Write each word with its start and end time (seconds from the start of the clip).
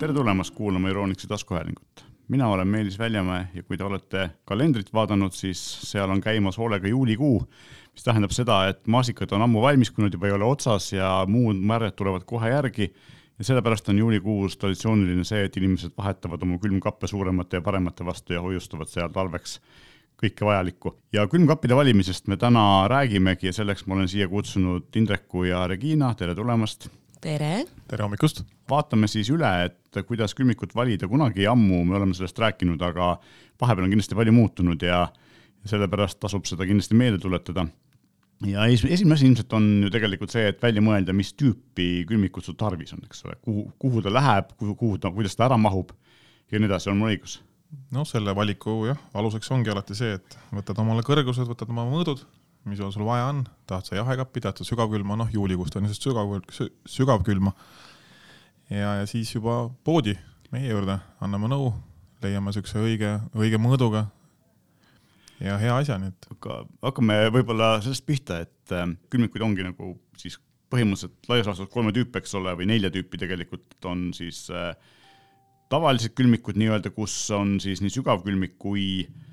tere 0.00 0.14
tulemast 0.16 0.54
kuulama 0.54 0.88
Euroniksi 0.88 1.28
taskuhäälingut. 1.28 2.04
mina 2.28 2.48
olen 2.48 2.68
Meelis 2.68 2.98
Väljamäe 2.98 3.48
ja 3.54 3.62
kui 3.62 3.76
te 3.76 3.84
olete 3.84 4.30
kalendrit 4.44 4.92
vaadanud, 4.92 5.32
siis 5.32 5.60
seal 5.90 6.10
on 6.10 6.20
käimas 6.20 6.58
hoolega 6.58 6.88
juulikuu, 6.88 7.42
mis 7.92 8.04
tähendab 8.04 8.32
seda, 8.32 8.68
et 8.68 8.86
maasikad 8.86 9.32
on 9.36 9.42
ammu 9.42 9.60
valmistunud, 9.60 10.12
juba 10.12 10.26
ei 10.26 10.32
ole 10.32 10.44
otsas 10.44 10.92
ja 10.92 11.10
muud 11.28 11.60
märjad 11.72 11.98
tulevad 11.98 12.24
kohe 12.24 12.48
järgi. 12.48 12.94
ja 13.38 13.44
sellepärast 13.44 13.88
on 13.88 13.98
juulikuus 13.98 14.56
traditsiooniline 14.56 15.24
see, 15.24 15.44
et 15.44 15.56
inimesed 15.56 15.92
vahetavad 15.98 16.42
oma 16.42 16.58
külmkappe 16.58 17.06
suuremate 17.06 17.56
ja 17.56 17.60
paremate 17.60 18.04
vastu 18.04 18.32
ja 18.32 18.40
hoiustavad 18.40 18.88
seal 18.88 19.12
talveks 19.12 19.60
kõike 20.22 20.46
vajalikku. 20.46 20.96
ja 21.12 21.26
külmkappide 21.26 21.76
valimisest 21.76 22.26
me 22.26 22.36
täna 22.36 22.88
räägimegi 22.88 23.46
ja 23.46 23.52
selleks 23.52 23.86
ma 23.86 23.94
olen 23.94 24.08
siia 24.08 24.28
kutsunud 24.28 24.96
Indreku 24.96 25.44
ja 25.44 25.66
Regina, 25.66 26.14
tere 26.14 26.34
tulemast 26.34 26.88
tere! 27.20 27.64
tere 27.90 28.04
hommikust! 28.06 28.42
vaatame 28.70 29.08
siis 29.10 29.28
üle, 29.34 29.48
et 29.66 30.00
kuidas 30.08 30.34
külmikut 30.38 30.72
valida, 30.76 31.08
kunagi 31.10 31.46
ammu 31.50 31.82
me 31.88 31.98
oleme 31.98 32.16
sellest 32.16 32.38
rääkinud, 32.40 32.80
aga 32.86 33.12
vahepeal 33.60 33.86
on 33.86 33.92
kindlasti 33.92 34.16
palju 34.18 34.34
muutunud 34.34 34.82
ja 34.86 35.02
sellepärast 35.68 36.20
tasub 36.22 36.48
seda 36.48 36.66
kindlasti 36.68 36.96
meelde 36.96 37.20
tuletada. 37.20 37.66
ja 38.46 38.64
esimene 38.72 39.18
asi 39.18 39.28
ilmselt 39.28 39.52
on 39.52 39.68
ju 39.84 39.92
tegelikult 39.92 40.32
see, 40.32 40.46
et 40.48 40.62
välja 40.62 40.82
mõelda, 40.84 41.12
mis 41.16 41.34
tüüpi 41.36 42.06
külmikut 42.08 42.46
sul 42.46 42.56
tarvis 42.56 42.94
on, 42.96 43.04
eks 43.04 43.24
ole, 43.26 43.36
kuhu, 43.44 43.68
kuhu 43.78 44.02
ta 44.06 44.12
läheb, 44.14 44.54
kuhu, 44.56 44.74
kuhu 44.74 44.98
ta, 44.98 45.12
kuidas 45.12 45.36
ta 45.36 45.48
ära 45.50 45.60
mahub 45.60 45.92
ja 46.50 46.58
nii 46.58 46.70
edasi, 46.70 46.92
on 46.92 47.00
mul 47.02 47.12
õigus? 47.12 47.40
noh, 47.94 48.06
selle 48.08 48.32
valiku 48.34 48.80
jah, 48.88 48.98
aluseks 49.14 49.50
ongi 49.54 49.70
alati 49.70 49.98
see, 49.98 50.16
et 50.16 50.38
võtad 50.54 50.78
omale 50.80 51.04
kõrgused, 51.06 51.46
võtad 51.52 51.68
oma 51.70 51.84
mõõdud 51.90 52.24
mis 52.68 52.80
sul 52.80 53.04
vaja 53.06 53.28
on, 53.30 53.44
tahad 53.68 53.88
sa 53.88 53.96
jahekappi, 53.96 54.42
tahad 54.44 54.60
sa 54.60 54.66
sügavkülma, 54.68 55.16
noh 55.16 55.30
juulikuust 55.32 55.76
on 55.78 55.86
lihtsalt 55.86 56.08
sügav, 56.10 56.34
sügavkülma. 56.88 57.52
ja, 58.70 58.94
ja 59.00 59.06
siis 59.08 59.32
juba 59.34 59.62
poodi 59.84 60.16
meie 60.52 60.68
juurde, 60.72 60.98
anname 61.24 61.48
nõu, 61.50 61.70
leiame 62.22 62.52
siukse 62.52 62.82
õige, 62.82 63.16
õige 63.38 63.60
mõõduga 63.62 64.06
ja 65.40 65.56
hea 65.60 65.78
asja, 65.80 65.96
nii 66.00 66.12
et. 66.12 66.30
aga 66.36 66.60
hakkame 66.84 67.18
võib-olla 67.32 67.72
sellest 67.84 68.06
pihta, 68.06 68.42
et 68.44 68.76
äh, 68.76 68.86
külmikuid 69.12 69.46
ongi 69.46 69.64
nagu 69.64 69.94
siis 70.20 70.36
põhimõtteliselt 70.70 71.30
laias 71.32 71.48
laastus 71.48 71.70
kolme 71.72 71.94
tüüpi, 71.96 72.20
eks 72.20 72.36
ole, 72.38 72.52
või 72.58 72.68
nelja 72.70 72.92
tüüpi 72.94 73.18
tegelikult 73.24 73.88
on 73.88 74.10
siis 74.14 74.44
äh, 74.52 74.74
tavalised 75.72 76.12
külmikud 76.18 76.60
nii-öelda, 76.60 76.92
kus 76.92 77.14
on 77.34 77.56
siis 77.62 77.80
nii 77.80 77.96
sügavkülmik 77.96 78.58
kui 78.60 79.06
Äh, 79.08 79.29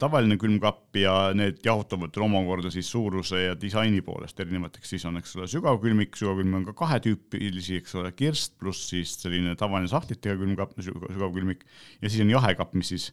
tavaline 0.00 0.38
külmkapp 0.40 0.96
ja 0.96 1.14
need 1.36 1.58
jahutavad 1.64 2.16
omakorda 2.24 2.70
siis 2.72 2.88
suuruse 2.88 3.42
ja 3.42 3.56
disaini 3.60 4.00
poolest 4.04 4.40
erinevateks, 4.40 4.94
siis 4.94 5.04
on, 5.08 5.18
eks 5.20 5.36
ole, 5.36 5.48
sügavkülmik, 5.52 6.16
sügavkülmik 6.16 6.60
on 6.60 6.64
ka 6.70 6.74
kahetüüpilisi, 6.78 7.82
eks 7.82 7.96
ole, 8.00 8.12
kirst 8.16 8.56
pluss 8.60 8.88
siis 8.92 9.12
selline 9.20 9.52
tavaline 9.60 9.90
sahtlitega 9.92 10.38
külmkapp, 10.40 10.72
sügavkülmik. 10.80 11.66
Ja 12.00 12.08
siis 12.08 12.24
on 12.24 12.32
jahekapp, 12.32 12.72
mis 12.78 12.94
siis 12.94 13.10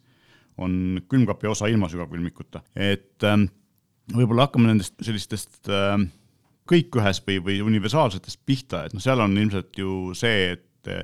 on 0.57 1.01
külmkapi 1.11 1.51
osa 1.51 1.67
ilma 1.67 1.89
sügavkülmikuta, 1.91 2.61
et 2.77 3.25
ähm, 3.27 3.49
võib-olla 4.13 4.47
hakkame 4.47 4.69
nendest 4.69 4.95
sellistest 5.03 5.67
äh, 5.67 5.97
kõik 6.69 6.95
ühes 7.01 7.19
või, 7.27 7.41
või 7.43 7.59
universaalsetest 7.65 8.39
pihta, 8.47 8.85
et 8.87 8.95
noh, 8.95 9.03
seal 9.03 9.19
on 9.23 9.35
ilmselt 9.35 9.75
ju 9.83 10.13
see, 10.15 10.53
et 10.55 10.95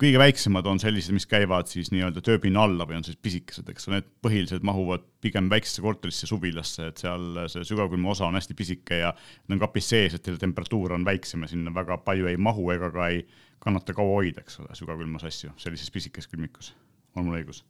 kõige 0.00 0.20
väiksemad 0.20 0.66
on 0.70 0.80
sellised, 0.80 1.12
mis 1.14 1.26
käivad 1.28 1.68
siis 1.70 1.90
nii-öelda 1.92 2.22
tööpinna 2.24 2.64
alla 2.66 2.86
või 2.88 2.98
on 3.00 3.06
siis 3.06 3.18
pisikesed, 3.20 3.68
eks 3.72 3.88
ole, 3.88 3.98
need 3.98 4.08
põhiliselt 4.24 4.64
mahuvad 4.66 5.04
pigem 5.24 5.50
väiksesse 5.52 5.84
korterisse, 5.84 6.28
suvilasse, 6.30 6.88
et 6.90 7.02
seal 7.02 7.42
see 7.52 7.66
sügavkülma 7.68 8.14
osa 8.14 8.28
on 8.28 8.38
hästi 8.38 8.56
pisike 8.56 9.02
ja 9.02 9.12
need 9.14 9.58
on 9.58 9.64
kapis 9.66 9.90
sees, 9.92 10.16
et 10.16 10.24
selle 10.24 10.40
temperatuur 10.40 10.96
on 10.96 11.04
väiksem 11.06 11.44
ja 11.44 11.50
sinna 11.52 11.74
väga 11.76 12.00
palju 12.06 12.30
ei 12.30 12.40
mahu 12.40 12.70
ega 12.74 12.92
ka 12.94 13.10
ei 13.12 13.26
kannata 13.60 13.96
kaua 13.96 14.22
hoida, 14.22 14.44
eks 14.44 14.62
ole, 14.62 14.72
sügavkülmas 14.78 15.26
asju 15.28 15.52
sellises 15.60 15.92
pisikeses 15.92 16.30
külmikus. 16.32 16.72
on 17.16 17.28
mul 17.28 17.40
õigus? 17.42 17.64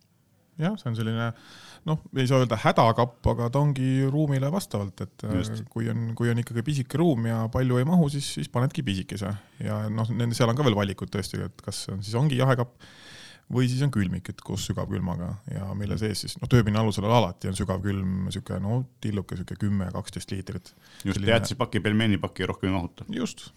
Jah, 0.58 0.78
see 0.80 0.90
on 0.90 0.96
selline 0.98 1.32
noh, 1.88 2.00
ei 2.16 2.26
saa 2.28 2.42
öelda 2.42 2.58
hädakapp, 2.60 3.20
aga 3.32 3.48
ta 3.52 3.62
ongi 3.62 4.08
ruumile 4.10 4.50
vastavalt, 4.52 5.04
et 5.06 5.24
äh, 5.28 5.36
Just. 5.38 5.62
kui 5.72 5.88
on, 5.92 6.10
kui 6.18 6.32
on 6.32 6.42
ikkagi 6.42 6.64
pisike 6.66 7.00
ruum 7.00 7.28
ja 7.30 7.44
palju 7.52 7.80
ei 7.80 7.88
mahu, 7.88 8.10
siis, 8.12 8.34
siis 8.36 8.50
panedki 8.52 8.84
pisikese 8.86 9.32
ja 9.64 9.84
noh, 9.92 10.10
nende 10.12 10.36
seal 10.36 10.52
on 10.52 10.58
ka 10.58 10.66
veel 10.66 10.76
valikud 10.78 11.12
tõesti, 11.12 11.40
et 11.46 11.64
kas 11.64 11.86
on 11.92 12.02
siis 12.04 12.18
ongi 12.20 12.40
jahekapp 12.40 12.76
või 13.50 13.66
siis 13.70 13.80
on 13.82 13.90
külmik, 13.94 14.28
et 14.30 14.42
koos 14.46 14.62
sügavkülmaga 14.68 15.30
ja 15.50 15.70
mille 15.78 15.96
sees 15.98 16.26
siis, 16.26 16.36
noh, 16.42 16.50
tööpinna 16.50 16.84
alusel 16.84 17.08
alati 17.08 17.50
on 17.50 17.56
sügavkülm 17.58 18.28
sihuke 18.30 18.60
no 18.62 18.82
tilluke, 19.02 19.38
sihuke 19.38 19.56
kümme, 19.58 19.88
kaksteist 19.94 20.34
liitrit. 20.34 20.74
just 21.04 21.16
Selline..., 21.16 21.32
jäätisepaki, 21.34 21.82
pelmeenipaki 21.82 22.46
rohkem 22.50 22.70
ei 22.70 22.76
mahuta. 22.76 23.08
just 23.10 23.48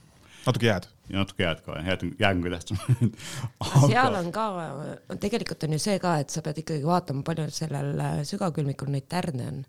natuke 0.46 0.68
jääd. 0.68 0.88
ja 1.10 1.18
natuke 1.20 1.44
jääd 1.44 1.62
ka, 1.66 1.78
jääd, 1.88 2.06
jääd 2.20 2.38
on 2.38 2.44
kõige 2.44 2.58
tähtsam 2.58 2.78
Aga... 3.68 3.88
seal 3.88 4.20
on 4.20 4.32
ka, 4.36 4.46
tegelikult 5.24 5.68
on 5.68 5.78
ju 5.78 5.82
see 5.86 5.98
ka, 6.04 6.18
et 6.24 6.34
sa 6.34 6.44
pead 6.46 6.64
ikkagi 6.64 6.86
vaatama, 6.88 7.26
palju 7.28 7.50
sellel 7.54 7.94
äh, 8.00 8.22
sügavkülmikul 8.28 8.92
neid 8.94 9.10
tärne 9.12 9.50
on. 9.52 9.62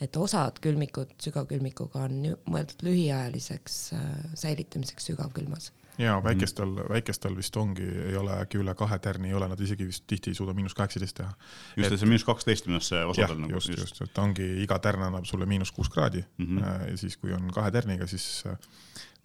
et 0.00 0.16
osad 0.16 0.62
külmikud 0.64 1.12
sügavkülmikuga 1.20 2.06
on 2.08 2.32
mõeldud 2.46 2.86
lühiajaliseks 2.86 3.82
äh, 3.98 4.08
säilitamiseks 4.44 5.12
sügavkülmas 5.12 5.72
ja 6.00 6.20
väikestel, 6.24 6.72
väikestel 6.88 7.36
vist 7.36 7.56
ongi, 7.56 7.84
ei 8.08 8.16
ole 8.16 8.32
äkki 8.40 8.60
üle 8.60 8.74
kahe 8.78 8.98
tärni 9.02 9.30
ei 9.30 9.36
ole, 9.36 9.48
nad 9.50 9.60
isegi 9.60 9.86
vist 9.88 10.06
tihti 10.08 10.32
ei 10.32 10.38
suuda 10.38 10.54
miinus 10.56 10.74
kaheksateist 10.78 11.16
teha. 11.20 11.32
just, 11.76 11.92
et 11.92 12.00
see 12.00 12.08
miinus 12.08 12.24
kaksteist 12.28 12.68
on 12.70 12.80
see 12.84 13.02
osadel 13.12 13.40
nagu. 13.42 13.58
just, 13.58 13.72
just, 13.74 14.00
et 14.04 14.20
ongi 14.22 14.46
iga 14.64 14.78
tärn 14.82 15.08
annab 15.08 15.28
sulle 15.28 15.48
miinus 15.50 15.72
kuus 15.76 15.90
kraadi 15.92 16.24
mm 16.38 16.46
-hmm. 16.46 16.90
ja 16.90 16.96
siis, 16.96 17.16
kui 17.16 17.32
on 17.36 17.50
kahe 17.54 17.70
tärniga, 17.70 18.06
siis 18.06 18.44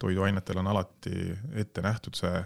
toiduainetel 0.02 0.60
on 0.62 0.72
alati 0.72 1.14
ette 1.54 1.82
nähtud 1.84 2.18
see 2.18 2.44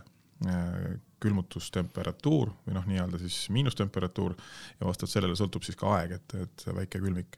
külmutustemperatuur 1.21 2.53
või 2.65 2.77
noh, 2.77 2.87
nii-öelda 2.89 3.19
siis 3.21 3.43
miinustemperatuur 3.53 4.33
ja 4.81 4.87
vastavalt 4.89 5.13
sellele 5.13 5.37
sõltub 5.37 5.67
siis 5.67 5.77
ka 5.77 5.91
aeg, 5.99 6.15
et, 6.17 6.37
et 6.47 6.65
väike 6.73 7.03
külmik 7.03 7.37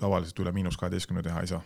tavaliselt 0.00 0.40
üle 0.40 0.54
miinus 0.56 0.78
kaheteistkümne 0.80 1.22
teha 1.22 1.42
ei 1.44 1.50
saa. 1.52 1.60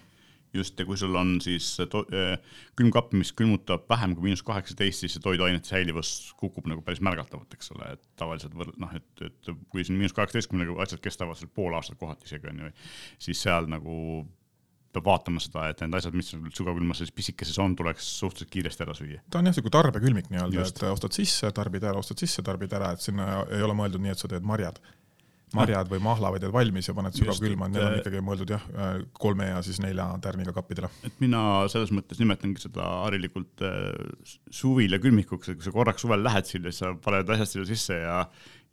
Just, 0.54 0.78
ja 0.78 0.86
kui 0.86 0.94
sul 0.94 1.14
on 1.18 1.40
siis 1.42 1.72
äh, 1.82 2.34
külmkapp, 2.78 3.10
mis 3.18 3.32
külmutab 3.34 3.88
vähem 3.90 4.12
kui 4.14 4.28
miinus 4.28 4.42
kaheksateist, 4.46 5.02
siis 5.02 5.16
see 5.16 5.22
toiduainete 5.24 5.66
säilivus 5.66 6.12
kukub 6.38 6.68
nagu 6.70 6.82
päris 6.86 7.02
märgatavalt, 7.02 7.56
eks 7.56 7.72
ole, 7.74 7.88
et 7.96 8.04
tavaliselt 8.20 8.54
võrd-, 8.54 8.76
noh, 8.78 8.92
et, 8.94 9.24
et 9.26 9.50
kui 9.72 9.82
siin 9.82 9.98
miinus 9.98 10.14
kaheksateistkümnega 10.14 10.76
asjad 10.84 11.02
kestavad 11.02 11.40
seal 11.40 11.50
pool 11.54 11.74
aastat 11.74 11.98
kohati 11.98 12.30
isegi 12.30 12.52
on 12.52 12.62
ju, 12.62 12.70
siis 13.26 13.42
seal 13.42 13.66
nagu 13.72 13.96
peab 14.94 15.08
vaatama 15.10 15.42
seda, 15.42 15.68
et 15.70 15.84
need 15.84 15.98
asjad, 15.98 16.16
mis 16.16 16.32
sul 16.32 16.42
sügavkülmas 16.54 17.02
selles 17.02 17.14
pisikeses 17.14 17.60
on, 17.62 17.76
tuleks 17.78 18.08
suhteliselt 18.20 18.52
kiiresti 18.54 18.86
ära 18.86 18.96
süüa. 18.98 19.22
ta 19.30 19.40
on 19.40 19.50
jah, 19.50 19.56
sihuke 19.56 19.72
tarbekülmik 19.74 20.30
nii-öelda, 20.32 20.66
et 20.68 20.84
ostad 20.90 21.16
sisse, 21.16 21.50
tarbid 21.54 21.86
ära, 21.86 22.00
ostad 22.00 22.22
sisse, 22.22 22.44
tarbid 22.46 22.74
ära, 22.76 22.94
et 22.94 23.04
sinna 23.04 23.44
ei 23.50 23.64
ole 23.64 23.76
mõeldud 23.78 24.04
nii, 24.04 24.14
et 24.14 24.22
sa 24.22 24.30
teed 24.30 24.46
marjad 24.46 24.80
marjad 25.54 25.90
või 25.90 26.00
mahlavad 26.02 26.42
jääd 26.42 26.54
valmis 26.54 26.88
ja 26.88 26.94
paned 26.96 27.16
sügavkülma, 27.16 27.68
need 27.70 27.84
on 27.84 27.96
ikkagi 28.00 28.22
mõeldud 28.24 28.52
jah, 28.54 28.64
kolme 29.18 29.48
ja 29.50 29.60
siis 29.66 29.80
nelja 29.82 30.06
tärniga 30.24 30.54
kappidele. 30.56 30.90
et 31.06 31.20
mina 31.22 31.42
selles 31.72 31.92
mõttes 31.94 32.20
nimetangi 32.20 32.64
seda 32.64 32.88
harilikult 33.04 33.64
äh, 33.66 33.92
suvila 34.50 34.98
külmikuks, 35.02 35.52
et 35.52 35.60
kui 35.60 35.66
sa 35.66 35.74
korraks 35.74 36.04
suvel 36.04 36.24
lähed 36.26 36.50
sinna, 36.50 36.72
siis 36.72 36.82
sa 36.84 36.94
paned 37.06 37.30
asjad 37.36 37.52
sinna 37.52 37.68
sisse 37.70 38.00
ja 38.00 38.18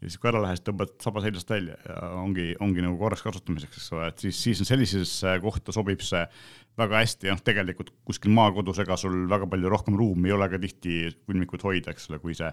ja 0.02 0.10
siis 0.10 0.18
kui 0.18 0.32
ära 0.32 0.42
lähed, 0.42 0.64
tõmbad 0.66 0.96
saba 1.04 1.22
seljast 1.22 1.52
välja 1.52 1.76
ja 1.86 1.98
ongi, 2.18 2.48
ongi 2.64 2.82
nagu 2.82 2.98
korraks 2.98 3.22
kasutamiseks, 3.26 3.78
eks 3.78 3.92
ole, 3.94 4.08
et 4.10 4.24
siis, 4.26 4.40
siis 4.42 4.64
sellisesse 4.66 5.36
kohta 5.44 5.76
sobib 5.76 6.02
see 6.06 6.24
väga 6.80 7.04
hästi 7.04 7.30
ja 7.30 7.36
noh, 7.36 7.44
tegelikult 7.46 7.92
kuskil 8.08 8.34
maakodus, 8.34 8.80
ega 8.82 8.98
sul 8.98 9.28
väga 9.30 9.50
palju 9.52 9.70
rohkem 9.70 9.98
ruumi 10.00 10.32
ei 10.32 10.36
ole 10.38 10.50
ka 10.50 10.60
tihti 10.62 10.98
külmikut 11.30 11.68
hoida, 11.68 11.94
eks 11.94 12.10
ole, 12.10 12.22
kui 12.24 12.34
see 12.38 12.50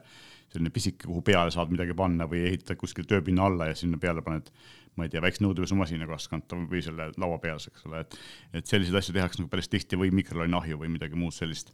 selline 0.53 0.73
pisike, 0.75 1.07
kuhu 1.07 1.25
peale 1.25 1.53
saad 1.55 1.73
midagi 1.73 1.97
panna 1.97 2.29
või 2.29 2.45
ehitad 2.51 2.81
kuskil 2.81 3.09
tööpinna 3.09 3.49
alla 3.49 3.71
ja 3.71 3.79
sinna 3.79 4.01
peale 4.01 4.25
paned, 4.25 4.53
ma 4.99 5.07
ei 5.07 5.13
tea, 5.13 5.25
väikse 5.25 5.45
nõudepesumasina 5.45 6.09
kasvkanta 6.11 6.61
või 6.69 6.85
selle 6.85 7.11
laua 7.17 7.41
peas, 7.41 7.71
eks 7.71 7.89
ole, 7.89 8.05
et, 8.05 8.21
et 8.61 8.69
selliseid 8.69 9.01
asju 9.01 9.17
tehakse 9.17 9.41
nagu 9.41 9.53
päris 9.53 9.73
tihti 9.73 10.01
või 10.01 10.13
mikrolaineahju 10.21 10.81
või 10.81 10.93
midagi 10.99 11.17
muud 11.17 11.37
sellist 11.37 11.73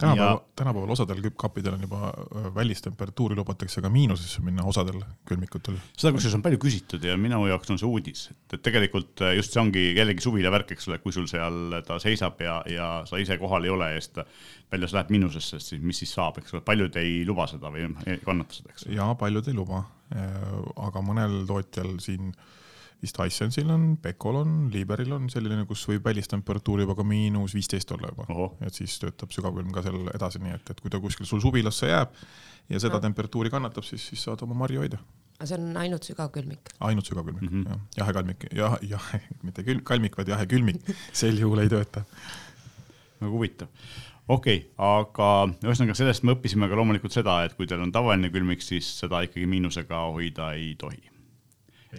tänapäeval, 0.00 0.38
tänapäeval 0.56 0.90
osadel 0.90 1.20
küppkappidel 1.22 1.74
on 1.76 1.84
juba 1.86 2.12
välistemperatuuri 2.54 3.36
lubatakse 3.36 3.82
ka 3.82 3.90
miinusesse 3.92 4.42
minna, 4.42 4.64
osadel 4.64 5.00
külmikutel. 5.28 5.76
seda 5.96 6.12
kusjuures 6.14 6.36
on 6.38 6.44
palju 6.44 6.60
küsitud 6.62 7.04
ja 7.06 7.16
minu 7.20 7.42
jaoks 7.50 7.70
on 7.74 7.80
see 7.80 7.88
uudis, 7.88 8.24
et, 8.32 8.56
et 8.56 8.64
tegelikult 8.64 9.24
just 9.36 9.54
see 9.54 9.62
ongi 9.62 9.84
jällegi 9.96 10.24
suvine 10.24 10.52
värk, 10.54 10.72
eks 10.76 10.88
ole, 10.88 10.98
kui 11.04 11.14
sul 11.14 11.28
seal 11.30 11.78
ta 11.86 11.98
seisab 12.02 12.40
ja, 12.44 12.60
ja 12.70 12.88
sa 13.08 13.20
ise 13.22 13.38
kohal 13.42 13.68
ei 13.68 13.74
ole 13.74 13.92
ja 13.94 14.00
siis 14.00 14.14
ta 14.16 14.26
väljas 14.72 14.96
läheb 14.96 15.12
miinusesse, 15.12 15.60
siis 15.60 15.84
mis 15.84 16.02
siis 16.02 16.14
saab, 16.16 16.40
eks 16.40 16.56
ole, 16.56 16.64
paljud 16.66 16.96
ei 17.02 17.22
luba 17.28 17.46
seda 17.50 17.72
või 17.72 17.90
ei 18.06 18.18
kannata 18.24 18.58
seda, 18.58 18.72
eks. 18.72 18.88
jaa, 18.96 19.12
paljud 19.20 19.52
ei 19.52 19.58
luba, 19.58 19.84
aga 20.88 21.04
mõnel 21.04 21.42
tootjal 21.48 21.94
siin 22.02 22.32
äh, 22.32 22.50
vist 23.02 23.18
Hisensil 23.18 23.70
on, 23.74 23.96
Pecol 24.02 24.38
on, 24.42 24.52
Liberil 24.72 25.16
on 25.16 25.26
selline, 25.32 25.64
kus 25.66 25.82
võib 25.90 26.04
välistemperatuur 26.06 26.84
juba 26.84 26.94
ka 26.98 27.06
miinus 27.06 27.56
viisteist 27.56 27.90
olla 27.96 28.12
juba. 28.12 28.50
et 28.66 28.78
siis 28.78 28.94
töötab 29.02 29.34
sügavkülm 29.34 29.72
ka 29.74 29.82
seal 29.86 30.06
edasi, 30.14 30.42
nii 30.42 30.54
et, 30.54 30.70
et 30.74 30.82
kui 30.82 30.92
ta 30.92 31.00
kuskil 31.02 31.26
sul 31.28 31.42
suvilasse 31.42 31.90
jääb 31.90 32.14
ja 32.70 32.80
seda 32.82 33.00
no. 33.00 33.02
temperatuuri 33.08 33.50
kannatab, 33.50 33.86
siis, 33.86 34.06
siis 34.12 34.22
saad 34.28 34.44
oma 34.46 34.54
marju 34.62 34.84
hoida. 34.84 35.02
aga 35.38 35.50
see 35.50 35.58
on 35.58 35.82
ainult 35.82 36.06
sügavkülmik? 36.06 36.72
ainult 36.78 37.10
sügavkülmik 37.10 37.42
mm, 37.48 37.64
-hmm. 37.64 37.68
jah, 37.74 37.98
jahekalmik, 38.04 38.46
jah, 38.54 38.78
jah, 38.94 39.10
mitte 39.42 39.66
küll 39.66 39.82
kalmik, 39.82 40.16
vaid 40.18 40.30
jahekülmik, 40.30 40.94
sel 41.24 41.42
juhul 41.42 41.64
ei 41.64 41.72
tööta 41.72 42.06
väga 43.18 43.32
huvitav. 43.32 43.68
okei 44.28 44.60
okay,, 44.62 44.68
aga 44.78 45.32
ühesõnaga 45.66 45.98
sellest 45.98 46.22
me 46.22 46.36
õppisime 46.36 46.70
ka 46.70 46.78
loomulikult 46.78 47.18
seda, 47.18 47.42
et 47.46 47.58
kui 47.58 47.66
teil 47.66 47.82
on 47.82 47.90
tavaline 47.90 48.30
külmik, 48.30 48.62
siis 48.62 48.86
seda 49.02 49.26
ikkagi 49.26 49.50
miinusega 49.50 50.06
hoida 50.06 50.52
ei 50.54 50.76
tohi 50.78 51.11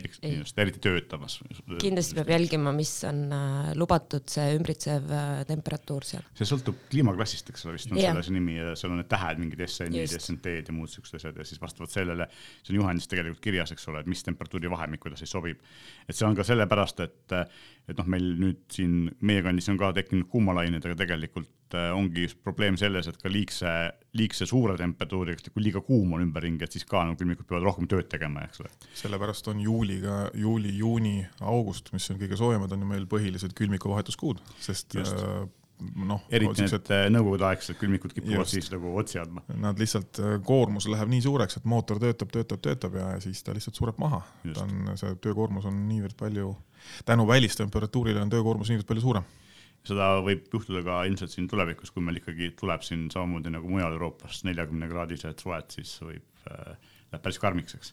just, 0.02 0.58
eriti 0.60 0.82
töötavas. 0.84 1.38
kindlasti 1.82 2.18
peab 2.18 2.32
jälgima, 2.34 2.74
mis 2.76 2.92
on 3.08 3.22
äh, 3.36 3.70
lubatud 3.78 4.26
see 4.32 4.56
ümbritsev 4.58 5.12
äh, 5.14 5.44
temperatuur 5.50 6.08
seal. 6.08 6.26
see 6.38 6.48
sõltub 6.50 6.80
kliimaklassist, 6.92 7.52
eks 7.54 7.66
ole, 7.68 7.78
vist 7.78 7.92
on 7.92 8.00
yeah. 8.00 8.14
selle 8.14 8.26
see 8.28 8.36
nimi 8.38 8.58
ja 8.58 8.74
seal 8.80 8.94
on 8.94 9.02
need 9.02 9.10
tähed, 9.12 9.42
mingid 9.42 9.64
SN-id, 9.68 10.16
SNT-d 10.18 10.72
ja 10.72 10.76
muud 10.76 10.92
siuksed 10.94 11.20
asjad 11.20 11.40
ja 11.40 11.48
siis 11.48 11.62
vastavalt 11.62 11.94
sellele, 11.94 12.30
see 12.62 12.74
on 12.74 12.82
juhendis 12.82 13.10
tegelikult 13.12 13.44
kirjas, 13.44 13.74
eks 13.76 13.90
ole, 13.92 14.04
et 14.04 14.12
mis 14.12 14.26
temperatuuri 14.26 14.72
vahemikku 14.74 15.14
ta 15.14 15.20
siis 15.20 15.34
sobib. 15.34 15.62
et 16.08 16.18
see 16.18 16.28
on 16.28 16.38
ka 16.38 16.46
sellepärast, 16.48 17.04
et, 17.06 17.38
et 17.90 17.98
noh, 18.00 18.10
meil 18.16 18.32
nüüd 18.42 18.64
siin 18.74 19.12
meie 19.22 19.46
kandis 19.46 19.70
on 19.74 19.82
ka 19.82 19.94
tekkinud 20.00 20.30
kuumalained, 20.32 20.84
aga 20.84 20.98
tegelikult 21.06 21.52
äh, 21.78 21.90
ongi 21.96 22.28
probleem 22.44 22.78
selles, 22.80 23.08
et 23.10 23.18
ka 23.22 23.32
liigse, 23.32 23.72
liigse 24.18 24.48
suure 24.50 24.76
temperatuuriga, 24.80 25.52
kui 25.54 25.66
liiga 25.66 25.82
kuum 25.86 26.16
on 26.18 26.24
ümberringi, 26.26 26.66
et 26.66 26.76
siis 26.76 26.86
ka 26.90 27.04
nagu 27.08 27.18
külmikud 27.20 27.48
peavad 27.50 27.68
rohkem 27.68 27.90
tööd 27.92 28.10
tegema, 28.12 28.46
eks 28.48 28.64
ole. 28.64 28.72
sellepärast 29.00 29.50
on 29.54 29.64
juuliga, 29.64 30.20
juuli, 30.38 30.76
juuni, 30.80 31.18
august, 31.42 31.92
mis 31.96 32.10
on 32.14 32.22
kõige 32.22 32.40
soojemad, 32.40 32.72
on 32.76 32.86
ju 32.86 32.94
meil 32.94 33.10
põhilised 33.10 33.56
külmikuvahetuskuud, 33.58 34.42
sest 34.64 34.98
Just. 35.00 35.20
äh, 35.20 35.44
noh. 36.08 36.24
eriti 36.34 36.66
need 36.66 36.92
äh, 36.96 37.06
nõukogudeaegsed 37.14 37.78
külmikud 37.80 38.16
kipuvad 38.16 38.50
siis 38.50 38.70
nagu 38.74 38.96
otsi 39.00 39.22
andma. 39.22 39.44
Nad 39.60 39.82
lihtsalt, 39.82 40.20
äh, 40.24 40.36
koormus 40.46 40.88
läheb 40.92 41.12
nii 41.12 41.24
suureks, 41.26 41.60
et 41.60 41.70
mootor 41.70 42.02
töötab, 42.04 42.34
töötab, 42.34 42.64
töötab 42.64 42.98
ja 43.00 43.14
siis 43.24 43.44
ta 43.44 43.56
lihtsalt 43.56 43.80
sureb 43.80 44.02
maha. 44.02 44.24
ta 44.50 44.66
on, 44.66 44.94
see 45.00 45.16
töökoormus 45.24 45.68
on 45.70 45.86
niivõrd 45.90 46.18
palju, 46.20 46.54
tänu 47.08 47.28
välistemperatuurile 47.30 48.22
on 48.24 48.34
töökoormus 48.34 48.72
niivõrd 48.74 48.90
palju 48.90 49.08
suurem 49.08 49.32
seda 49.88 50.10
võib 50.24 50.46
juhtuda 50.54 50.82
ka 50.86 51.00
ilmselt 51.10 51.34
siin 51.34 51.48
tulevikus, 51.52 51.92
kui 51.92 52.04
meil 52.06 52.20
ikkagi 52.22 52.52
tuleb 52.60 52.86
siin 52.86 53.08
samamoodi 53.12 53.52
nagu 53.54 53.70
mujal 53.70 53.96
Euroopas 53.98 54.44
neljakümne 54.48 54.88
kraadised 54.92 55.44
suved, 55.44 55.70
siis 55.76 55.96
võib 56.04 56.48
äh,, 56.48 56.76
läheb 57.12 57.24
päris 57.24 57.40
karmiks, 57.44 57.76
eks 57.80 57.92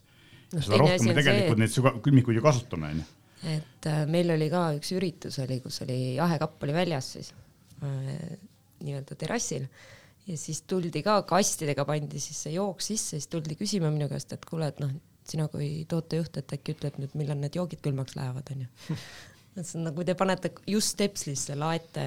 no,. 0.55 0.63
seda 0.63 0.79
rohkem 0.83 1.09
me 1.11 1.17
tegelikult 1.19 1.65
see, 1.65 1.85
neid 1.85 2.05
külmikuid 2.07 2.39
ju 2.39 2.45
kasutame, 2.45 2.93
onju. 2.95 3.07
et 3.57 3.91
äh, 3.91 4.05
meil 4.11 4.31
oli 4.37 4.51
ka 4.53 4.69
üks 4.79 4.93
üritus 4.97 5.41
oli, 5.43 5.59
kus 5.65 5.83
oli 5.87 5.99
jahekapp 6.19 6.67
oli 6.67 6.77
väljas 6.77 7.11
siis 7.17 7.33
äh, 7.83 8.37
nii-öelda 8.85 9.19
terrassil 9.19 9.67
ja 10.31 10.39
siis 10.39 10.63
tuldi 10.71 11.03
ka 11.03 11.21
kastidega 11.29 11.85
pandi 11.89 12.23
siis 12.23 12.39
see 12.47 12.55
jook 12.55 12.85
sisse, 12.85 13.19
siis 13.19 13.31
tuldi 13.33 13.59
küsima 13.59 13.91
minu 13.91 14.07
käest, 14.11 14.31
et 14.37 14.47
kuule, 14.47 14.71
et 14.71 14.79
noh, 14.83 14.95
sina 15.27 15.47
kui 15.51 15.85
tootejuht, 15.91 16.39
et 16.39 16.55
äkki 16.55 16.77
ütled 16.77 17.03
nüüd, 17.03 17.19
millal 17.19 17.39
need 17.41 17.59
joogid 17.59 17.83
külmaks 17.83 18.15
lähevad, 18.19 18.55
onju 18.55 18.71
ütlesin, 19.51 19.85
no 19.85 19.93
kui 19.97 20.07
te 20.09 20.15
panete 20.19 20.53
just 20.71 20.97
Tepslisse, 20.99 21.57
laete 21.59 22.07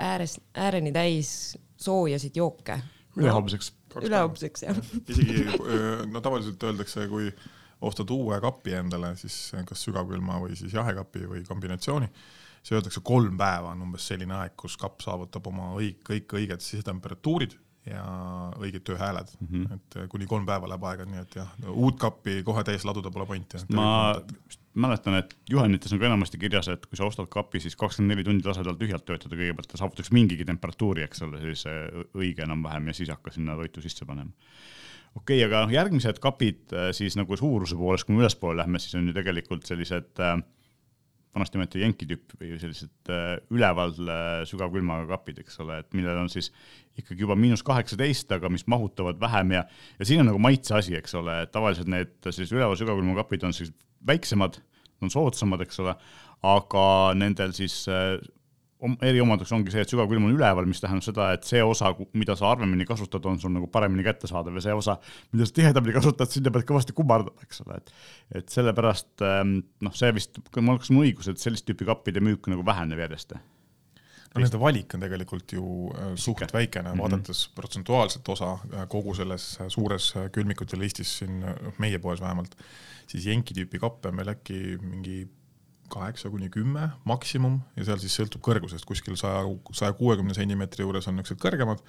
ääres, 0.00 0.38
ääreni 0.58 0.92
täis 0.94 1.56
soojasid 1.80 2.36
jooke 2.36 2.78
ülehomseks. 3.16 3.72
ülehomseks, 4.02 4.62
jah. 4.62 4.78
isegi, 5.08 5.44
no 6.10 6.22
tavaliselt 6.24 6.62
öeldakse, 6.62 7.06
kui 7.10 7.28
ostad 7.84 8.10
uue 8.10 8.38
kapi 8.42 8.78
endale, 8.80 9.14
siis 9.20 9.52
kas 9.68 9.84
sügavkülma 9.86 10.40
või 10.42 10.56
siis 10.58 10.74
jahekapi 10.74 11.28
või 11.30 11.44
kombinatsiooni, 11.46 12.08
siis 12.62 12.78
öeldakse 12.78 13.04
kolm 13.04 13.36
päeva 13.38 13.74
on 13.74 13.84
umbes 13.86 14.08
selline 14.10 14.34
aeg, 14.38 14.56
kus 14.58 14.78
kapp 14.80 15.04
saavutab 15.04 15.46
oma 15.50 15.72
õig-, 15.78 16.02
kõik 16.06 16.38
õiged 16.40 16.64
sisetemperatuurid 16.64 17.58
ja 17.88 18.04
õiged 18.56 18.84
tööhääled 18.88 19.32
mm, 19.40 19.48
-hmm. 19.50 19.74
et 19.74 20.10
kuni 20.12 20.26
kolm 20.26 20.46
päeva 20.48 20.68
läheb 20.68 20.84
aega, 20.88 21.04
nii 21.08 21.20
et 21.20 21.34
jah, 21.36 21.50
uut 21.68 21.98
kappi 22.00 22.40
kohe 22.46 22.64
täis 22.64 22.84
laduda 22.88 23.10
pole 23.12 23.26
pointi. 23.28 23.60
ma 23.76 24.14
mäletan, 24.74 25.18
et 25.20 25.36
juhendites 25.50 25.92
on 25.92 26.00
ka 26.00 26.08
enamasti 26.08 26.38
kirjas, 26.38 26.68
et 26.72 26.86
kui 26.86 26.98
sa 26.98 27.06
ostad 27.06 27.28
kapi, 27.30 27.60
siis 27.60 27.76
kakskümmend 27.76 28.14
neli 28.14 28.24
tundi 28.26 28.48
lase 28.48 28.64
tal 28.66 28.78
tühjalt 28.80 29.04
töötada 29.06 29.36
kõigepealt, 29.36 29.68
ta 29.70 29.80
saavutaks 29.80 30.10
mingigi 30.16 30.46
temperatuuri, 30.48 31.04
eks 31.06 31.22
ole, 31.26 31.42
sellise 31.42 31.74
õige 32.16 32.46
enam-vähem 32.46 32.90
ja 32.90 32.96
siis 32.96 33.12
hakka 33.12 33.34
sinna 33.34 33.56
toitu 33.60 33.84
sisse 33.84 34.08
panema. 34.08 34.32
okei 35.14 35.38
okay,, 35.38 35.46
aga 35.46 35.66
noh, 35.66 35.76
järgmised 35.76 36.18
kapid 36.24 36.72
äh, 36.72 36.90
siis 36.96 37.16
nagu 37.20 37.36
suuruse 37.36 37.76
poolest, 37.76 38.08
kui 38.08 38.16
me 38.16 38.24
ülespoole 38.24 38.62
lähme, 38.62 38.80
siis 38.82 38.96
on 38.98 39.06
ju 39.08 39.14
tegelikult 39.14 39.68
sellised 39.68 40.24
äh, 40.24 40.38
vanasti 41.34 41.58
nimeti 41.58 41.82
jenki 41.82 42.08
tüüp 42.10 42.34
või 42.38 42.58
sellised 42.62 43.10
äh, 43.12 43.36
üleval 43.54 43.94
äh, 44.04 44.42
sügavkülmaga 44.48 45.08
kapid, 45.14 45.40
eks 45.42 45.58
ole, 45.64 45.80
et 45.82 45.96
millel 45.96 46.20
on 46.22 46.30
siis 46.32 46.50
ikkagi 46.98 47.26
juba 47.26 47.36
miinus 47.38 47.64
kaheksateist, 47.66 48.30
aga 48.36 48.50
mis 48.52 48.66
mahutavad 48.70 49.18
vähem 49.22 49.56
ja, 49.56 49.64
ja 49.98 50.08
siin 50.08 50.22
on 50.22 50.30
nagu 50.30 50.42
maitse 50.42 50.76
asi, 50.78 50.94
eks 50.98 51.16
ole, 51.18 51.40
et 51.46 51.52
tavaliselt 51.54 51.90
need 51.90 52.14
sellised 52.28 52.54
üleval 52.54 52.78
sügavkülma 52.78 53.18
kapid 53.22 53.48
on 53.48 53.56
sellised 53.56 53.76
väiksemad, 54.06 54.60
on 55.02 55.12
soodsamad, 55.12 55.64
eks 55.64 55.82
ole, 55.82 55.96
aga 56.44 56.86
nendel 57.18 57.54
siis 57.56 57.82
äh, 58.84 58.96
eriomadus 59.10 59.52
ongi 59.56 59.72
see, 59.72 59.84
et 59.84 59.92
sügavkülm 59.92 60.28
on 60.28 60.34
üleval, 60.36 60.68
mis 60.68 60.82
tähendab 60.82 61.06
seda, 61.06 61.30
et 61.36 61.48
see 61.48 61.62
osa, 61.64 61.92
mida 62.16 62.36
sa 62.38 62.50
harvemini 62.52 62.86
kasutad, 62.88 63.24
on 63.30 63.40
sul 63.40 63.54
nagu 63.54 63.68
paremini 63.72 64.04
kättesaadav 64.06 64.60
ja 64.60 64.66
see 64.66 64.76
osa, 64.76 64.98
mida 65.32 65.48
sa 65.48 65.56
tihedamini 65.58 65.96
kasutad, 65.96 66.30
sinna 66.32 66.52
pead 66.54 66.68
kõvasti 66.68 66.96
kummardama, 66.96 67.46
eks 67.46 67.64
ole, 67.66 67.80
et 67.80 67.94
et 68.40 68.54
sellepärast 68.54 69.24
ähm, 69.26 69.58
noh, 69.84 69.96
see 69.96 70.12
vist, 70.16 70.40
kui 70.52 70.64
mul 70.64 70.78
oleks 70.78 70.92
õigus, 70.94 71.28
et 71.30 71.42
sellist 71.42 71.66
tüüpi 71.68 71.86
kappide 71.88 72.22
müük 72.24 72.48
nagu 72.50 72.64
väheneb 72.66 73.04
järjest 73.04 73.36
no 74.34 74.42
nende 74.42 74.58
valik 74.58 74.96
on 74.96 75.04
tegelikult 75.04 75.54
ju 75.54 75.64
äh, 75.94 76.14
suht 76.18 76.50
väikene 76.52 76.88
mm, 76.88 76.94
-hmm. 76.94 77.02
vaadates 77.02 77.44
protsentuaalset 77.54 78.28
osa 78.28 78.52
äh, 78.52 78.88
kogu 78.88 79.14
selles 79.14 79.58
suures 79.68 80.12
külmikute 80.32 80.78
listis 80.78 81.18
siin 81.18 81.44
meie 81.78 81.98
poes 81.98 82.20
vähemalt, 82.20 82.56
siis 83.06 83.26
jenki 83.26 83.54
tüüpi 83.54 83.78
kappe 83.78 84.08
on 84.08 84.16
meil 84.18 84.32
äkki 84.34 84.78
mingi 84.82 85.28
kaheksa 85.92 86.30
kuni 86.32 86.50
kümme 86.52 86.88
maksimum 87.08 87.60
ja 87.76 87.86
seal 87.88 88.02
siis 88.02 88.16
sõltub 88.18 88.42
kõrgusest, 88.44 88.86
kuskil 88.88 89.16
saja, 89.20 89.44
saja 89.72 89.92
kuuekümne 89.98 90.34
sentimeetri 90.36 90.86
juures 90.86 91.08
on 91.10 91.18
niisugused 91.18 91.42
kõrgemad 91.42 91.82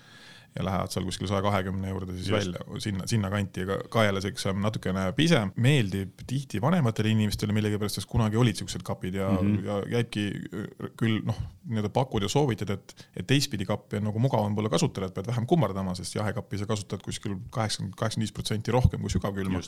ja 0.55 0.63
lähevad 0.63 0.91
seal 0.93 1.05
kuskil 1.05 1.27
saja 1.27 1.41
kahekümne 1.43 1.89
juurde 1.89 2.13
siis 2.15 2.29
Just. 2.29 2.37
välja, 2.37 2.79
sinna, 2.79 3.07
sinnakanti, 3.09 3.65
aga 3.65 3.77
ka 3.91 4.05
jälle 4.05 4.21
siukse 4.23 4.53
natukene 4.55 5.03
pisem, 5.17 5.51
meeldib 5.59 6.23
tihti 6.27 6.61
vanematele 6.63 7.11
inimestele 7.11 7.55
millegipärast, 7.55 7.99
sest 7.99 8.09
kunagi 8.11 8.39
olid 8.39 8.61
siuksed 8.61 8.85
kapid 8.87 9.19
ja 9.19 9.29
mm, 9.33 9.57
-hmm. 9.57 9.65
ja 9.65 9.81
käibki 9.97 10.25
küll 10.99 11.19
noh, 11.27 11.41
nii-öelda 11.67 11.91
pakud 11.95 12.23
ja 12.23 12.31
soovitad, 12.31 12.71
et, 12.77 12.95
et 13.17 13.27
teistpidi 13.27 13.67
kappi 13.67 13.99
on 13.99 14.07
nagu 14.09 14.23
mugavam 14.23 14.53
võib-olla 14.53 14.71
kasutada, 14.77 15.11
et 15.11 15.17
pead 15.17 15.27
vähem 15.27 15.45
kummardama, 15.45 15.95
sest 15.95 16.15
jahekappi 16.15 16.61
sa 16.61 16.69
kasutad 16.71 17.03
kuskil 17.03 17.35
kaheksakümmend, 17.49 17.99
kaheksakümmend 17.99 18.29
viis 18.29 18.35
protsenti 18.39 18.71
rohkem 18.71 19.03
kui 19.03 19.11
sügavkülma 19.11 19.63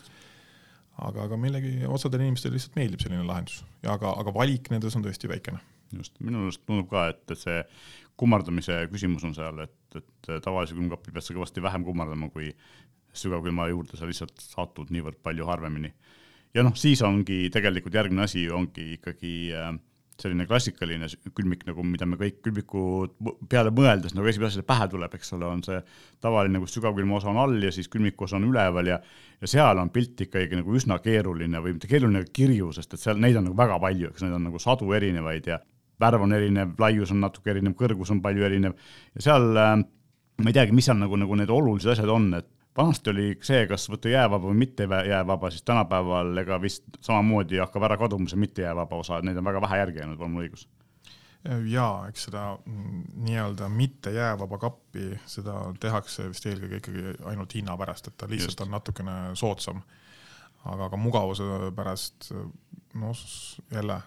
aga, 0.97 1.27
aga 1.27 1.39
millegi, 1.39 1.73
osadele 1.87 2.27
inimestele 2.27 2.57
lihtsalt 2.57 2.77
meeldib 2.79 3.03
selline 3.03 3.25
lahendus 3.27 3.61
ja 3.85 3.93
aga, 3.93 4.13
aga 4.21 4.33
valik 4.35 4.71
nendes 4.73 4.97
on 4.97 5.05
tõesti 5.05 5.29
väikene. 5.31 5.61
just, 5.97 6.17
minu 6.19 6.45
arust 6.45 6.63
tundub 6.65 6.89
ka, 6.91 7.07
et, 7.13 7.23
et 7.31 7.39
see 7.39 7.61
kummardamise 8.17 8.79
küsimus 8.91 9.25
on 9.27 9.35
seal, 9.37 9.61
et, 9.63 9.99
et 9.99 10.29
tavalise 10.43 10.75
külmkapi 10.75 11.13
pead 11.13 11.25
sa 11.25 11.35
kõvasti 11.37 11.63
vähem 11.63 11.85
kummardama, 11.85 12.31
kui 12.33 12.49
sügavkülma 13.17 13.69
juurde 13.71 13.97
sa 13.97 14.09
lihtsalt 14.09 14.41
satud 14.41 14.91
niivõrd 14.93 15.19
palju 15.23 15.45
harvemini. 15.47 15.93
ja 16.53 16.63
noh, 16.65 16.75
siis 16.75 17.01
ongi 17.05 17.47
tegelikult 17.53 17.93
järgmine 17.93 18.25
asi 18.25 18.47
ongi 18.49 18.93
ikkagi 18.97 19.33
äh, 19.53 19.71
selline 20.21 20.47
klassikaline 20.49 21.07
külmik 21.37 21.63
nagu, 21.67 21.83
mida 21.85 22.07
me 22.09 22.17
kõik 22.17 22.39
külmiku 22.45 22.81
peale 23.49 23.71
mõeldes 23.75 24.15
nagu 24.17 24.29
esimese 24.29 24.55
asjana 24.55 24.67
pähe 24.69 24.87
tuleb, 24.93 25.13
eks 25.13 25.33
ole, 25.37 25.45
on 25.49 25.63
see 25.65 25.77
tavaline, 26.23 26.61
kus 26.63 26.73
sügavkülma 26.77 27.19
osa 27.19 27.29
on 27.29 27.39
all 27.43 27.57
ja 27.61 27.71
siis 27.73 27.89
külmiku 27.93 28.25
osa 28.25 28.39
on 28.39 28.47
üleval 28.49 28.89
ja 28.89 28.99
ja 29.37 29.49
seal 29.49 29.77
on 29.77 29.91
pilt 29.93 30.25
ikkagi 30.25 30.57
nagu 30.57 30.73
üsna 30.73 30.97
keeruline 31.03 31.61
või 31.61 31.75
mitte 31.75 31.89
keeruline, 31.89 32.23
aga 32.23 32.33
kirju, 32.33 32.71
sest 32.73 32.95
et 32.97 33.03
seal 33.03 33.21
neid 33.21 33.37
on 33.37 33.51
nagu 33.51 33.57
väga 33.59 33.77
palju, 33.83 34.09
eks 34.09 34.25
neid 34.25 34.37
on 34.39 34.47
nagu 34.49 34.61
sadu 34.61 34.89
erinevaid 34.97 35.51
ja 35.51 35.59
värv 36.01 36.25
on 36.25 36.33
erinev, 36.33 36.73
laius 36.81 37.13
on 37.13 37.21
natuke 37.21 37.53
erinev, 37.53 37.77
kõrgus 37.77 38.09
on 38.13 38.23
palju 38.25 38.45
erinev 38.49 38.73
ja 39.13 39.27
seal 39.29 39.51
äh, 39.53 39.75
ma 40.41 40.51
ei 40.51 40.57
teagi, 40.57 40.73
mis 40.75 40.85
seal 40.89 40.97
nagu, 40.99 41.17
nagu 41.19 41.37
need 41.37 41.53
olulised 41.53 41.93
asjad 41.93 42.09
on, 42.13 42.31
et 42.37 42.49
vanasti 42.77 43.09
oli 43.09 43.27
see, 43.41 43.65
kas 43.69 43.87
võtta 43.89 44.11
jäävaba 44.11 44.49
või 44.49 44.61
mitte 44.63 44.87
jäävaba, 44.87 45.51
siis 45.53 45.65
tänapäeval 45.67 46.37
ega 46.43 46.59
vist 46.61 46.99
samamoodi 47.01 47.61
hakkab 47.61 47.87
ära 47.89 47.97
kaduma 47.97 48.29
see 48.29 48.39
mitte 48.39 48.65
jäävaba 48.65 48.99
osa, 49.01 49.17
et 49.17 49.27
neid 49.27 49.37
on 49.37 49.47
väga 49.49 49.61
vähe 49.61 49.79
järgi 49.83 50.03
jäänud, 50.03 50.21
on 50.21 50.33
mul 50.33 50.47
õigus? 50.47 50.67
ja 51.71 51.85
eks 52.09 52.27
seda 52.27 52.57
mm, 52.65 53.03
nii-öelda 53.27 53.69
mitte 53.71 54.11
jäävaba 54.11 54.57
kappi, 54.59 55.11
seda 55.29 55.55
tehakse 55.79 56.27
vist 56.31 56.45
eelkõige 56.49 56.81
ikkagi 56.81 57.13
ainult 57.29 57.55
hinna 57.55 57.77
pärast, 57.79 58.09
et 58.09 58.17
ta 58.17 58.27
lihtsalt 58.29 58.57
Just. 58.57 58.65
on 58.65 58.73
natukene 58.75 59.17
soodsam. 59.39 59.81
aga 60.67 60.89
ka 60.89 60.97
mugavuse 60.99 61.71
pärast, 61.75 62.31
noh 62.93 63.17
jälle 63.71 64.01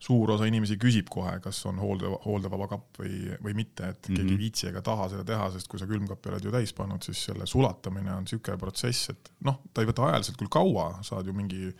suur 0.00 0.32
osa 0.32 0.48
inimesi 0.48 0.78
küsib 0.80 1.10
kohe, 1.12 1.34
kas 1.44 1.58
on 1.68 1.80
hoolde, 1.80 2.08
hooldevaba 2.24 2.70
kapp 2.72 3.00
või, 3.02 3.34
või 3.44 3.54
mitte, 3.58 3.90
et 3.92 3.96
mm 4.08 4.14
-hmm. 4.14 4.16
keegi 4.16 4.28
ei 4.28 4.34
mhm. 4.34 4.42
viitsi 4.44 4.68
ega 4.70 4.82
taha 4.82 5.08
seda 5.12 5.24
teha, 5.28 5.50
sest 5.52 5.68
kui 5.68 5.80
sa 5.80 5.88
külmkappi 5.90 6.32
oled 6.32 6.44
ju 6.44 6.52
täis 6.54 6.72
pannud, 6.76 7.04
siis 7.04 7.24
selle 7.28 7.46
sulatamine 7.46 8.14
on 8.14 8.24
niisugune 8.24 8.56
protsess, 8.58 9.10
et 9.12 9.32
noh, 9.44 9.60
ta 9.74 9.84
ei 9.84 9.90
võta 9.90 10.06
ajaliselt 10.08 10.38
küll 10.40 10.52
kaua, 10.52 10.94
saad 11.06 11.28
ju 11.28 11.34
mingi 11.36 11.74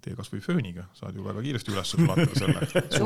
tee 0.00 0.16
kasvõi 0.16 0.40
fööniga, 0.40 0.86
saad 0.96 1.14
ju 1.14 1.22
väga 1.22 1.42
kiiresti 1.44 1.74
üles 1.74 1.90
sulatada 1.92 2.38
selle. 2.40 2.62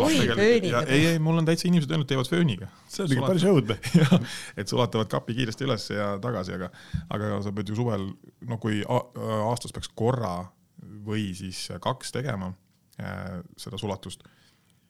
ei, 0.86 1.06
ei, 1.10 1.18
mul 1.18 1.40
on 1.40 1.48
täitsa 1.48 1.66
inimesed 1.68 1.90
öelnud, 1.90 2.08
teevad 2.08 2.30
fööniga. 2.30 2.68
see 2.88 3.02
on 3.04 3.14
ikka 3.16 3.26
päris 3.26 3.46
õudne. 3.50 3.76
et 4.62 4.70
sulatavad 4.70 5.10
kapi 5.10 5.34
kiiresti 5.40 5.66
üles 5.66 5.88
ja 5.90 6.12
tagasi, 6.22 6.54
aga, 6.54 6.70
aga 7.16 7.40
sa 7.42 7.52
pead 7.52 7.72
ju 7.72 7.80
suvel, 7.80 8.06
no 8.46 8.60
kui 8.62 8.80
aastas 8.86 9.74
peaks 9.74 9.90
korra 9.90 10.36
või 11.04 11.32
siis 11.34 11.66
kaks 11.82 12.14
tegema 12.14 12.52
äh, 13.02 13.42
seda 13.58 13.80
sulatust 13.80 14.22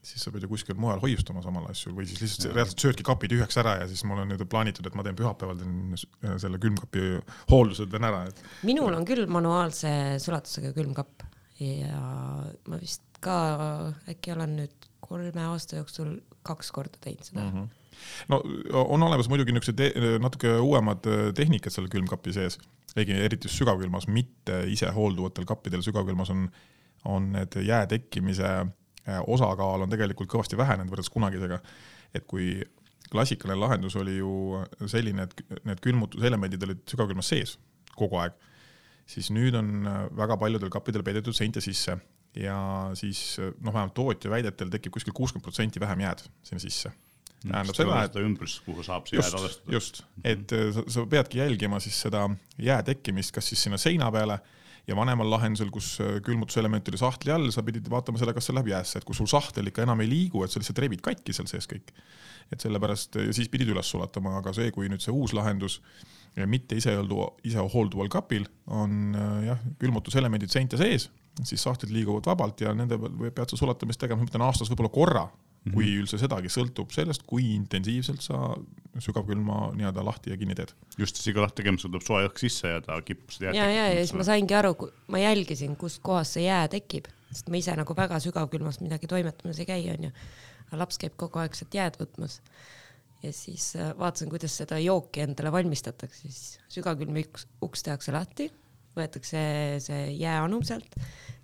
siis 0.05 0.25
sa 0.25 0.33
pead 0.35 0.45
ju 0.45 0.51
kuskil 0.51 0.79
mujal 0.81 1.01
hoiustama 1.03 1.43
samal 1.45 1.69
asju 1.71 1.95
või 1.97 2.07
siis 2.09 2.23
lihtsalt 2.23 2.49
ja. 2.51 2.55
reaalselt 2.59 2.85
söödki 2.85 3.07
kapi 3.07 3.31
tühjaks 3.33 3.59
ära 3.63 3.77
ja 3.81 3.87
siis 3.91 4.05
mul 4.09 4.23
on 4.23 4.33
nüüd 4.33 4.45
plaanitud, 4.51 4.87
et 4.89 4.99
ma 4.99 5.05
teen 5.07 5.17
pühapäeval 5.19 5.61
teen 5.61 6.39
selle 6.43 6.61
külmkapi 6.63 7.07
hooldused 7.53 7.93
teen 7.93 8.09
ära, 8.09 8.25
et. 8.29 8.43
minul 8.67 8.93
on 8.97 9.07
küll 9.09 9.25
manuaalse 9.31 9.95
sulatusega 10.25 10.75
külmkapp 10.77 11.25
ja 11.63 12.03
ma 12.69 12.81
vist 12.81 13.05
ka 13.25 13.39
äkki 14.11 14.35
olen 14.35 14.59
nüüd 14.61 14.91
kolme 15.05 15.49
aasta 15.49 15.81
jooksul 15.81 16.19
kaks 16.45 16.71
korda 16.75 17.01
teinud 17.01 17.31
seda 17.31 17.47
mm. 17.47 17.57
-hmm 17.57 17.73
no 18.29 18.43
on 18.75 19.03
olemas 19.03 19.29
muidugi 19.31 19.53
niisugused 19.55 20.19
natuke 20.23 20.57
uuemad 20.59 21.07
äh, 21.07 21.29
tehnikad 21.35 21.73
seal 21.73 21.87
külmkapi 21.89 22.33
sees, 22.35 22.59
eriti 22.97 23.49
sügavkülmas, 23.49 24.09
mitte 24.11 24.65
ise 24.71 24.91
hoolduvatel 24.95 25.47
kappidel, 25.49 25.83
sügavkülmas 25.87 26.33
on, 26.35 26.49
on 27.05 27.31
need 27.33 27.55
jää 27.63 27.87
tekkimise 27.87 28.51
äh, 28.51 28.67
osakaal 29.27 29.85
on 29.85 29.93
tegelikult 29.93 30.31
kõvasti 30.33 30.57
vähenenud 30.57 30.93
võrreldes 30.93 31.13
kunagisega. 31.13 31.61
et 32.15 32.27
kui 32.31 32.63
klassikaline 33.11 33.59
lahendus 33.61 33.97
oli 33.97 34.17
ju 34.17 34.65
selline, 34.87 35.27
et 35.27 35.65
need 35.67 35.81
külmutuselemendid 35.85 36.63
olid 36.67 36.83
sügavkülmas 36.89 37.31
sees 37.35 37.59
kogu 37.95 38.19
aeg, 38.23 38.35
siis 39.07 39.31
nüüd 39.35 39.55
on 39.59 39.87
äh, 39.87 40.03
väga 40.17 40.39
paljudel 40.41 40.73
kappidel 40.73 41.05
peidetud 41.07 41.37
seinte 41.37 41.63
sisse 41.65 41.99
ja 42.35 42.59
siis 42.99 43.37
noh, 43.39 43.71
vähemalt 43.71 43.95
tootja 43.95 44.31
väidetel 44.33 44.73
tekib 44.73 44.97
kuskil 44.97 45.15
kuuskümmend 45.15 45.45
protsenti 45.45 45.83
vähem 45.83 46.03
jääd 46.07 46.25
sinna 46.43 46.63
sisse 46.63 46.91
tähendab 47.45 47.77
seda, 47.77 48.01
et 48.09 48.19
ümbrus, 48.23 48.57
kuhu 48.65 48.85
saab 48.85 49.09
see 49.09 49.19
jää 49.19 49.31
ladestada. 49.35 49.77
just, 49.77 50.03
et 50.25 50.53
äh, 50.53 50.69
sa, 50.75 50.85
sa 50.97 51.07
peadki 51.11 51.41
jälgima 51.43 51.81
siis 51.83 52.01
seda 52.07 52.27
jää 52.59 52.83
tekkimist, 52.87 53.35
kas 53.37 53.49
siis 53.53 53.63
sinna 53.67 53.79
seina 53.81 54.11
peale 54.15 54.39
ja 54.89 54.97
vanemal 54.97 55.31
lahendusel, 55.33 55.71
kus 55.75 55.95
äh, 56.05 56.19
külmutuselement 56.25 56.89
oli 56.91 57.01
sahtli 57.01 57.33
all, 57.35 57.49
sa 57.55 57.65
pidid 57.67 57.89
vaatama 57.91 58.21
selle, 58.21 58.35
kas 58.37 58.49
see 58.49 58.57
läheb 58.57 58.73
jäässe, 58.75 59.01
et 59.01 59.07
kui 59.09 59.17
sul 59.17 59.29
sahtel 59.31 59.71
ikka 59.71 59.85
enam 59.87 60.03
ei 60.05 60.11
liigu, 60.11 60.45
et 60.45 60.53
sa 60.53 60.61
lihtsalt 60.61 60.83
rebid 60.85 61.05
katki 61.05 61.37
seal 61.37 61.49
sees 61.51 61.69
kõik. 61.71 61.95
et 62.53 62.61
sellepärast 62.61 63.17
ja 63.17 63.33
siis 63.33 63.49
pidid 63.49 63.71
üles 63.73 63.89
sulatama, 63.89 64.35
aga 64.39 64.53
see, 64.53 64.69
kui 64.75 64.91
nüüd 64.93 65.01
see 65.01 65.13
uus 65.15 65.33
lahendus 65.33 65.79
mitte 66.51 66.77
iseholdu, 66.77 67.31
isehoolduval 67.47 68.11
kapil 68.13 68.45
on 68.67 69.15
äh, 69.17 69.47
jah, 69.49 69.63
külmutuselemendid 69.81 70.53
seinte 70.53 70.79
sees, 70.81 71.09
siis 71.43 71.63
sahtlid 71.63 71.95
liiguvad 71.95 72.27
vabalt 72.29 72.61
ja 72.61 72.75
nende 72.77 72.99
pead 72.99 73.51
sa 73.51 73.59
sulatamist 73.59 74.03
tegema, 74.03 74.21
ma 74.21 74.29
ütlen 74.29 74.45
aastas 74.47 74.71
võib-olla 74.71 74.93
korra 74.95 75.25
mm, 75.65 75.71
-hmm. 75.71 75.75
kui 75.75 75.91
üldse 76.03 76.19
sedagi, 76.21 76.53
sõltub 76.53 76.93
sellest, 76.95 77.25
kui 77.27 77.55
intensiivselt 77.55 78.23
sa 78.23 78.55
sügavkülma 79.03 79.73
nii-öelda 79.75 80.05
lahti 80.07 80.31
ja 80.31 80.37
kinni 80.37 80.55
teed. 80.55 80.75
just, 80.99 81.17
siis 81.17 81.33
iga 81.33 81.43
lahti 81.43 81.63
tegemisel 81.63 81.91
tuleb 81.91 82.07
soe 82.07 82.29
õhk 82.29 82.39
sisse 82.39 82.69
ja 82.69 82.81
ta 82.85 83.01
kipub 83.03 83.35
seda 83.35 83.51
jääd. 83.51 83.57
ja, 83.57 83.71
ja, 83.71 83.89
ja 83.95 84.05
siis 84.05 84.15
ma 84.15 84.25
saingi 84.25 84.55
aru, 84.55 84.75
ma 85.09 85.19
jälgisin, 85.19 85.77
kust 85.77 86.03
kohast 86.03 86.39
see 86.39 86.47
jää 86.47 86.69
tekib, 86.69 87.11
sest 87.33 87.51
ma 87.51 87.59
ise 87.59 87.75
nagu 87.77 87.97
väga 87.97 88.21
sügavkülmas 88.23 88.81
midagi 88.85 89.11
toimetamas 89.11 89.59
ei 89.59 89.67
käi, 89.67 89.83
onju. 89.97 90.13
aga 90.69 90.81
laps 90.85 91.01
käib 91.03 91.17
kogu 91.21 91.43
aeg 91.43 91.59
sealt 91.59 91.75
jääd 91.75 91.99
võtmas 92.01 92.41
ja 93.25 93.33
siis 93.33 93.73
äh, 93.77 93.95
vaatasin, 93.99 94.31
kuidas 94.31 94.57
seda 94.57 94.79
jooki 94.79 95.25
endale 95.25 95.53
valmistatakse, 95.53 96.29
siis 96.29 96.59
sügavkülmi 96.77 97.25
uks, 97.29 97.49
uks 97.65 97.83
tehakse 97.87 98.13
lahti, 98.15 98.51
võetakse 98.95 99.41
see 99.83 100.03
jääanum 100.21 100.63
sealt 100.67 100.95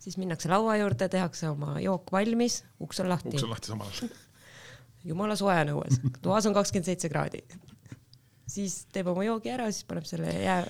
siis 0.01 0.17
minnakse 0.21 0.51
laua 0.51 0.77
juurde, 0.81 1.09
tehakse 1.13 1.49
oma 1.51 1.77
jook 1.81 2.13
valmis, 2.13 2.63
uks 2.81 3.01
on 3.05 3.11
lahti. 3.13 3.35
uks 3.37 3.47
on 3.47 3.55
lahti 3.55 3.73
samal 3.73 3.93
ajal 3.93 4.13
jumala 5.11 5.37
soe 5.39 5.57
on 5.63 5.75
õues, 5.77 6.01
toas 6.25 6.49
on 6.49 6.57
kakskümmend 6.57 6.89
seitse 6.91 7.09
kraadi. 7.13 7.43
siis 8.51 8.85
teeb 8.93 9.13
oma 9.13 9.25
joogi 9.25 9.53
ära, 9.53 9.71
siis 9.73 9.87
paneb 9.89 10.09
selle 10.09 10.33
jää, 10.35 10.65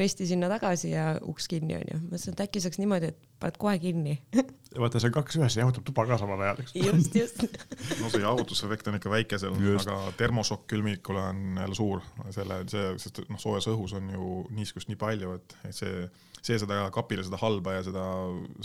resti 0.00 0.26
sinna 0.26 0.48
tagasi 0.50 0.90
ja 0.90 1.10
uks 1.28 1.48
kinni 1.50 1.76
onju. 1.76 1.98
ma 2.00 2.12
mõtlesin, 2.12 2.34
et 2.34 2.42
äkki 2.44 2.60
saaks 2.62 2.78
niimoodi, 2.80 3.10
et 3.12 3.18
paned 3.40 3.58
kohe 3.60 3.74
kinni 3.82 4.16
vaata, 4.82 5.00
see 5.00 5.10
on 5.10 5.14
kaks 5.16 5.38
ühes, 5.38 5.56
jahutab 5.60 5.84
tuba 5.86 6.04
ka 6.08 6.18
samal 6.20 6.40
ajal, 6.44 6.62
eks. 6.62 6.74
just, 6.76 7.16
just 7.16 7.44
no 8.02 8.10
see 8.12 8.22
jahutusefekt 8.22 8.88
on 8.90 8.98
ikka 8.98 9.12
väike 9.12 9.40
seal, 9.40 9.56
aga 9.80 9.98
termosokk 10.18 10.66
külmikule 10.72 11.24
on 11.32 11.60
jälle 11.62 11.78
suur, 11.78 12.04
selle, 12.34 12.62
see, 12.72 12.86
sest 13.02 13.22
noh, 13.28 13.40
soojas 13.42 13.68
õhus 13.72 13.96
on 13.98 14.12
ju 14.14 14.30
niiskust 14.56 14.92
nii 14.92 15.00
palju, 15.00 15.34
et, 15.38 15.58
et 15.70 15.76
see, 15.76 16.06
see 16.40 16.60
seda 16.60 16.86
kapile 16.94 17.26
seda 17.26 17.40
halba 17.40 17.78
ja 17.78 17.84
seda, 17.86 18.06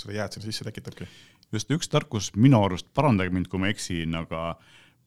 seda 0.04 0.18
jääd 0.20 0.38
sinna 0.38 0.50
sisse 0.50 0.68
tekitabki. 0.68 1.10
just 1.56 1.76
üks 1.76 1.92
tarkus 1.92 2.32
minu 2.36 2.64
arust, 2.66 2.92
parandage 2.96 3.34
mind, 3.34 3.52
kui 3.52 3.62
ma 3.64 3.72
eksin, 3.74 4.16
aga 4.24 4.54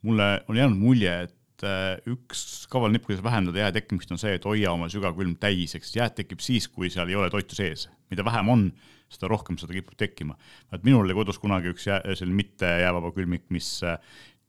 mulle 0.07 0.31
on 0.49 0.61
jäänud 0.61 0.81
mulje, 0.81 1.17
et 1.29 1.36
üks 1.65 2.67
kaval 2.73 2.93
nipp, 2.93 3.07
kuidas 3.09 3.23
vähendada 3.25 3.63
jää 3.63 3.73
tekkimist, 3.79 4.11
on 4.13 4.21
see, 4.21 4.35
et 4.37 4.45
hoia 4.45 4.75
oma 4.75 4.91
sügavkülm 4.93 5.37
täis, 5.41 5.77
eks 5.79 5.95
jääd 5.97 6.17
tekib 6.19 6.45
siis, 6.45 6.69
kui 6.69 6.91
seal 6.93 7.09
ei 7.09 7.19
ole 7.19 7.31
toitu 7.33 7.59
sees. 7.59 7.89
mida 8.11 8.25
vähem 8.25 8.49
on, 8.49 8.69
seda 9.11 9.31
rohkem 9.31 9.59
seda 9.59 9.75
kipub 9.75 9.97
tekkima. 9.99 10.37
et 10.73 10.85
minul 10.85 11.05
oli 11.05 11.15
kodus 11.15 11.39
kunagi 11.39 11.73
üks 11.73 11.87
jää, 11.89 12.01
selline 12.15 12.37
mitte 12.37 12.67
jäävaba 12.83 13.13
külmik, 13.17 13.47
mis 13.55 13.81
äh, 13.87 13.97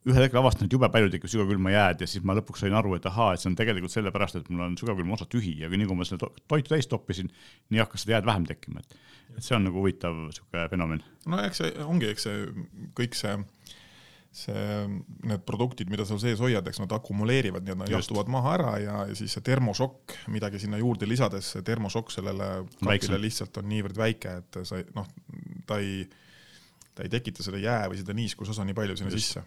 ühel 0.07 0.23
hetkel 0.23 0.39
avastasin, 0.39 0.69
et 0.69 0.75
jube 0.75 0.87
palju 0.91 1.09
tekib 1.11 1.31
sügavkülma 1.31 1.73
jääd 1.73 2.03
ja 2.03 2.07
siis 2.07 2.23
ma 2.27 2.35
lõpuks 2.37 2.63
sain 2.63 2.75
aru, 2.77 2.93
et 2.95 3.05
ahaa, 3.09 3.33
et 3.33 3.43
see 3.43 3.49
on 3.51 3.57
tegelikult 3.59 3.91
sellepärast, 3.91 4.39
et 4.39 4.49
mul 4.51 4.63
on 4.69 4.77
sügavkülma 4.79 5.17
osa 5.17 5.27
tühi 5.29 5.57
ja 5.61 5.69
nii 5.71 5.89
kui 5.89 5.99
ma 5.99 6.07
selle 6.07 6.29
toitu 6.47 6.71
täis 6.71 6.87
toppisin, 6.91 7.31
nii 7.73 7.83
hakkas 7.83 8.05
seda 8.05 8.17
jääd 8.17 8.29
vähem 8.29 8.47
tekkima, 8.47 8.83
et, 8.83 8.95
et 9.35 9.43
see 9.43 9.57
on 9.57 9.67
nagu 9.67 9.81
huvitav 9.81 10.15
niisugune 10.29 10.67
fenomen. 10.71 11.03
no 11.27 11.41
eks 11.43 11.63
see 11.63 11.73
ongi, 11.83 12.11
eks 12.13 12.27
see 12.29 12.45
kõik 12.99 13.19
see 13.19 13.35
see, 14.35 14.63
need 15.27 15.43
produktid, 15.47 15.89
mida 15.91 16.05
sa 16.07 16.17
sees 16.21 16.41
hoiad, 16.43 16.67
eks 16.69 16.81
nad 16.83 16.93
akumuleerivad, 16.97 17.65
nii 17.65 17.75
et 17.75 17.81
nad 17.81 17.91
jahtuvad 17.91 18.29
maha 18.31 18.53
ära 18.57 18.73
ja, 18.83 18.97
ja 19.09 19.17
siis 19.17 19.33
see 19.37 19.45
termošokk, 19.47 20.17
midagi 20.33 20.61
sinna 20.63 20.79
juurde 20.81 21.09
lisades, 21.09 21.53
see 21.55 21.65
termošokk 21.67 22.13
sellele 22.13 22.49
kapile 22.79 23.21
lihtsalt 23.23 23.61
on 23.61 23.69
niivõrd 23.71 23.99
väike, 23.99 24.39
et 24.43 24.61
sa 24.67 24.81
noh, 24.97 25.09
ta 25.69 25.79
ei, 25.83 26.03
ta 26.93 27.05
ei 27.05 27.13
tekita 27.13 27.45
seda 27.45 27.61
jää 27.61 27.87
või 27.91 28.01
seda 28.01 28.17
niiskusosa 28.17 28.67
nii 28.67 28.77
palju 28.77 28.99
sinna 28.99 29.13
Just. 29.15 29.33
sisse 29.33 29.45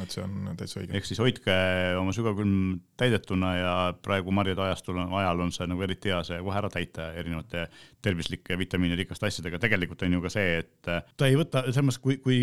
et 0.00 0.14
see 0.14 0.22
on 0.24 0.52
täitsa 0.56 0.80
õige. 0.80 0.94
ehk 0.96 1.06
siis 1.08 1.20
hoidke 1.20 1.54
oma 2.00 2.14
sügavkülm 2.16 2.80
täidetuna 3.00 3.50
ja 3.58 3.72
praegu 4.04 4.32
marjade 4.34 4.64
ajastul 4.64 5.00
ajal 5.04 5.42
on 5.44 5.52
see 5.52 5.68
nagu 5.68 5.84
eriti 5.84 6.12
hea 6.12 6.22
see 6.26 6.38
kohe 6.40 6.60
ära 6.62 6.70
täita 6.72 7.10
erinevate 7.20 7.66
tervislike 8.02 8.56
vitamiinirikaste 8.58 9.28
asjadega. 9.28 9.60
tegelikult 9.62 10.02
on 10.06 10.16
ju 10.16 10.22
ka 10.24 10.32
see, 10.32 10.62
et 10.62 10.88
ta 10.88 11.28
ei 11.28 11.36
võta, 11.38 11.64
mõttes, 11.68 12.00
kui, 12.02 12.16
kui 12.24 12.38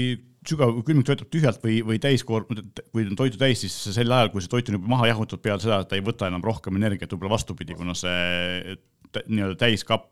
sügav 0.47 0.77
külmik 0.87 1.09
töötab 1.09 1.31
tühjalt 1.33 1.63
või, 1.63 1.79
või 1.85 1.99
täiskoorm, 2.03 2.61
kui 2.93 3.07
on 3.07 3.17
toitu 3.19 3.41
täis, 3.41 3.65
siis 3.65 3.75
sel 3.97 4.13
ajal, 4.13 4.31
kui 4.33 4.45
see 4.45 4.51
toit 4.51 4.69
on 4.69 4.77
juba 4.77 4.93
maha 4.93 5.09
jahutatud 5.11 5.43
peale 5.43 5.63
seda, 5.63 5.81
ta 5.83 5.97
ei 5.97 6.05
võta 6.05 6.29
enam 6.29 6.45
rohkem 6.45 6.77
energiat, 6.79 7.11
võib-olla 7.11 7.35
vastupidi, 7.35 7.75
kuna 7.77 7.97
see 7.97 8.77
nii-öelda 9.27 9.57
täiskapp, 9.59 10.09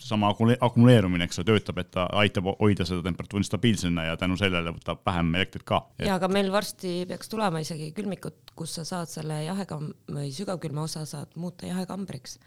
seesama 0.00 0.30
akumuleerumine, 0.32 1.26
eks 1.26 1.40
ole, 1.40 1.46
töötab, 1.50 1.80
et 1.82 1.90
ta 1.92 2.06
aitab 2.16 2.46
hoida 2.62 2.86
seda 2.88 3.02
temperatuuri 3.04 3.44
stabiilsena 3.44 4.06
ja 4.06 4.16
tänu 4.20 4.38
sellele 4.40 4.72
võtab 4.72 5.02
vähem 5.06 5.34
elektrit 5.36 5.66
ka. 5.68 5.82
ja 6.00 6.14
aga 6.16 6.30
meil 6.32 6.48
varsti 6.52 7.04
peaks 7.10 7.28
tulema 7.28 7.60
isegi 7.60 7.90
külmikud, 7.96 8.38
kus 8.56 8.78
sa 8.78 8.86
saad 8.88 9.12
selle 9.12 9.42
jahekam- 9.44 9.90
või 10.08 10.30
sügavkülma 10.32 10.86
osa 10.88 11.04
saad 11.08 11.36
muuta 11.36 11.68
jahekambriks. 11.68 12.38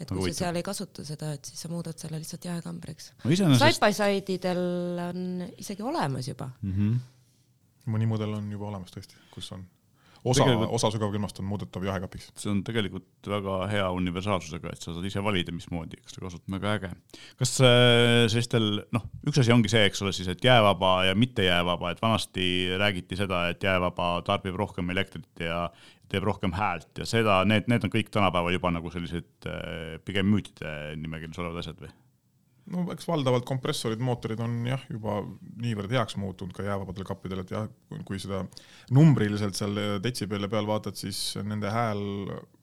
et 0.00 0.08
kui 0.08 0.32
sa 0.32 0.46
seal 0.46 0.60
ei 0.60 0.64
kasuta 0.66 1.04
seda, 1.04 1.34
et 1.36 1.44
siis 1.44 1.66
sa 1.66 1.72
muudad 1.72 1.98
selle 2.00 2.22
lihtsalt 2.22 2.48
jahekambriks 2.48 3.12
no. 3.24 3.34
Side 3.34 3.80
by 3.82 3.92
side 3.92 4.38
idel 4.38 4.64
on 5.10 5.44
isegi 5.58 5.84
olemas 5.84 6.28
juba 6.28 6.48
mm. 6.62 6.72
-hmm. 6.72 6.98
mõni 7.92 8.08
mudel 8.08 8.32
on 8.40 8.50
juba 8.52 8.72
olemas 8.72 8.96
tõesti, 8.96 9.20
kus 9.34 9.52
on 9.52 9.66
osa, 10.24 10.46
osa 10.66 10.90
sügavkülmast 10.94 11.40
on 11.40 11.48
muudetav 11.48 11.84
jahekapiks. 11.84 12.30
see 12.40 12.50
on 12.52 12.62
tegelikult 12.66 13.28
väga 13.28 13.56
hea 13.70 13.88
universaalsusega, 13.96 14.72
et 14.72 14.84
sa 14.84 14.94
saad 14.94 15.08
ise 15.08 15.22
valida, 15.24 15.54
mismoodi, 15.54 16.00
eks 16.00 16.16
ta 16.16 16.24
kasutab, 16.24 16.54
väga 16.56 16.74
äge. 16.78 16.92
kas 17.40 17.56
äh, 17.64 18.24
sellistel, 18.32 18.68
noh, 18.94 19.08
üks 19.28 19.42
asi 19.42 19.54
ongi 19.54 19.72
see, 19.72 19.84
eks 19.88 20.04
ole 20.04 20.14
siis, 20.16 20.30
et 20.32 20.44
jäävaba 20.44 20.94
ja 21.10 21.18
mitte 21.18 21.46
jäävaba, 21.46 21.92
et 21.94 22.02
vanasti 22.02 22.46
räägiti 22.80 23.18
seda, 23.20 23.48
et 23.52 23.62
jäävaba 23.64 24.14
tarbib 24.26 24.56
rohkem 24.60 24.90
elektrit 24.94 25.44
ja 25.44 25.66
teeb 26.10 26.26
rohkem 26.26 26.54
häält 26.54 27.00
ja 27.00 27.08
seda, 27.08 27.42
need, 27.48 27.68
need 27.70 27.84
on 27.86 27.92
kõik 27.92 28.10
tänapäeval 28.14 28.56
juba 28.56 28.72
nagu 28.74 28.92
sellised 28.92 29.50
äh, 29.50 30.00
pigem 30.04 30.28
müütide 30.30 30.94
nimekirjas 31.00 31.42
olevad 31.42 31.64
asjad 31.64 31.80
või? 31.84 31.92
No 32.72 32.84
eks 32.94 33.08
valdavalt 33.08 33.46
kompressorid, 33.48 34.02
mootorid 34.04 34.40
on 34.44 34.56
jah, 34.68 34.84
juba 34.90 35.18
niivõrd 35.60 35.92
heaks 35.92 36.16
muutunud 36.20 36.54
ka 36.56 36.64
jäävabadel 36.66 37.06
kappidel, 37.08 37.42
et 37.44 37.52
jah, 37.54 37.66
kui 38.08 38.20
seda 38.22 38.44
numbriliselt 38.94 39.58
seal 39.58 40.00
detsibelli 40.04 40.48
peal 40.52 40.68
vaatad, 40.68 40.96
siis 40.98 41.36
nende 41.44 41.72
hääl 41.72 42.04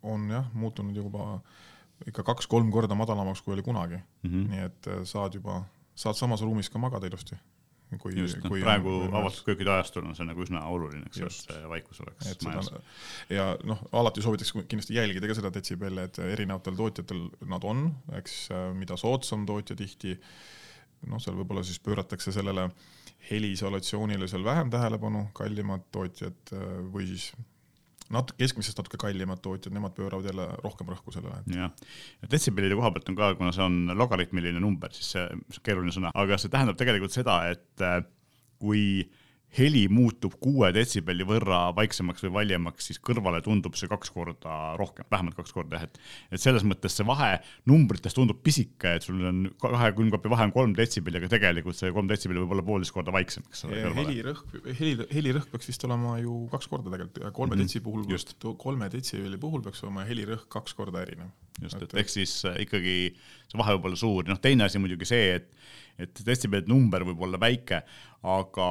on 0.01 0.29
jah, 0.31 0.49
muutunud 0.57 0.97
juba 0.97 1.35
ikka 2.07 2.25
kaks-kolm 2.31 2.71
korda 2.73 2.97
madalamaks, 2.97 3.43
kui 3.45 3.53
oli 3.53 3.65
kunagi 3.65 3.99
mm. 3.99 4.29
-hmm. 4.29 4.49
nii 4.49 4.67
et 4.69 4.87
äh, 4.87 5.03
saad 5.05 5.37
juba, 5.37 5.63
saad 5.95 6.17
samas 6.17 6.41
ruumis 6.41 6.69
ka 6.69 6.79
magada 6.81 7.07
ilusti 7.07 7.37
kui, 7.99 8.15
kui 8.45 8.61
praegu 8.63 8.93
avatud 9.09 9.43
köögide 9.49 9.73
ajastul 9.73 10.05
on 10.07 10.15
see 10.15 10.27
nagu 10.27 10.45
üsna 10.45 10.61
oluline, 10.71 11.03
eks 11.09 11.19
ju, 11.19 11.27
et 11.27 11.65
vaikus 11.71 11.99
oleks 12.05 12.31
majas. 12.45 12.71
ja 13.31 13.49
noh, 13.67 13.81
alati 13.97 14.23
soovitakse 14.23 14.63
kindlasti 14.63 14.95
jälgida 14.95 15.27
ka 15.27 15.35
seda 15.41 15.51
detsibelli, 15.53 16.07
et 16.07 16.21
erinevatel 16.23 16.77
tootjatel 16.79 17.25
nad 17.51 17.67
on, 17.67 17.89
eks, 18.19 18.37
mida 18.79 18.97
soodsam 18.99 19.45
tootja 19.49 19.75
tihti, 19.79 20.15
noh, 21.11 21.21
seal 21.23 21.35
võib-olla 21.41 21.65
siis 21.67 21.81
pööratakse 21.83 22.33
sellele 22.35 22.69
heliisolatsioonile 23.29 24.29
seal 24.31 24.45
vähem 24.47 24.71
tähelepanu, 24.73 25.27
kallimad 25.37 25.83
tootjad 25.93 26.55
või 26.93 27.11
siis 27.11 27.31
natuke 28.13 28.43
keskmisest 28.43 28.81
natuke 28.81 28.99
kallimad 29.01 29.41
tootjad, 29.43 29.73
nemad 29.75 29.95
pööravad 29.97 30.27
jälle 30.31 30.47
rohkem 30.63 30.91
rõhku 30.91 31.13
sellele. 31.15 31.41
jah, 31.51 31.73
ja 32.21 32.31
detsibellide 32.31 32.77
koha 32.79 32.91
pealt 32.95 33.11
on 33.11 33.19
ka, 33.19 33.33
kuna 33.39 33.53
see 33.55 33.65
on 33.65 33.95
logaritmiline 33.97 34.61
number, 34.63 34.93
siis 34.95 35.13
see, 35.15 35.25
see 35.49 35.61
on 35.61 35.67
keeruline 35.69 35.95
sõna, 35.95 36.13
aga 36.23 36.39
see 36.41 36.53
tähendab 36.53 36.79
tegelikult 36.79 37.15
seda, 37.15 37.41
et 37.53 37.85
äh, 37.87 38.01
kui 38.61 38.85
heli 39.57 39.83
muutub 39.91 40.37
kuue 40.39 40.69
detsibelli 40.75 41.25
võrra 41.27 41.59
vaiksemaks 41.75 42.23
või 42.25 42.31
valjemaks, 42.37 42.87
siis 42.87 43.01
kõrvale 43.03 43.41
tundub 43.43 43.75
see 43.79 43.89
kaks 43.91 44.13
korda 44.15 44.57
rohkem, 44.79 45.07
vähemalt 45.11 45.35
kaks 45.35 45.51
korda 45.55 45.79
jah, 45.79 45.87
et 45.89 45.99
et 46.37 46.43
selles 46.43 46.63
mõttes 46.67 46.95
see 46.95 47.07
vahe 47.07 47.33
numbrites 47.67 48.15
tundub 48.15 48.39
pisike, 48.45 48.95
et 48.95 49.07
sul 49.07 49.19
on 49.27 49.43
kahe 49.61 49.91
külmkapi 49.97 50.31
vahe 50.31 50.47
on 50.47 50.55
kolm 50.55 50.75
detsibelli, 50.77 51.19
aga 51.19 51.31
tegelikult 51.35 51.79
see 51.79 51.91
kolm 51.91 52.07
detsibelli 52.11 52.45
võib 52.45 52.55
olla 52.55 52.65
poolteist 52.69 52.95
korda 52.95 53.15
vaiksem, 53.15 53.43
eks 53.51 53.65
ole. 53.67 53.83
helirõhk, 53.99 54.55
heli, 54.79 54.95
helirõhk 55.11 55.51
peaks 55.51 55.71
vist 55.73 55.87
olema 55.89 56.15
ju 56.23 56.45
kaks 56.55 56.71
korda 56.71 56.95
tegelikult, 56.95 57.35
kolme 57.35 57.55
mm 57.55 57.59
-hmm. 57.59 57.67
detsi 57.67 57.83
puhul, 58.47 58.55
kolme 58.63 58.89
detsibelli 58.93 59.41
puhul 59.41 59.67
peaks 59.67 59.83
olema 59.83 60.07
helirõhk 60.07 60.47
kaks 60.47 60.77
korda 60.79 61.03
erinev. 61.03 61.35
just, 61.61 61.81
et 61.81 61.93
ehk 61.93 62.09
siis 62.09 62.45
äh, 62.47 62.61
ikkagi 62.63 63.13
see 63.51 63.59
vahe 63.59 63.75
võib 63.75 63.91
olla 63.91 63.99
suur, 63.99 64.23
noh 64.27 64.39
teine 64.39 64.63
asi 64.63 64.79
muidugi 64.79 65.05
see, 65.05 65.35
et 65.35 65.51
et 65.99 66.21
detsibellide 66.25 66.71
number 66.71 67.03
võib 67.05 67.19
olla 67.27 67.37
väike, 67.37 67.81
aga 68.23 68.67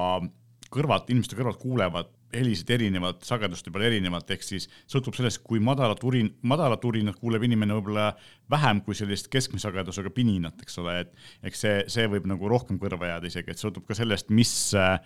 kõrvalt, 0.71 1.11
inimeste 1.11 1.39
kõrvalt 1.39 1.61
kuulevad 1.61 2.11
helisid 2.35 2.69
erinevat, 2.71 3.25
sageduste 3.27 3.73
peal 3.75 3.89
erinevat, 3.89 4.29
ehk 4.31 4.45
siis 4.47 4.69
sõltub 4.91 5.17
sellest, 5.19 5.43
kui 5.47 5.59
madalat 5.63 6.03
urin, 6.07 6.31
madalat 6.47 6.85
urinat 6.87 7.19
kuuleb 7.19 7.43
inimene 7.47 7.75
võib-olla 7.75 8.13
vähem 8.51 8.83
kui 8.87 8.95
sellist 8.99 9.27
keskmise 9.33 9.67
sagedusega 9.67 10.13
pininat, 10.15 10.63
eks 10.63 10.79
ole, 10.83 11.01
et 11.05 11.51
eks 11.51 11.65
see, 11.65 11.75
see 11.91 12.07
võib 12.13 12.29
nagu 12.31 12.51
rohkem 12.51 12.79
kõrva 12.83 13.11
jääda 13.15 13.31
isegi, 13.31 13.51
et 13.51 13.63
sõltub 13.63 13.89
ka 13.89 13.99
sellest, 13.99 14.31
mis 14.35 14.53
äh, 14.79 15.01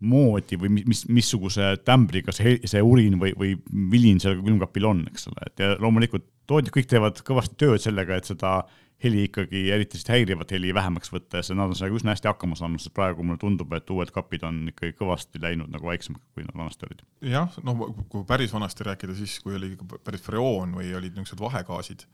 moodi 0.00 0.56
või 0.60 0.80
mis, 0.80 1.04
missuguse 1.12 1.74
tämbriga 1.84 2.32
see, 2.32 2.56
see 2.68 2.82
urin 2.84 3.18
või, 3.20 3.34
või 3.36 3.54
vilin 3.92 4.20
seal 4.22 4.38
külmkapil 4.40 4.86
on, 4.88 5.02
eks 5.10 5.28
ole, 5.30 5.48
et 5.48 5.62
ja 5.62 5.74
loomulikult 5.80 6.24
tootjad 6.50 6.72
kõik 6.74 6.88
teevad 6.90 7.20
kõvasti 7.26 7.58
tööd 7.60 7.82
sellega, 7.82 8.16
et 8.16 8.30
seda 8.30 8.62
heli 9.00 9.24
ikkagi, 9.28 9.62
eriti 9.72 9.96
sellist 9.96 10.10
häirivat 10.12 10.50
heli 10.52 10.72
vähemaks 10.76 11.12
võtta 11.12 11.40
ja 11.40 11.46
see, 11.46 11.56
nad 11.56 11.72
on 11.72 11.76
sellega 11.76 12.00
üsna 12.00 12.14
hästi 12.14 12.28
hakkama 12.28 12.58
saanud, 12.58 12.82
sest 12.82 12.92
praegu 12.96 13.24
mulle 13.24 13.40
tundub, 13.40 13.72
et 13.76 13.92
uued 13.92 14.12
kapid 14.12 14.44
on 14.48 14.62
ikkagi 14.72 14.96
kõvasti 14.98 15.40
läinud 15.40 15.72
nagu 15.72 15.88
väiksemaks, 15.88 16.26
kui 16.34 16.44
nad 16.44 16.56
vanasti 16.56 16.88
olid. 16.88 17.04
jah, 17.32 17.60
no 17.64 17.76
kui 18.12 18.24
päris 18.28 18.52
vanasti 18.56 18.88
rääkida, 18.90 19.16
siis 19.20 19.38
kui 19.44 19.56
oli 19.56 19.72
päris 20.04 20.24
freoon 20.24 20.76
või 20.80 20.92
olid 20.96 21.16
niisugused 21.16 21.40
vahegaasid 21.40 22.04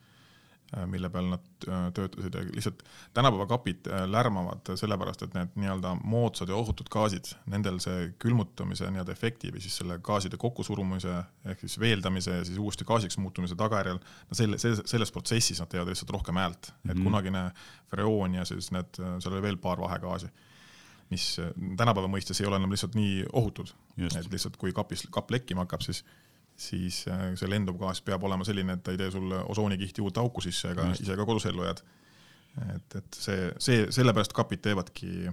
mille 0.91 1.09
peal 1.11 1.29
nad 1.31 1.67
äh, 1.69 1.85
töötasid 1.95 2.35
ja 2.35 2.41
lihtsalt 2.43 2.83
tänapäeva 3.15 3.47
kapid 3.47 3.87
äh, 3.87 4.03
lärmavad 4.11 4.73
sellepärast, 4.75 5.23
et 5.23 5.37
need 5.37 5.55
nii-öelda 5.63 5.93
moodsad 6.03 6.51
ja 6.51 6.57
ohutud 6.59 6.91
gaasid, 6.91 7.31
nendel 7.53 7.79
see 7.83 8.09
külmutamise 8.23 8.91
nii-öelda 8.91 9.15
efekti 9.15 9.53
või 9.55 9.63
siis 9.63 9.79
selle 9.81 10.01
gaaside 10.03 10.41
kokkusurumise 10.43 11.15
ehk 11.53 11.63
siis 11.63 11.79
veeldamise 11.81 12.41
ja 12.41 12.49
siis 12.49 12.59
uuesti 12.59 12.89
gaasiks 12.89 13.19
muutumise 13.23 13.55
tagajärjel, 13.59 14.03
no 14.03 14.39
selle, 14.39 14.59
selles 14.59 15.15
protsessis 15.15 15.63
nad 15.63 15.71
teevad 15.71 15.93
lihtsalt 15.93 16.11
rohkem 16.19 16.43
häält 16.43 16.73
mm, 16.73 16.75
-hmm. 16.75 16.91
et 16.91 16.97
mhm. 16.97 17.07
kunagine 17.07 17.47
freoon 17.91 18.35
ja 18.35 18.45
siis 18.45 18.73
need, 18.75 18.99
seal 18.99 19.33
oli 19.39 19.43
veel 19.43 19.63
paar 19.63 19.81
vahegaasi 19.81 20.33
mis 21.11 21.37
tänapäeva 21.79 22.09
mõistes 22.11 22.41
ei 22.41 22.47
ole 22.49 22.59
enam 22.59 22.73
lihtsalt 22.75 22.97
nii 22.99 23.27
ohutud, 23.33 23.71
et 24.09 24.33
lihtsalt 24.33 24.57
kui 24.59 24.73
kapis, 24.75 25.07
kapp 25.15 25.31
lekkima 25.31 25.63
hakkab, 25.63 25.85
siis 25.87 26.03
siis 26.57 27.03
äh, 27.13 27.29
see 27.37 27.51
lenduv 27.51 27.79
gaas 27.81 28.01
peab 28.05 28.25
olema 28.25 28.47
selline, 28.49 28.77
et 28.77 28.85
ta 28.85 28.95
ei 28.95 29.01
tee 29.01 29.11
sulle 29.13 29.43
osoonikihti 29.53 30.05
uut 30.05 30.19
auku 30.23 30.45
sisse 30.45 30.73
ega 30.73 30.89
ise 30.95 31.17
ka 31.17 31.27
kodus 31.29 31.47
ellu 31.51 31.67
jääd. 31.67 31.83
et, 32.75 32.97
et 33.01 33.19
see, 33.21 33.51
see, 33.59 33.83
sellepärast 33.93 34.33
kapid 34.37 34.65
teevadki 34.65 35.29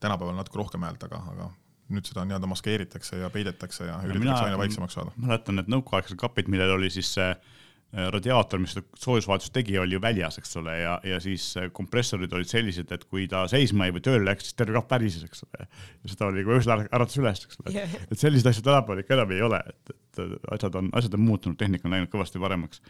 tänapäeval 0.00 0.36
natuke 0.38 0.58
rohkem 0.58 0.86
häält, 0.86 1.04
aga, 1.04 1.20
aga 1.34 1.50
nüüd 1.94 2.08
seda 2.08 2.24
nii-öelda 2.24 2.48
maskeeritakse 2.48 3.20
ja 3.20 3.28
peidetakse 3.30 3.84
ja, 3.84 3.98
ja 4.00 4.08
üritatakse 4.08 4.48
aina 4.48 4.60
vaiksemaks 4.62 4.96
saada. 4.96 5.12
mäletan, 5.20 5.60
et 5.60 5.68
nõukaaegsed 5.68 6.16
kapid, 6.20 6.48
millel 6.52 6.78
oli 6.78 6.90
siis 6.92 7.12
see 7.18 7.28
Äh, 7.34 7.63
radiaator, 7.94 8.58
mis 8.58 8.74
soojusvahetust 8.98 9.52
tegi, 9.54 9.76
oli 9.78 9.94
ju 9.94 10.00
väljas, 10.02 10.38
eks 10.40 10.56
ole, 10.58 10.74
ja, 10.80 10.94
ja 11.06 11.18
siis 11.22 11.46
äh, 11.60 11.68
kompressorid 11.74 12.32
olid 12.34 12.50
sellised, 12.50 12.90
et 12.94 13.04
kui 13.06 13.28
ta 13.30 13.44
seisma 13.50 13.86
jäi 13.86 13.94
või 13.94 14.04
tööle 14.04 14.26
läks, 14.26 14.48
siis 14.48 14.58
terve 14.58 14.74
kapp 14.78 14.90
värises, 14.96 15.22
eks 15.26 15.44
ole. 15.46 15.68
ja 15.68 16.10
seda 16.10 16.30
oli, 16.30 16.44
kui 16.46 16.56
öösel 16.56 16.84
äratas 16.84 17.20
üles, 17.20 17.44
eks 17.46 17.60
ole 17.62 17.76
yeah.. 17.76 17.98
et 18.08 18.18
selliseid 18.18 18.50
asju 18.50 18.64
tänapäeval 18.66 19.04
ikka 19.04 19.14
enam 19.18 19.34
ei 19.36 19.44
ole, 19.46 19.60
et, 19.70 19.94
et 19.94 20.22
asjad 20.56 20.80
on, 20.80 20.90
asjad 20.98 21.14
on 21.18 21.22
muutunud, 21.22 21.58
tehnika 21.60 21.86
on 21.86 21.94
läinud 21.94 22.10
kõvasti 22.12 22.42
paremaks. 22.42 22.82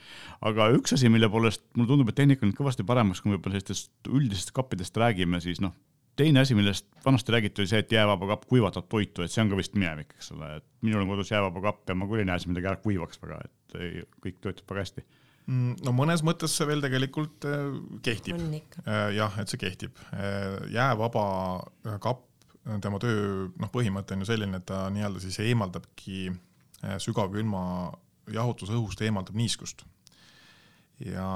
aga 0.53 0.71
üks 0.79 0.97
asi, 0.97 1.13
mille 1.13 1.29
poolest 1.33 1.67
mulle 1.77 1.93
tundub, 1.93 2.13
et 2.13 2.21
tehnika 2.23 2.49
on 2.49 2.57
kõvasti 2.57 2.87
paremaks, 2.89 3.21
kui 3.21 3.33
me 3.33 3.37
võib-olla 3.37 3.59
sellistest 3.59 3.93
üldistest 4.09 4.54
kappidest 4.57 4.97
räägime, 5.04 5.43
siis 5.45 5.61
noh, 5.65 5.76
teine 6.17 6.45
asi, 6.45 6.55
millest 6.55 6.87
vanasti 7.05 7.35
räägiti, 7.35 7.63
oli 7.63 7.71
see, 7.71 7.83
et 7.85 7.93
jäävaba 7.93 8.29
kapp 8.35 8.47
kuivatab 8.50 8.87
toitu, 8.91 9.25
et 9.25 9.33
see 9.33 9.43
on 9.43 9.50
ka 9.53 9.59
vist 9.59 9.77
minevik, 9.79 10.15
eks 10.17 10.33
ole, 10.37 10.50
et 10.61 10.67
minul 10.87 11.03
on 11.03 11.13
kodus 11.15 11.33
jäävaba 11.33 11.63
kapp 11.65 11.91
ja 11.91 11.99
ma 11.99 12.09
küll 12.11 12.23
ei 12.23 12.29
näe, 12.29 12.41
see 12.43 12.53
midagi 12.53 12.71
ära 12.71 12.81
kuivaks 12.83 13.21
väga, 13.23 13.41
et 13.45 13.79
ei, 13.81 14.05
kõik 14.25 14.41
töötab 14.45 14.71
väga 14.71 14.85
hästi 14.87 15.05
mm, 15.47 15.81
no 15.87 15.95
mõnes 15.97 16.25
mõttes 16.27 16.55
see 16.57 16.69
veel 16.69 16.85
tegelikult 16.85 17.49
äh, 17.49 17.67
kehtib. 18.07 18.41
Äh, 18.85 19.09
jah, 19.17 19.41
et 19.41 19.53
see 19.53 19.61
kehtib. 19.61 19.99
Äh, 20.15 20.61
jäävaba 20.75 21.27
kapp, 22.05 22.29
tema 22.85 23.00
töö 23.03 23.50
noh, 23.61 23.73
põhimõte 23.73 24.17
on 24.17 24.25
ju 24.25 24.31
selline, 24.31 24.63
et 24.63 24.69
ta 24.71 24.87
nii-öelda 24.93 25.21
siis 25.21 25.37
eemaldabki 25.45 26.31
sügavkülma 27.00 27.65
jahutusõhust 28.33 29.00
eemaldab 29.05 29.37
niiskust 29.37 29.85
ja, 31.00 31.28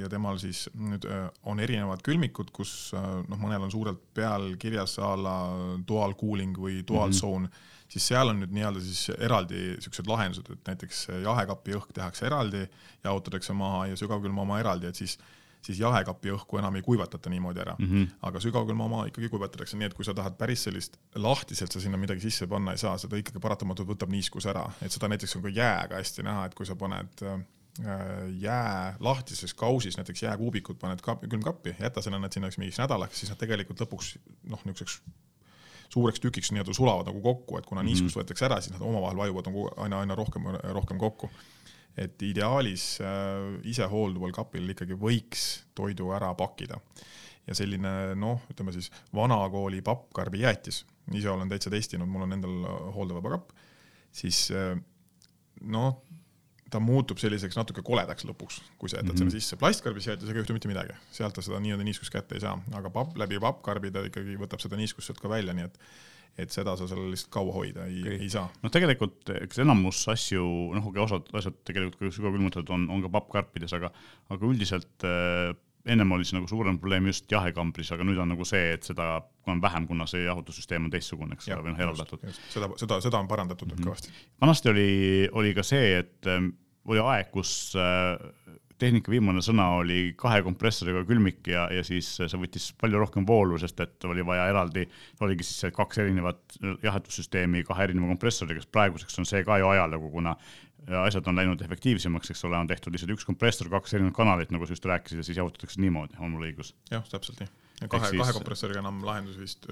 ja 0.00 0.10
temal 0.12 0.40
siis 0.42 0.66
nüüd 0.76 1.06
äh, 1.08 1.28
on 1.48 1.60
erinevad 1.62 2.02
külmikud, 2.06 2.50
kus 2.54 2.92
äh, 2.96 3.06
noh, 3.28 3.40
mõnel 3.40 3.64
on 3.66 3.72
suurelt 3.72 4.02
peal 4.16 4.52
kirjas 4.60 4.98
a 5.00 5.14
la 5.16 5.36
dual 5.88 6.16
cooling 6.18 6.58
või 6.58 6.82
dual 6.82 7.10
mm 7.10 7.14
-hmm. 7.14 7.20
zone, 7.20 7.50
siis 7.88 8.08
seal 8.12 8.32
on 8.32 8.42
nüüd 8.42 8.52
nii-öelda 8.52 8.82
siis 8.82 9.08
eraldi 9.18 9.76
siuksed 9.80 10.06
lahendused, 10.10 10.50
et 10.52 10.68
näiteks 10.72 11.08
jahekapi 11.24 11.78
õhk 11.80 11.96
tehakse 11.96 12.26
eraldi, 12.26 12.66
jahutatakse 13.04 13.52
maha 13.52 13.86
ja 13.86 13.96
sügavkülma 13.96 14.42
oma 14.42 14.60
eraldi, 14.60 14.86
et 14.86 14.96
siis 14.96 15.18
siis 15.66 15.80
jahekapi 15.80 16.30
õhku 16.30 16.60
enam 16.60 16.76
ei 16.78 16.82
kuivatata 16.82 17.30
niimoodi 17.30 17.58
ära 17.58 17.72
mm, 17.78 17.86
-hmm. 17.86 18.10
aga 18.22 18.40
sügavkülma 18.40 18.84
oma 18.84 19.06
ikkagi 19.06 19.28
kuivatatakse, 19.28 19.76
nii 19.76 19.86
et 19.86 19.94
kui 19.94 20.04
sa 20.04 20.14
tahad 20.14 20.36
päris 20.38 20.62
sellist 20.62 20.96
lahtiselt 21.14 21.72
sa 21.72 21.80
sinna 21.80 21.98
midagi 21.98 22.20
sisse 22.20 22.46
panna 22.46 22.72
ei 22.72 22.78
saa, 22.78 22.98
seda 22.98 23.16
ikkagi 23.16 23.40
paratamatult 23.42 23.88
võtab 23.88 24.12
niiskus 24.12 24.46
ära, 24.46 24.70
et 24.82 24.92
seda 24.92 25.08
näiteks 25.08 25.36
on 25.36 25.42
ka 25.42 25.48
jääga 25.48 25.98
hästi 25.98 26.22
näha, 26.22 26.46
et 26.46 26.54
kui 26.54 26.66
sa 26.66 26.76
paned 26.76 27.26
Äh, 27.26 27.40
jää 28.40 28.96
lahtises 29.00 29.54
kausis, 29.54 29.96
näiteks 29.96 30.22
jääkuubikud 30.22 30.78
paned 30.80 31.00
kap, 31.04 31.24
külmkappi, 31.28 31.76
jäta 31.80 32.02
selle 32.02 32.18
nad 32.18 32.32
sinna 32.32 32.48
mingiks 32.56 32.78
nädalaks, 32.80 33.20
siis 33.20 33.32
nad 33.32 33.40
tegelikult 33.40 33.82
lõpuks 33.84 34.14
noh, 34.48 34.62
niisuguseks 34.64 35.02
suureks 35.92 36.22
tükiks 36.22 36.52
nii-öelda 36.52 36.74
sulavad 36.74 37.10
nagu 37.10 37.20
kokku, 37.22 37.58
et 37.58 37.66
kuna 37.66 37.82
mm 37.82 37.86
-hmm. 37.86 37.90
niiskust 37.90 38.18
võetakse 38.18 38.46
ära, 38.48 38.60
siis 38.60 38.74
nad 38.74 38.82
omavahel 38.82 39.16
vajuvad 39.16 39.50
nagu 39.50 39.68
aina, 39.76 40.00
aina 40.00 40.14
rohkem, 40.14 40.48
rohkem 40.78 40.98
kokku. 40.98 41.30
et 41.96 42.22
ideaalis 42.22 42.98
äh, 43.00 43.60
isehoolduval 43.64 44.32
kapil 44.32 44.68
ikkagi 44.68 44.92
võiks 44.92 45.44
toidu 45.74 46.10
ära 46.12 46.34
pakkida. 46.34 46.80
ja 47.46 47.54
selline 47.54 48.14
noh, 48.14 48.40
ütleme 48.50 48.72
siis 48.72 48.90
vanakooli 49.14 49.82
pappkarbijäätis, 49.82 50.84
ise 51.14 51.30
olen 51.30 51.48
täitsa 51.48 51.70
testinud, 51.70 52.08
mul 52.08 52.22
on 52.22 52.32
endal 52.32 52.66
hooldavaba 52.92 53.30
kapp, 53.30 53.50
siis 54.12 54.50
äh, 54.50 54.76
noh, 55.60 56.02
ta 56.70 56.80
muutub 56.82 57.20
selliseks 57.22 57.56
natuke 57.58 57.84
koledaks 57.86 58.26
lõpuks, 58.26 58.58
kui 58.80 58.90
sa 58.90 58.98
jätad 58.98 59.12
mm 59.12 59.14
-hmm. 59.14 59.30
selle 59.30 59.40
sisse. 59.40 59.56
plastkarbis 59.60 60.08
jäetud, 60.10 60.28
ega 60.28 60.40
ei 60.40 60.42
juhtu 60.42 60.56
mitte 60.56 60.68
midagi, 60.68 60.96
sealt 61.14 61.34
ta 61.34 61.42
seda 61.42 61.60
nii-öelda 61.62 61.86
niiskust 61.86 62.12
kätte 62.12 62.34
ei 62.34 62.42
saa, 62.42 62.58
aga 62.74 62.90
papp, 62.90 63.16
läbi 63.16 63.38
pappkarbi 63.40 63.90
ta 63.94 64.02
ikkagi 64.08 64.36
võtab 64.40 64.62
seda 64.62 64.76
niiskust 64.76 65.06
sealt 65.06 65.22
ka 65.22 65.30
välja, 65.30 65.54
nii 65.54 65.70
et 65.70 65.80
et 66.36 66.52
seda 66.52 66.74
sa 66.76 66.84
seal 66.88 67.06
lihtsalt 67.08 67.30
kaua 67.32 67.52
hoida 67.54 67.86
ei 67.88 68.02
okay., 68.02 68.18
ei 68.26 68.28
saa. 68.32 68.48
noh, 68.62 68.72
tegelikult 68.72 69.30
eks 69.40 69.62
enamus 69.64 70.02
asju, 70.12 70.42
noh, 70.76 70.88
okei, 70.90 71.02
osad 71.02 71.30
asjad 71.32 71.56
tegelikult 71.64 72.02
ka 72.02 72.10
sügavkülmutatud 72.18 72.72
on, 72.76 72.84
on 72.92 73.04
ka 73.06 73.12
pappkarpides, 73.14 73.72
aga, 73.78 73.92
aga 74.34 74.50
üldiselt 74.50 75.06
äh, 75.08 75.54
ennem 75.86 76.12
oli 76.12 76.26
see 76.26 76.36
nagu 76.38 76.48
suurem 76.50 76.78
probleem 76.82 77.06
just 77.10 77.30
jahekambris, 77.32 77.92
aga 77.94 78.06
nüüd 78.06 78.18
on 78.22 78.32
nagu 78.34 78.46
see, 78.48 78.74
et 78.74 78.86
seda 78.86 79.20
on 79.50 79.62
vähem, 79.62 79.86
kuna 79.86 80.06
see 80.10 80.24
jahutussüsteem 80.24 80.88
on 80.88 80.92
teistsugune, 80.92 81.36
eks 81.38 81.48
ole, 81.52 81.62
või 81.68 81.74
noh, 81.74 81.82
eraldatud. 81.86 82.26
seda, 82.50 82.70
seda, 82.80 83.00
seda 83.04 83.22
on 83.22 83.30
parandatud 83.30 83.70
mm 83.70 83.78
-hmm. 83.78 83.88
kõvasti. 83.88 84.14
vanasti 84.42 84.72
oli, 84.74 84.90
oli 85.32 85.54
ka 85.54 85.62
see, 85.66 85.98
et 85.98 86.30
ähm, 86.32 86.50
oli 86.86 87.02
aeg, 87.02 87.30
kus 87.34 87.74
äh, 87.78 88.18
tehnika 88.78 89.10
viimane 89.10 89.40
sõna 89.44 89.68
oli 89.78 90.12
kahe 90.18 90.42
kompressoriga 90.44 91.02
külmik 91.08 91.48
ja, 91.48 91.66
ja 91.72 91.84
siis 91.86 92.08
see 92.18 92.40
võttis 92.40 92.68
palju 92.80 93.00
rohkem 93.00 93.26
voolu, 93.28 93.58
sest 93.60 93.80
et 93.80 94.04
oli 94.08 94.24
vaja 94.26 94.48
eraldi, 94.50 94.84
oligi 95.24 95.46
siis 95.48 95.72
kaks 95.76 96.02
erinevat 96.04 96.58
jahutussüsteemi 96.82 97.64
kahe 97.68 97.88
erineva 97.88 98.10
kompressoriga, 98.12 98.60
sest 98.60 98.72
praeguseks 98.74 99.18
on 99.22 99.28
see 99.28 99.44
ka 99.46 99.58
ju 99.62 99.70
ajalugu, 99.70 100.10
kuna 100.12 100.36
asjad 101.02 101.26
on 101.26 101.38
läinud 101.38 101.62
efektiivsemaks, 101.66 102.30
eks 102.30 102.44
ole, 102.48 102.58
on 102.58 102.70
tehtud 102.70 102.94
lihtsalt 102.94 103.14
üks 103.16 103.26
kompressor, 103.28 103.70
kaks 103.72 103.96
erinevat 103.96 104.16
kanalit, 104.16 104.54
nagu 104.54 104.66
sa 104.66 104.76
just 104.76 104.86
rääkisid, 104.86 105.22
ja 105.22 105.26
siis 105.26 105.38
jahutatakse 105.40 105.80
niimoodi, 105.82 106.18
on 106.20 106.34
mul 106.34 106.48
õigus? 106.48 106.74
jah, 106.92 107.06
täpselt 107.10 107.42
nii 107.42 107.54
kahe, 107.84 108.08
kahe 108.16 108.34
kompressoriga 108.38 108.80
enam 108.80 109.02
lahendus 109.04 109.36
vist, 109.36 109.66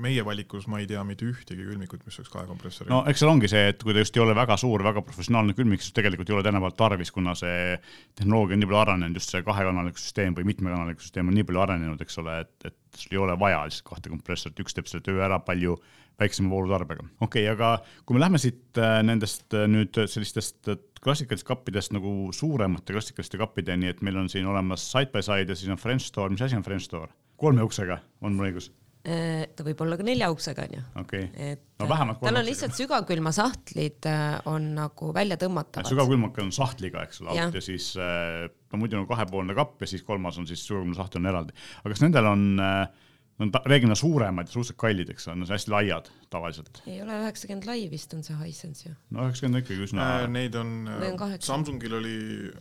meie 0.00 0.24
valikus 0.24 0.64
ma 0.70 0.80
ei 0.80 0.86
tea 0.88 1.02
mitte 1.04 1.26
ühtegi 1.28 1.66
külmikut, 1.66 2.04
mis 2.06 2.16
oleks 2.20 2.32
kahe 2.32 2.46
kompressoriga. 2.48 2.92
no 2.94 3.02
eks 3.10 3.20
seal 3.22 3.32
ongi 3.32 3.50
see, 3.52 3.66
et 3.74 3.82
kui 3.84 3.92
ta 3.92 4.04
just 4.04 4.16
ei 4.16 4.22
ole 4.24 4.36
väga 4.36 4.56
suur, 4.60 4.84
väga 4.84 5.02
professionaalne 5.04 5.56
külmik, 5.58 5.84
siis 5.84 5.92
tegelikult 5.96 6.32
ei 6.32 6.38
ole 6.38 6.46
tänapäeval 6.46 6.76
tarvis, 6.78 7.12
kuna 7.12 7.34
see 7.38 7.76
tehnoloogia 8.18 8.56
on 8.56 8.62
nii 8.64 8.70
palju 8.70 8.82
arenenud, 8.84 9.20
just 9.20 9.34
see 9.34 9.44
kahekanaliga 9.44 10.00
süsteem 10.00 10.38
või 10.38 10.48
mitmekanaliga 10.48 11.04
süsteem 11.04 11.28
on 11.28 11.36
nii 11.36 11.48
palju 11.50 11.64
arenenud, 11.66 12.06
eks 12.06 12.22
ole, 12.24 12.38
et, 12.46 12.70
et 12.70 13.02
sul 13.02 13.18
ei 13.18 13.24
ole 13.26 13.36
vaja 13.40 13.66
lihtsalt 13.68 13.88
kahte 13.90 14.12
kompressorit, 14.12 14.64
üks 14.64 14.78
teeb 14.78 14.88
selle 14.88 15.04
töö 15.04 15.20
ära 15.26 15.40
palju 15.44 15.76
väiksema 16.20 16.50
voolutarbega. 16.52 17.06
okei 17.20 17.46
okay,, 17.46 17.54
aga 17.54 18.04
kui 18.06 18.16
me 18.16 18.22
lähme 18.22 18.40
siit 18.42 18.78
äh, 18.80 19.00
nendest 19.06 19.54
äh, 19.56 19.66
nüüd 19.70 19.96
sellistest 20.04 20.72
äh, 20.72 20.78
klassikalistest 21.02 21.48
kappidest 21.48 21.96
nagu 21.96 22.30
suuremate 22.36 22.94
klassikaliste 22.94 23.40
kappideni, 23.40 23.90
et 23.90 24.04
meil 24.06 24.20
on 24.20 24.30
siin 24.32 24.46
olemas 24.46 24.84
side 24.92 25.10
by 25.14 25.24
side 25.24 25.50
ja 25.50 25.58
siis 25.58 25.72
on 25.72 25.80
French 25.80 26.12
door, 26.14 26.30
mis 26.30 26.44
asi 26.44 26.58
on 26.58 26.66
French 26.66 26.90
door? 26.92 27.10
kolme 27.42 27.64
uksega, 27.66 27.98
on 28.22 28.38
mul 28.38 28.52
õigus? 28.52 28.70
Ta 29.02 29.64
võib 29.66 29.80
olla 29.82 29.96
ka 29.98 30.04
nelja 30.06 30.28
uksega 30.30 30.62
onju 30.68 30.80
okay.. 31.00 31.24
et 31.34 31.64
no 31.82 31.88
vähemalt 31.90 32.20
tal 32.22 32.36
on 32.38 32.46
lihtsalt 32.46 32.76
sügavkülma 32.78 33.32
sahtlid 33.34 34.06
äh, 34.06 34.36
on 34.46 34.68
nagu 34.76 35.08
väljatõmmatavad. 35.16 35.90
sügavkülmak 35.90 36.38
on 36.38 36.52
sahtliga, 36.54 37.02
eks 37.08 37.18
ole, 37.24 37.34
alt 37.34 37.58
ja 37.58 37.62
siis 37.64 37.88
no 37.98 38.78
muidu 38.78 39.00
on 39.00 39.08
kahepoolne 39.10 39.56
kapp 39.58 39.82
ja 39.82 39.90
siis 39.90 40.06
kolmas 40.06 40.38
on 40.38 40.46
siis 40.46 40.62
sügavkülma 40.68 41.00
sahtel 41.00 41.24
on 41.24 41.32
eraldi. 41.32 41.56
aga 41.82 41.96
kas 41.96 42.04
nendel 42.04 42.30
on 42.30 42.46
äh, 42.62 43.10
on 43.40 43.50
reeglina 43.66 43.94
suuremad 43.94 44.46
ja 44.46 44.52
suhteliselt 44.52 44.78
kallid, 44.80 45.10
eks 45.12 45.28
ole, 45.28 45.46
hästi 45.48 45.72
laiad 45.72 46.08
tavaliselt. 46.30 46.82
ei 46.86 47.00
ole 47.02 47.16
üheksakümmend 47.22 47.66
lai 47.68 47.86
vist 47.90 48.12
on 48.14 48.24
see 48.26 48.36
Hisense 48.38 48.88
ju. 48.88 48.94
no 49.10 49.26
üheksakümmend 49.26 49.58
on 49.58 49.64
ikkagi 49.64 49.86
üsna 49.88 50.08
äh,. 50.18 50.26
Neid 50.32 50.56
on, 50.58 50.72
on, 50.88 51.34
Samsungil 51.40 51.96
oli, 51.98 52.16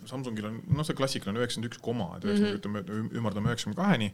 Samsungil 0.09 0.47
on, 0.47 0.59
noh, 0.71 0.87
see 0.87 0.97
klassikaline 0.97 1.37
on 1.37 1.43
üheksakümmend 1.43 1.71
üks 1.71 1.83
koma, 1.83 2.09
et 2.17 2.27
üheksakümmend 2.27 2.89
ütleme, 2.89 3.19
ümardame 3.19 3.51
üheksakümne 3.51 3.77
kaheni 3.77 4.11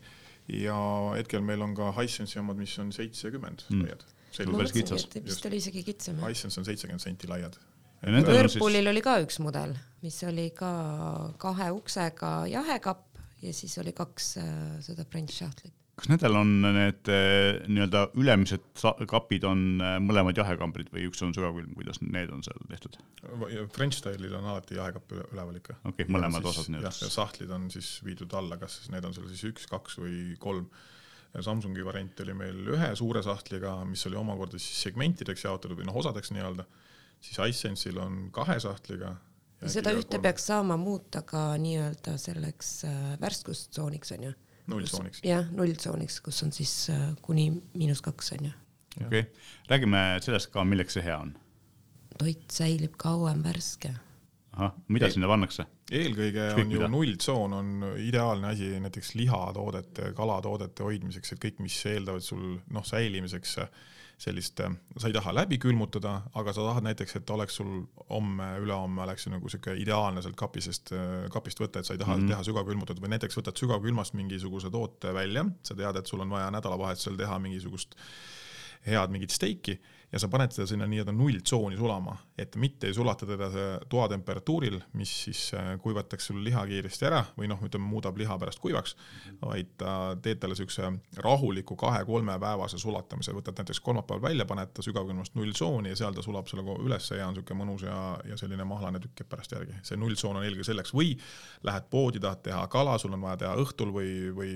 ja 0.57 0.77
hetkel 1.15 1.45
meil 1.45 1.63
on 1.65 1.77
ka 1.77 1.93
Hisense'i 1.99 2.41
omad, 2.41 2.59
mis 2.59 2.75
on 2.81 2.91
seitsekümmend 2.95 3.65
mm. 3.69 3.85
laiad. 3.85 4.05
ma 4.39 4.59
mõtlesingi, 4.59 5.01
et 5.21 5.25
vist 5.29 5.49
oli 5.49 5.61
isegi 5.61 5.83
kitsam. 5.87 6.21
Hisense 6.25 6.61
on 6.61 6.67
seitsekümmend 6.67 7.03
senti 7.03 7.29
laiad. 7.29 7.57
Whirlpoolil 8.05 8.83
siis... 8.83 8.91
oli 8.91 9.01
ka 9.01 9.17
üks 9.23 9.39
mudel, 9.41 9.73
mis 10.05 10.19
oli 10.27 10.51
ka 10.55 10.69
kahe 11.41 11.71
uksega 11.73 12.31
jahekapp 12.51 13.23
ja 13.41 13.53
siis 13.53 13.73
oli 13.81 13.93
kaks 13.97 14.35
äh, 14.41 14.53
seda 14.85 15.05
French 15.09 15.33
shuttle'it 15.33 15.73
kas 15.97 16.10
nendel 16.12 16.38
on 16.38 16.51
need 16.62 17.10
eh, 17.10 17.60
nii-öelda 17.65 18.03
ülemised 18.21 18.65
kapid 19.10 19.47
on 19.49 19.63
eh, 19.81 19.95
mõlemad 20.03 20.38
jahekambrid 20.38 20.91
või 20.93 21.07
üks 21.10 21.23
on 21.25 21.33
sügavkülm, 21.36 21.73
kuidas 21.77 21.99
need 22.05 22.31
on 22.33 22.43
seal 22.45 22.60
tehtud? 22.69 22.99
French 23.73 23.97
style'il 23.97 24.36
on 24.38 24.45
alati 24.45 24.77
jahekapp 24.77 25.15
üleval 25.17 25.57
ikka. 25.57 25.79
okei 25.83 26.05
okay,, 26.05 26.13
mõlemad 26.13 26.45
siis, 26.45 26.51
osad 26.53 26.71
nii-öelda. 26.73 26.93
jah, 26.93 27.01
ja 27.07 27.13
sahtlid 27.15 27.55
on 27.57 27.67
siis 27.73 27.91
viidud 28.05 28.38
alla, 28.38 28.60
kas 28.62 28.83
need 28.93 29.10
on 29.10 29.17
seal 29.17 29.29
siis 29.33 29.47
üks, 29.49 29.65
kaks 29.71 29.97
või 30.03 30.21
kolm. 30.41 30.69
Samsungi 31.43 31.83
variant 31.86 32.21
oli 32.23 32.33
meil 32.33 32.69
ühe 32.73 32.88
suure 32.97 33.21
sahtliga, 33.21 33.75
mis 33.86 34.05
oli 34.10 34.17
omakorda 34.17 34.57
siis 34.57 34.79
segmentideks 34.88 35.43
jaotatud 35.45 35.77
või 35.77 35.86
noh, 35.89 35.97
osadeks 35.99 36.31
nii-öelda, 36.33 36.65
siis 37.21 37.41
Hisense'il 37.41 37.99
on 38.01 38.27
kahe 38.33 38.55
sahtliga 38.63 39.12
ja 39.62 39.69
seda 39.73 39.93
ühte 39.93 40.15
kolm. 40.15 40.23
peaks 40.23 40.47
saama 40.49 40.77
muuta 40.81 41.23
ka 41.27 41.49
nii-öelda 41.62 42.15
selleks 42.21 42.71
äh, 42.88 43.15
värskustsooniks 43.21 44.13
onju 44.17 44.33
nulltsooniks. 44.71 45.21
jah, 45.25 45.47
nulltsooniks, 45.56 46.19
kus 46.25 46.41
on 46.45 46.53
siis 46.56 46.73
äh, 46.93 47.10
kuni 47.21 47.49
miinus 47.73 48.01
kaks 48.06 48.34
on 48.38 48.49
ju. 48.49 48.51
okei 49.06 49.23
okay., 49.23 49.47
räägime 49.69 50.03
sellest 50.23 50.51
ka, 50.53 50.65
milleks 50.67 50.97
see 50.97 51.06
hea 51.06 51.17
on. 51.19 51.34
toit 52.17 52.45
säilib 52.51 52.97
kauem 53.01 53.43
värske. 53.45 53.93
ahah, 54.58 54.77
mida 54.88 55.12
sinna 55.13 55.30
pannakse? 55.32 55.67
eelkõige 55.91 56.49
Kõik 56.58 56.65
on 56.65 56.73
ju 56.75 56.88
nulltsoon 56.91 57.53
on 57.62 57.75
ideaalne 58.03 58.53
asi 58.53 58.73
näiteks 58.84 59.13
lihatoodete, 59.15 60.12
kalatoodete 60.17 60.84
hoidmiseks, 60.84 61.36
et 61.36 61.45
kõik, 61.45 61.62
mis 61.63 61.77
eeldavad 61.88 62.25
sul 62.25 62.58
noh, 62.73 62.86
säilimiseks 62.86 63.58
äh, 63.63 63.86
sellist, 64.17 64.60
äh, 64.60 64.73
sa 64.97 65.10
ei 65.10 65.13
taha 65.13 65.34
läbi 65.36 65.60
külmutada, 65.62 66.21
aga 66.34 66.53
sa 66.53 66.65
tahad 66.65 66.88
näiteks, 66.88 67.19
et 67.19 67.30
oleks 67.30 67.60
sul 67.60 67.84
homme, 68.10 68.47
ülehomme 68.63 69.03
oleks 69.06 69.27
nagu 69.30 69.49
sihuke 69.49 69.75
ideaalne 69.77 70.23
sealt 70.25 70.38
kapisest, 70.39 70.93
äh, 70.97 71.27
kapist 71.34 71.62
võtta, 71.62 71.84
et 71.84 71.89
sa 71.89 71.93
ei 71.93 72.01
taha 72.01 72.15
mm 72.15 72.23
-hmm. 72.23 72.34
teha 72.34 72.47
sügavkülmutatud 72.49 73.03
või 73.03 73.13
näiteks 73.13 73.38
võtad 73.38 73.60
sügavkülmast 73.62 74.17
mingisuguse 74.17 74.71
toote 74.73 75.13
välja, 75.13 75.45
sa 75.63 75.75
tead, 75.75 75.95
et 75.95 76.08
sul 76.08 76.25
on 76.25 76.30
vaja 76.30 76.49
nädalavahetusel 76.51 77.17
teha 77.17 77.39
mingisugust 77.39 77.95
head 78.86 79.12
mingit 79.12 79.32
steiki 79.32 79.80
ja 80.11 80.19
sa 80.21 80.29
paned 80.31 80.53
seda 80.55 80.67
sinna 80.69 80.87
nii-öelda 80.87 81.11
nulltsooni 81.11 81.77
sulama, 81.77 82.13
et 82.39 82.55
mitte 82.55 82.87
ei 82.87 82.95
sulata 82.95 83.27
teda 83.27 83.49
toatemperatuuril, 83.91 84.79
mis 84.95 85.11
siis 85.25 85.41
äh, 85.57 85.73
kuivataks 85.83 86.29
sul 86.29 86.39
liha 86.45 86.63
kiiresti 86.69 87.07
ära 87.09 87.23
või 87.35 87.49
noh, 87.51 87.59
ütleme, 87.67 87.89
muudab 87.91 88.19
liha 88.19 88.37
pärast 88.39 88.61
kuivaks, 88.63 88.95
vaid 89.41 89.73
ta 89.81 90.15
teed 90.23 90.39
talle 90.39 90.55
siukse 90.55 90.87
rahuliku 91.23 91.75
kahe-kolmepäevase 91.79 92.79
sulatamise, 92.79 93.35
võtad 93.35 93.59
näiteks 93.59 93.83
kolmapäeval 93.83 94.23
välja, 94.29 94.47
paned 94.47 94.71
ta 94.73 94.85
sügavkülmast 94.85 95.35
nulltsooni 95.35 95.91
ja 95.91 95.99
seal 95.99 96.15
ta 96.15 96.23
sulab 96.23 96.47
sulle 96.47 96.77
ülesse 96.87 97.19
ja 97.19 97.27
on 97.27 97.35
siuke 97.35 97.57
mõnus 97.57 97.83
ja, 97.83 97.99
ja 98.31 98.39
selline 98.39 98.63
mahlane 98.67 99.03
tükk 99.03 99.25
jääb 99.25 99.33
pärast 99.35 99.57
järgi. 99.57 99.75
see 99.83 99.99
nulltsoon 99.99 100.39
on 100.39 100.47
eelkõige 100.47 100.71
selleks 100.71 100.95
või 100.95 101.17
lähed 101.67 101.91
poodi, 101.91 102.23
tahad 102.23 102.45
teha 102.47 102.63
kala, 102.71 102.95
sul 103.01 103.11
on 103.17 103.27
vaja 103.27 103.43
teha 103.43 103.53
õhtul 103.59 103.91
või, 103.91 104.11
või 104.39 104.51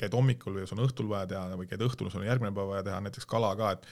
käid 0.00 0.18
hommikul 0.18 0.58
või 0.58 0.66
sul 0.66 0.82
on 0.82 0.90
õhtul 0.90 1.14
vaja 1.14 1.30
teha 1.30 1.48
või 1.54 1.70
käid 1.70 1.86
õhtul, 1.86 2.10
sul 2.10 2.26
on 2.26 2.30
järgmine 2.32 2.54
päev 2.56 2.74
vaja 2.74 2.86
teha 2.90 3.00
näiteks 3.06 3.28
kala 3.30 3.54
ka, 3.58 3.76
et 3.76 3.86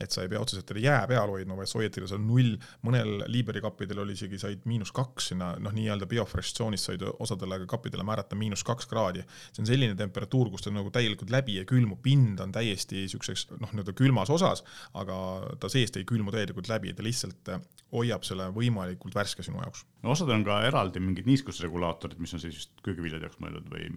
et 0.00 0.12
sa 0.12 0.24
ei 0.24 0.30
pea 0.30 0.40
otseselt 0.42 0.66
teda 0.68 0.82
jää 0.82 1.06
peal 1.10 1.30
hoidma, 1.32 1.56
vaid 1.58 1.70
sa 1.70 1.78
hoiad 1.80 1.94
teda 1.94 2.08
seal 2.10 2.22
null, 2.22 2.56
mõnel 2.86 3.24
Liberi 3.32 3.62
kappidel 3.64 4.02
oli 4.02 4.16
isegi, 4.16 4.38
said 4.40 4.66
miinus 4.68 4.92
kaks 4.96 5.30
sinna, 5.32 5.52
noh, 5.62 5.74
nii-öelda 5.76 6.08
biofresh 6.10 6.56
tsoonis 6.56 6.86
said 6.88 7.04
osadele 7.18 7.62
kappidele 7.70 8.04
määrata 8.06 8.38
miinus 8.38 8.64
kaks 8.66 8.88
kraadi. 8.90 9.24
see 9.52 9.62
on 9.62 9.70
selline 9.70 9.96
temperatuur, 9.98 10.50
kus 10.50 10.66
ta 10.66 10.72
nagu 10.74 10.90
täielikult 10.94 11.32
läbi 11.32 11.58
ei 11.60 11.68
külmu, 11.68 11.98
pind 12.02 12.40
on 12.42 12.52
täiesti 12.52 13.06
siukseks 13.12 13.48
noh, 13.56 13.72
nii-öelda 13.72 13.96
külmas 13.96 14.32
osas, 14.32 14.64
aga 14.94 15.18
ta 15.60 15.70
seest 15.72 15.96
ei 15.96 16.04
külmu 16.08 16.34
täielikult 16.34 16.68
läbi, 16.72 16.94
ta 16.96 17.06
lihtsalt 17.06 17.52
eh, 17.54 17.62
hoiab 17.94 18.26
selle 18.26 18.50
võimalikult 18.54 19.16
värske 19.16 19.44
sinu 19.46 19.62
jaoks. 19.62 19.86
no 20.02 20.12
osad 20.14 20.30
on 20.34 20.44
ka 20.46 20.60
eraldi 20.68 21.02
mingid 21.02 21.28
niiskusregulaatorid, 21.30 22.20
mis 22.22 22.34
on 22.36 22.42
siis 22.42 22.60
just 22.60 22.84
köögiviljade 22.86 23.28
jaoks 23.28 23.40
mõeldud 23.42 23.72
või 23.72 23.90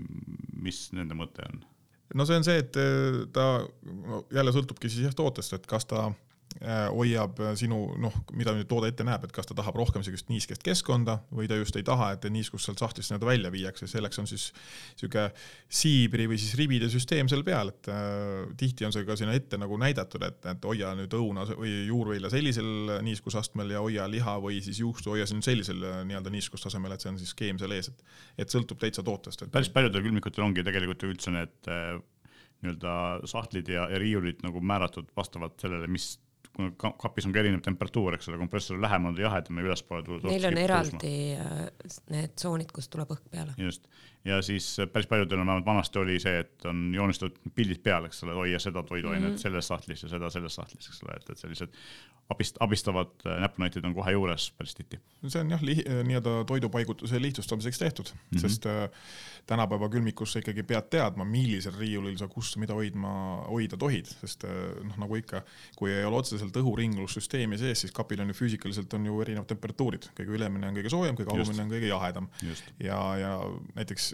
mis 0.64 0.88
nende 0.96 1.18
mõte 1.18 1.46
on? 1.50 1.64
No 2.16 2.26
see 2.26 2.40
on 2.40 2.48
see, 2.48 2.64
et 2.64 2.80
eh, 2.80 3.20
ta 3.34 3.50
jälle 4.34 4.54
sõltubki 4.56 4.90
siis 4.90 5.10
jah 5.10 5.16
tootest, 5.18 5.58
et 5.58 5.68
kas 5.70 5.86
ta 5.90 6.10
Äh, 6.10 6.29
hoiab 6.92 7.40
äh, 7.40 7.54
sinu 7.56 7.78
noh, 8.02 8.16
mida 8.36 8.52
nüüd 8.56 8.68
toode 8.68 8.90
ette 8.92 9.06
näeb, 9.08 9.24
et 9.24 9.34
kas 9.36 9.48
ta 9.48 9.56
tahab 9.56 9.78
rohkem 9.80 10.04
sellist 10.04 10.28
niiskest 10.32 10.64
keskkonda 10.66 11.20
või 11.32 11.48
ta 11.48 11.56
just 11.60 11.78
ei 11.80 11.86
taha, 11.88 12.10
et 12.16 12.26
niiskus 12.34 12.66
sealt 12.68 12.82
sahtlist 12.82 13.14
nii-öelda 13.14 13.30
välja 13.30 13.52
viiakse, 13.54 13.88
selleks 13.88 14.20
on 14.20 14.28
siis 14.28 14.50
sihuke 15.00 15.30
siibri 15.80 16.26
või 16.28 16.40
siis 16.42 16.58
ribide 16.60 16.90
süsteem 16.92 17.30
seal 17.32 17.46
peal, 17.48 17.72
et 17.72 17.90
äh, 17.94 18.50
tihti 18.60 18.88
on 18.88 18.96
see 18.96 19.08
ka 19.08 19.16
sinna 19.20 19.38
ette 19.38 19.60
nagu 19.62 19.78
näidatud, 19.80 20.26
et, 20.26 20.42
et 20.52 20.70
hoia 20.72 20.92
nüüd 21.00 21.16
õuna 21.16 21.46
või 21.54 21.74
juurvilja 21.88 22.34
sellisel 22.34 23.00
niiskusastmel 23.06 23.76
ja 23.78 23.84
hoia 23.86 24.10
liha 24.12 24.36
või 24.44 24.60
siis 24.66 24.82
juustu 24.84 25.14
hoia 25.16 25.30
siin 25.30 25.46
sellisel 25.46 25.86
äh, 25.86 26.00
nii-öelda 26.10 26.34
niiskustasemel, 26.34 26.98
et 26.98 27.06
see 27.06 27.14
on 27.14 27.20
siis 27.22 27.36
skeem 27.38 27.62
seal 27.62 27.78
ees, 27.78 27.94
et, 27.94 28.08
et 28.44 28.52
sõltub 28.52 28.82
täitsa 28.82 29.06
tootest 29.06 29.46
et.... 29.46 29.54
päris 29.54 29.72
paljudel 29.72 30.04
külmikutel 30.04 30.50
ongi 30.50 30.66
tegelikult 30.66 31.06
ju 31.06 31.14
üldse 31.14 31.36
need 31.36 31.72
äh, 31.72 31.94
nii-öelda 32.66 32.96
sahtlid 33.30 33.70
ja, 33.72 33.86
ja 33.88 34.00
riiulid 34.02 34.42
nagu 34.44 34.60
määratud 34.60 35.14
vastavalt 35.16 35.62
sellele, 35.62 35.88
mis 35.88 36.18
kuna 36.60 36.94
kapis 37.02 37.28
on 37.28 37.34
ka 37.36 37.42
erinev 37.44 37.64
temperatuur, 37.66 38.18
eks 38.18 38.30
ole, 38.30 38.40
kompressori 38.42 38.82
lähemal 38.84 39.14
on 39.14 39.22
jahedam 39.24 39.62
ja 39.62 39.70
ülespoole 39.70 40.06
tuleb. 40.06 40.28
Neil 40.30 40.48
on 40.52 40.60
eraldi 40.62 41.14
äh, 41.40 41.58
need 42.14 42.36
tsoonid, 42.36 42.74
kust 42.76 42.92
tuleb 42.94 43.16
õhk 43.16 43.32
peale. 43.32 43.56
just, 43.58 43.88
ja 44.26 44.42
siis 44.42 44.78
päris 44.94 45.08
paljudel 45.08 45.40
on 45.40 45.48
vähemalt 45.48 45.66
vanasti 45.66 46.00
oli 46.00 46.20
see, 46.20 46.40
et 46.44 46.66
on 46.70 46.90
joonistatud 46.96 47.54
pildid 47.56 47.82
peal, 47.84 48.06
eks 48.10 48.24
ole, 48.24 48.36
hoia 48.36 48.60
seda 48.60 48.84
toiduainet 48.84 49.30
mm 49.30 49.36
-hmm. 49.36 49.42
selles 49.42 49.68
sahtlis 49.68 50.04
ja 50.04 50.10
seda 50.10 50.30
selles 50.30 50.56
sahtlis, 50.56 50.88
eks 50.88 51.04
ole, 51.04 51.16
et, 51.16 51.30
et 51.30 51.38
sellised 51.38 51.78
abist-, 52.34 52.58
abistavad 52.60 53.12
äh, 53.26 53.40
näpunäitid 53.42 53.86
on 53.86 53.94
kohe 53.94 54.12
juures 54.12 54.52
päris 54.58 54.76
tihti. 54.76 55.00
see 55.28 55.42
on 55.42 55.52
jah, 55.52 55.64
äh, 55.64 56.04
nii-öelda 56.06 56.44
toidupaigutuse 56.48 57.22
lihtsustamiseks 57.22 57.80
tehtud 57.80 58.12
mm, 58.14 58.20
-hmm. 58.20 58.42
sest 58.42 58.66
äh, 58.66 58.90
tänapäeva 59.46 59.90
külmikus 59.90 60.34
sa 60.34 60.40
ikkagi 60.40 60.64
pead 60.64 60.90
teadma, 60.90 61.26
millisel 61.26 61.74
riiulil 61.80 62.18
sa 62.18 62.28
kus 62.28 62.58
mida 62.58 62.74
hoidma, 62.74 63.10
hoida 63.48 63.78
tohid, 63.78 64.06
sest 64.06 64.44
noh, 64.84 64.98
nagu 64.98 65.16
ikka, 65.16 65.42
kui 65.76 65.92
ei 65.92 66.06
ole 66.06 66.22
otseselt 66.22 66.58
õhuringlussüsteemi 66.62 67.58
sees, 67.58 67.82
siis 67.82 67.94
kapil 67.96 68.22
on 68.22 68.30
ju 68.30 68.38
füüsikaliselt 68.38 68.94
on 68.94 69.06
ju 69.06 69.22
erinevad 69.22 69.50
temperatuurid, 69.50 70.12
kõige 70.20 70.38
ülemine 70.38 70.70
on 70.70 70.78
kõige 70.78 70.94
soojem, 70.94 71.18
kõige 71.18 71.34
alumine 71.34 71.66
on 71.66 71.72
kõige 71.74 71.90
jahedam. 71.90 72.30
ja, 72.80 73.00
ja 73.18 73.34
näiteks 73.76 74.14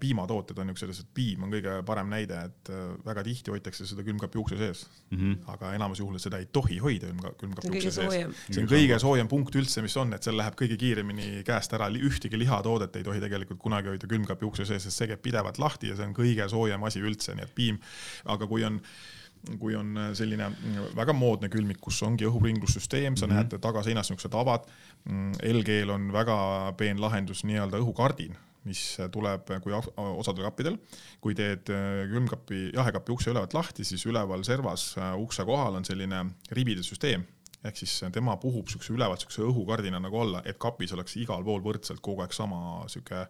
piimatooted 0.00 0.56
on 0.62 0.70
niisugused, 0.70 1.04
et 1.04 1.12
piim 1.12 1.42
on 1.44 1.50
kõige 1.52 1.74
parem 1.84 2.08
näide, 2.08 2.38
et 2.48 2.70
äh, 2.72 2.94
väga 3.04 3.24
tihti 3.26 3.52
hoitakse 3.52 3.84
seda 3.88 4.04
külmkapi 4.06 4.40
ukse 4.40 4.56
sees 4.56 4.86
mm. 5.10 5.18
-hmm. 5.18 5.34
aga 5.52 5.74
enamus 5.76 6.00
juhul 6.00 6.16
seda 6.22 6.38
ei 6.40 6.46
tohi 6.46 6.78
hoida 6.80 7.10
külmkapi 7.40 7.68
ukse 7.68 7.90
sees. 7.90 8.36
see 8.48 8.62
on 8.62 8.68
kõige 8.70 8.98
soojem 8.98 9.28
punkt 9.28 9.56
üldse, 9.60 9.82
mis 9.84 9.96
on, 10.00 10.14
et 10.16 10.24
seal 10.24 10.38
läheb 10.40 10.56
kõige 10.56 10.78
kiiremini 10.80 11.42
käest 11.44 11.72
ära, 11.76 11.90
ühtegi 11.92 12.38
lihatoodet 12.40 12.96
ei 12.96 13.04
tohi 13.04 13.20
tegelikult 13.20 13.60
kunagi 13.60 13.92
hoida 13.92 14.08
külmkapi 14.08 14.48
ukse 14.48 14.64
sees, 14.64 14.86
sest 14.88 15.02
see 15.02 15.10
käib 15.10 15.20
pidevalt 15.22 15.60
lahti 15.60 15.90
ja 15.92 15.96
see 15.96 16.06
on 16.08 16.14
kõige 16.16 16.48
soojem 16.48 16.88
asi 16.88 17.04
üldse, 17.04 17.34
nii 17.36 17.44
et 17.44 17.52
piim, 17.54 17.80
aga 18.24 18.48
kui 18.48 18.64
on 18.64 18.80
kui 19.58 19.74
on 19.74 19.98
selline 20.14 20.46
väga 20.96 21.12
moodne 21.12 21.50
külmik, 21.50 21.80
kus 21.82 21.98
ongi 22.06 22.24
õhuringlussüsteem, 22.24 23.16
sa 23.18 23.26
mm 23.26 23.32
-hmm. 23.32 23.50
näed 23.50 23.60
tagaseinas 23.60 24.10
niisugused 24.10 24.38
avad. 24.38 24.64
Mm, 25.04 25.32
LG-l 25.42 25.90
on 25.90 26.12
väga 26.12 26.72
peen 26.76 27.00
lahendus 27.00 27.44
nii-öelda 27.44 27.82
õhukardin 27.82 28.38
mis 28.68 28.80
tuleb, 29.12 29.48
kui 29.64 29.74
osadel 29.74 30.46
kappidel, 30.46 30.78
kui 31.22 31.34
teed 31.38 31.70
äh, 31.74 32.02
külmkapi, 32.10 32.64
jahekapi 32.76 33.14
ukse 33.14 33.32
ülevalt 33.32 33.54
lahti, 33.56 33.86
siis 33.86 34.04
üleval 34.06 34.44
servas 34.46 34.92
äh, 34.98 35.14
ukse 35.18 35.46
kohal 35.48 35.80
on 35.80 35.86
selline 35.86 36.24
ribide 36.54 36.84
süsteem. 36.86 37.24
Ehk 37.62 37.78
siis 37.78 38.00
tema 38.14 38.34
puhub 38.42 38.70
siukse 38.70 38.94
ülevalt 38.94 39.22
siukse 39.22 39.42
õhukardina 39.46 40.00
nagu 40.02 40.18
olla, 40.18 40.42
et 40.46 40.58
kapis 40.62 40.94
oleks 40.94 41.14
igal 41.22 41.44
pool 41.46 41.62
võrdselt 41.62 42.02
kogu 42.02 42.24
aeg 42.24 42.34
sama 42.34 42.82
sihuke 42.90 43.20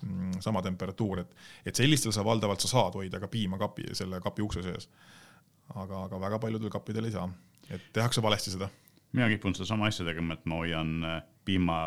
mm, 0.00 0.38
sama 0.44 0.62
temperatuur, 0.64 1.24
et, 1.24 1.34
et 1.68 1.76
sellistel 1.76 2.14
sa 2.16 2.24
valdavalt 2.24 2.64
sa 2.64 2.72
saad 2.72 2.96
hoida 3.00 3.20
ka 3.20 3.28
piima 3.32 3.60
kapi, 3.60 3.90
selle 3.96 4.20
kapi 4.24 4.44
ukse 4.44 4.64
sees. 4.64 4.88
aga, 5.74 6.06
aga 6.06 6.20
väga 6.20 6.40
paljudel 6.40 6.72
kappidel 6.72 7.08
ei 7.08 7.16
saa, 7.16 7.28
et 7.72 7.92
tehakse 7.92 8.24
valesti 8.24 8.56
seda 8.56 8.68
mina 9.12 9.28
kipun 9.32 9.56
sedasama 9.56 9.90
asja 9.90 10.06
tegema, 10.08 10.38
et 10.38 10.48
ma 10.48 10.62
hoian 10.62 10.96
äh, 11.04 11.20
piima 11.44 11.78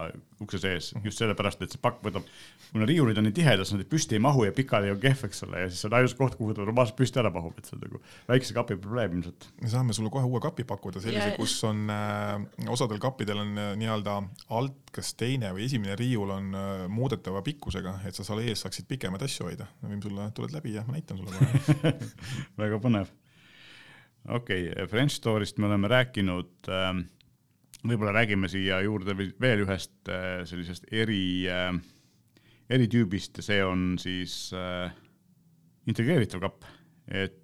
ukse 0.43 0.59
sees 0.59 0.89
just 1.03 1.21
sellepärast, 1.21 1.61
et 1.63 1.71
see 1.71 1.79
pakk 1.81 2.01
võtab, 2.03 2.25
kuna 2.73 2.88
riiulid 2.89 3.17
on 3.21 3.25
nii 3.29 3.35
tihedad, 3.38 3.63
siis 3.63 3.79
nad 3.79 3.88
püsti 3.89 4.17
ei 4.17 4.23
mahu 4.23 4.43
ja 4.43 4.53
pikali 4.55 4.91
on 4.91 4.99
kehv, 4.99 5.23
eks 5.29 5.45
ole, 5.47 5.61
ja 5.63 5.69
siis 5.71 5.79
see 5.81 5.89
on 5.89 5.95
ainus 5.99 6.15
koht, 6.19 6.35
kuhu 6.35 6.55
ta 6.55 6.65
normaalselt 6.65 6.97
püsti 6.99 7.21
ära 7.21 7.31
mahub, 7.33 7.55
et 7.57 7.69
see 7.69 7.77
on 7.77 7.83
nagu 7.85 8.01
väikse 8.27 8.55
kapi 8.57 8.77
probleem 8.83 9.15
ilmselt. 9.15 9.47
me 9.63 9.71
saame 9.71 9.95
sulle 9.95 10.11
kohe 10.13 10.27
uue 10.27 10.43
kapi 10.43 10.67
pakkuda, 10.67 11.03
sellise, 11.03 11.31
kus 11.39 11.55
on 11.69 11.85
äh,, 11.93 12.35
osadel 12.75 12.99
kappidel 13.03 13.41
on 13.45 13.55
äh, 13.61 13.73
nii-öelda 13.79 14.17
alt, 14.59 14.81
kas 14.95 15.15
teine 15.19 15.53
või 15.55 15.69
esimene 15.69 15.95
riiul 15.99 16.35
on 16.35 16.51
äh, 16.51 16.88
muudetava 16.91 17.43
pikkusega, 17.45 18.01
et 18.09 18.17
sa 18.17 18.27
seal 18.27 18.43
ees 18.43 18.65
saaksid 18.65 18.91
pikemaid 18.91 19.23
asju 19.23 19.47
hoida. 19.47 19.71
me 19.81 19.93
võime 19.93 20.03
sulle, 20.03 20.31
tuled 20.35 20.55
läbi 20.55 20.75
ja 20.75 20.83
ma 20.88 20.99
näitan 20.99 21.21
sulle 21.21 21.31
kohe 21.39 21.95
väga 22.65 22.83
põnev. 22.83 23.15
Okei 24.29 24.71
okay,, 24.71 24.88
French 24.91 25.19
Store'ist 25.19 25.59
me 25.61 25.69
oleme 25.69 25.91
rääkinud 25.91 26.69
ähm, 26.71 27.05
võib-olla 27.85 28.13
räägime 28.15 28.49
siia 28.51 28.79
juurde 28.85 29.15
veel 29.17 29.63
ühest 29.65 30.09
äh, 30.11 30.41
sellisest 30.47 30.88
eri, 30.93 31.45
äh, 31.51 31.71
eritüübist 32.73 33.39
ja 33.39 33.45
see 33.45 33.61
on 33.65 33.88
siis 34.01 34.49
äh, 34.57 34.89
integreeritav 35.89 36.41
kapp, 36.41 36.65
et 37.05 37.41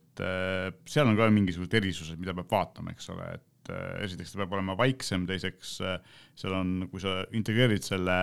seal 0.92 1.08
on 1.08 1.16
ka 1.16 1.30
mingisugused 1.32 1.74
erisused, 1.78 2.18
mida 2.20 2.34
peab 2.36 2.50
vaatama, 2.52 2.92
eks 2.92 3.08
ole, 3.14 3.28
et 3.38 3.70
esiteks 4.04 4.34
ta 4.34 4.42
peab 4.42 4.58
olema 4.58 4.74
vaiksem, 4.78 5.24
teiseks 5.30 5.78
seal 5.80 6.56
on, 6.58 6.74
kui 6.92 7.02
sa 7.02 7.22
integreerid 7.38 7.86
selle 7.86 8.18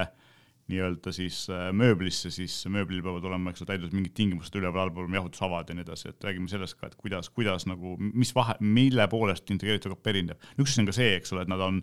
nii-öelda 0.68 1.12
siis 1.16 1.40
mööblisse, 1.76 2.30
siis 2.34 2.54
mööblil 2.72 3.00
peavad 3.04 3.24
olema, 3.24 3.52
eks 3.52 3.64
ole, 3.64 3.70
täidetud 3.72 3.96
mingid 3.96 4.14
tingimused 4.18 4.54
üleval-allpool, 4.60 5.08
jahutusavad 5.16 5.70
ja 5.70 5.76
nii 5.76 5.86
edasi, 5.86 6.12
et 6.12 6.24
räägime 6.28 6.50
sellest 6.52 6.76
ka, 6.78 6.90
et 6.90 6.96
kuidas, 7.00 7.30
kuidas 7.32 7.64
nagu, 7.70 7.94
mis 7.98 8.34
vahe, 8.36 8.58
mille 8.60 9.08
poolest 9.08 9.48
integreeritud 9.54 9.96
kapp 9.96 10.12
erineb. 10.12 10.48
üks 10.60 10.76
on 10.80 10.88
ka 10.88 10.96
see, 10.96 11.14
eks 11.16 11.32
ole, 11.32 11.46
et 11.46 11.52
nad 11.52 11.62
on 11.64 11.80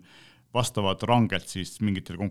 vastavad 0.54 1.02
rangelt 1.08 1.50
siis 1.50 1.76
mingitele 1.82 2.30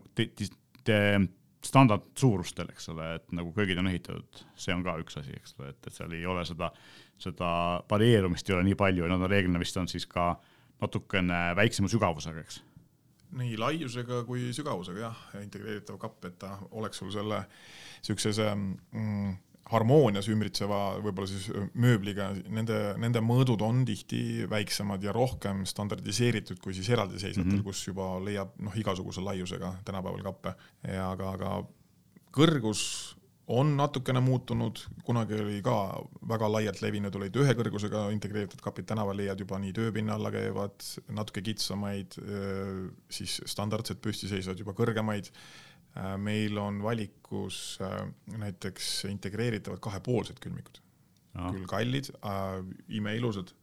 standardsuurustel, 1.65 2.69
eks 2.73 2.89
ole, 2.93 3.07
et 3.17 3.31
nagu 3.35 3.51
köögid 3.55 3.79
on 3.81 3.89
ehitatud, 3.89 4.43
see 4.59 4.75
on 4.75 4.83
ka 4.85 4.95
üks 5.01 5.17
asi, 5.19 5.33
eks 5.35 5.57
ole, 5.59 5.71
et, 5.73 5.81
et 5.87 5.95
seal 5.95 6.13
ei 6.13 6.25
ole 6.29 6.45
seda, 6.47 6.69
seda 7.21 7.49
varieerumist 7.89 8.49
ei 8.49 8.57
ole 8.57 8.67
nii 8.69 8.77
palju 8.79 9.05
ja 9.05 9.11
nad 9.11 9.25
on 9.25 9.31
reeglina 9.31 9.61
vist 9.61 9.77
on 9.81 9.89
siis 9.91 10.05
ka 10.09 10.35
natukene 10.83 11.41
väiksema 11.57 11.89
sügavusega, 11.91 12.45
eks 12.45 12.61
nii 13.35 13.57
laiusega 13.59 14.23
kui 14.27 14.51
sügavusega 14.55 15.01
jah, 15.07 15.23
integreeritav 15.41 15.99
kapp, 16.01 16.23
et 16.29 16.37
ta 16.39 16.55
oleks 16.71 17.01
sul 17.01 17.11
selle 17.13 17.41
siukses 18.05 18.39
mm, 18.39 19.35
harmoonias 19.73 20.27
ümbritseva 20.29 20.79
võib-olla 21.01 21.29
siis 21.29 21.47
mööbliga, 21.73 22.29
nende, 22.53 22.77
nende 23.01 23.21
mõõdud 23.25 23.63
on 23.65 23.81
tihti 23.87 24.45
väiksemad 24.49 25.03
ja 25.03 25.13
rohkem 25.15 25.63
standardiseeritud 25.69 26.61
kui 26.61 26.75
siis 26.77 26.89
eraldiseisvatel 26.93 27.49
mm, 27.51 27.59
-hmm. 27.59 27.65
kus 27.65 27.87
juba 27.87 28.11
leiab 28.23 28.53
noh, 28.61 28.77
igasuguse 28.77 29.23
laiusega 29.25 29.73
tänapäeval 29.85 30.25
kappe 30.29 30.55
ja 30.91 31.09
aga, 31.11 31.31
aga 31.33 31.55
kõrgus 32.35 33.14
on 33.47 33.75
natukene 33.77 34.21
muutunud, 34.25 34.79
kunagi 35.05 35.37
oli 35.37 35.59
ka 35.65 35.75
väga 36.29 36.47
laialt 36.49 36.79
levinud, 36.81 37.13
olid 37.19 37.35
ühe 37.37 37.53
kõrgusega 37.57 38.07
integreeritud 38.15 38.61
kapid, 38.63 38.87
tänaval 38.89 39.19
leiad 39.19 39.41
juba 39.43 39.59
nii 39.61 39.73
tööpinna 39.75 40.15
alla 40.17 40.31
käivad, 40.33 40.87
natuke 41.13 41.43
kitsamaid, 41.45 42.17
siis 43.09 43.37
standardselt 43.45 44.01
püstiseisvad 44.01 44.61
juba 44.61 44.73
kõrgemaid. 44.77 45.29
Meil 46.19 46.57
on 46.59 46.81
valikus 46.83 47.77
näiteks 48.35 49.05
integreeritavad 49.07 49.79
kahepoolsed 49.83 50.41
külmikud, 50.43 50.81
küll 51.37 51.69
kallid 51.69 52.09
imeilusad, 52.97 53.53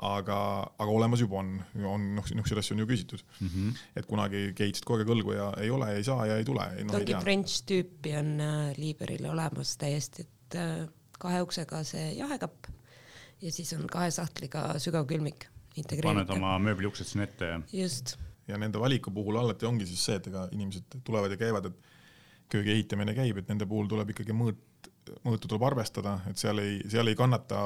aga, 0.00 0.38
aga 0.80 0.92
olemas 0.92 1.20
juba 1.20 1.40
on, 1.42 1.52
on 1.84 2.06
noh, 2.16 2.24
niisuguseid 2.24 2.62
asju 2.62 2.76
on 2.76 2.82
ju 2.84 2.88
küsitud 2.88 3.24
mm. 3.26 3.48
-hmm. 3.48 3.82
et 4.00 4.08
kunagi 4.08 4.42
keitsid 4.56 4.86
kogu 4.88 5.02
aeg 5.02 5.12
õlgu 5.16 5.36
ja 5.36 5.50
ei 5.60 5.70
ole, 5.70 5.90
ei 5.96 6.04
saa 6.04 6.26
ja 6.30 6.38
ei 6.40 6.46
tule 6.48 6.64
no,. 6.84 6.96
mingi 6.96 7.16
French 7.20 7.64
tüüpi 7.68 8.16
on 8.20 8.32
äh, 8.40 8.72
Liiberil 8.78 9.26
olemas 9.32 9.76
täiesti, 9.80 10.24
et 10.24 10.58
äh, 10.60 10.88
kahe 11.20 11.42
uksega 11.44 11.84
see 11.84 12.14
jahekapp 12.16 12.70
ja 13.42 13.52
siis 13.52 13.72
on 13.76 13.86
kahe 13.90 14.10
sahtliga 14.10 14.72
sügavkülmik 14.80 15.48
paned 16.02 16.32
oma 16.34 16.56
mööbliuksed 16.58 17.06
sinna 17.06 17.28
ette 17.28 17.52
ja. 17.52 17.60
just 17.84 18.16
ja 18.50 18.58
nende 18.58 18.80
valiku 18.80 19.12
puhul 19.14 19.38
alati 19.40 19.68
ongi 19.68 19.86
siis 19.88 20.02
see, 20.08 20.18
et 20.18 20.26
ega 20.30 20.46
inimesed 20.54 21.00
tulevad 21.06 21.32
ja 21.34 21.38
käivad, 21.40 21.70
et 21.70 21.90
köögi 22.50 22.74
ehitamine 22.74 23.14
käib, 23.14 23.38
et 23.38 23.50
nende 23.52 23.68
puhul 23.70 23.88
tuleb 23.90 24.10
ikkagi 24.14 24.34
mõõt, 24.36 24.90
mõõtu 25.24 25.48
tuleb 25.48 25.64
arvestada, 25.70 26.18
et 26.30 26.40
seal 26.40 26.60
ei, 26.62 26.78
seal 26.90 27.10
ei 27.10 27.16
kannata 27.18 27.60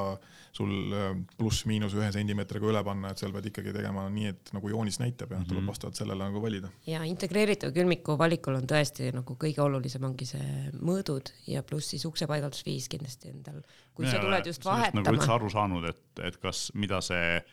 sul 0.55 0.93
äh, 0.95 1.09
pluss-miinus 1.37 1.95
ühe 1.97 2.07
sentimeetriga 2.15 2.69
üle 2.71 2.83
panna, 2.87 3.11
et 3.11 3.21
seal 3.21 3.33
pead 3.35 3.49
ikkagi 3.51 3.73
tegema 3.75 4.05
nii, 4.11 4.31
et 4.31 4.53
nagu 4.55 4.71
joonis 4.71 4.99
näitab 5.01 5.31
ja 5.31 5.37
mm 5.37 5.43
-hmm. 5.43 5.49
tuleb 5.51 5.67
vastavalt 5.71 5.99
sellele 5.99 6.29
nagu 6.29 6.41
valida. 6.41 6.69
ja 6.87 7.03
integreeritav 7.03 7.73
külmiku 7.75 8.17
valikul 8.17 8.55
on 8.55 8.67
tõesti 8.69 9.11
nagu 9.15 9.37
kõige 9.43 9.61
olulisem 9.61 10.03
ongi 10.03 10.25
see 10.25 10.71
mõõdud 10.79 11.33
ja 11.47 11.63
pluss 11.63 11.89
siis 11.95 12.05
uksepaigaldusviis 12.05 12.89
kindlasti 12.89 13.29
endal. 13.29 13.61
kui 13.93 14.05
ja, 14.05 14.11
sa 14.11 14.19
tuled 14.19 14.45
just 14.45 14.65
vahetama. 14.65 15.01
nagu 15.01 15.15
üldse 15.15 15.31
aru 15.31 15.49
saanud, 15.49 15.89
et, 15.89 16.03
et 16.23 16.37
kas, 16.37 16.71
mida 16.73 17.01
see 17.01 17.43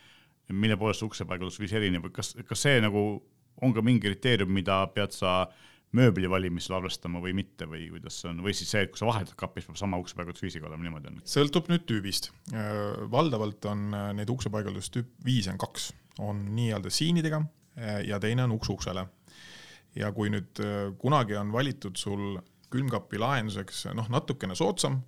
mille 0.52 0.76
poolest 0.76 1.02
uksepaigaldusviis 1.02 1.72
erineb 1.72 2.05
või 2.07 2.12
kas, 2.12 2.35
kas 2.46 2.62
see 2.62 2.81
nagu 2.81 3.22
on 3.62 3.74
ka 3.74 3.83
mingi 3.83 4.00
kriteerium, 4.07 4.50
mida 4.52 4.87
pead 4.94 5.14
sa 5.14 5.46
mööbli 5.96 6.28
valimisel 6.31 6.78
arvestama 6.78 7.20
või 7.22 7.35
mitte 7.37 7.66
või 7.68 7.87
kuidas 7.92 8.20
see 8.22 8.31
on, 8.31 8.40
või 8.44 8.55
siis 8.57 8.70
see, 8.72 8.85
et 8.87 8.92
kui 8.92 9.00
sa 9.00 9.09
vahetad 9.09 9.37
kapis, 9.38 9.66
peab 9.68 9.78
sama 9.81 9.98
uksepaigaldusviisiga 10.00 10.68
olema, 10.68 10.87
niimoodi 10.87 11.11
on? 11.11 11.18
sõltub 11.28 11.68
nüüd 11.72 11.85
tüübist. 11.88 12.31
Äh, 12.57 12.70
valdavalt 13.12 13.68
on 13.68 13.90
äh, 13.96 14.09
neid 14.16 14.33
uksepaigaldustüüp, 14.33 15.11
viisi 15.24 15.52
on 15.52 15.61
kaks, 15.61 15.90
on 16.24 16.40
nii-öelda 16.57 16.92
siinidega 16.92 17.42
äh, 17.42 18.00
ja 18.09 18.20
teine 18.22 18.46
on 18.46 18.57
uks 18.57 18.72
uksele. 18.72 19.07
ja 19.92 20.09
kui 20.16 20.31
nüüd 20.33 20.57
kunagi 20.96 21.37
on 21.37 21.50
valitud 21.52 21.98
sul 22.00 22.38
külmkapi 22.72 23.18
lahenduseks 23.20 23.90
noh, 23.92 24.07
natukene 24.09 24.55
soodsam, 24.57 25.02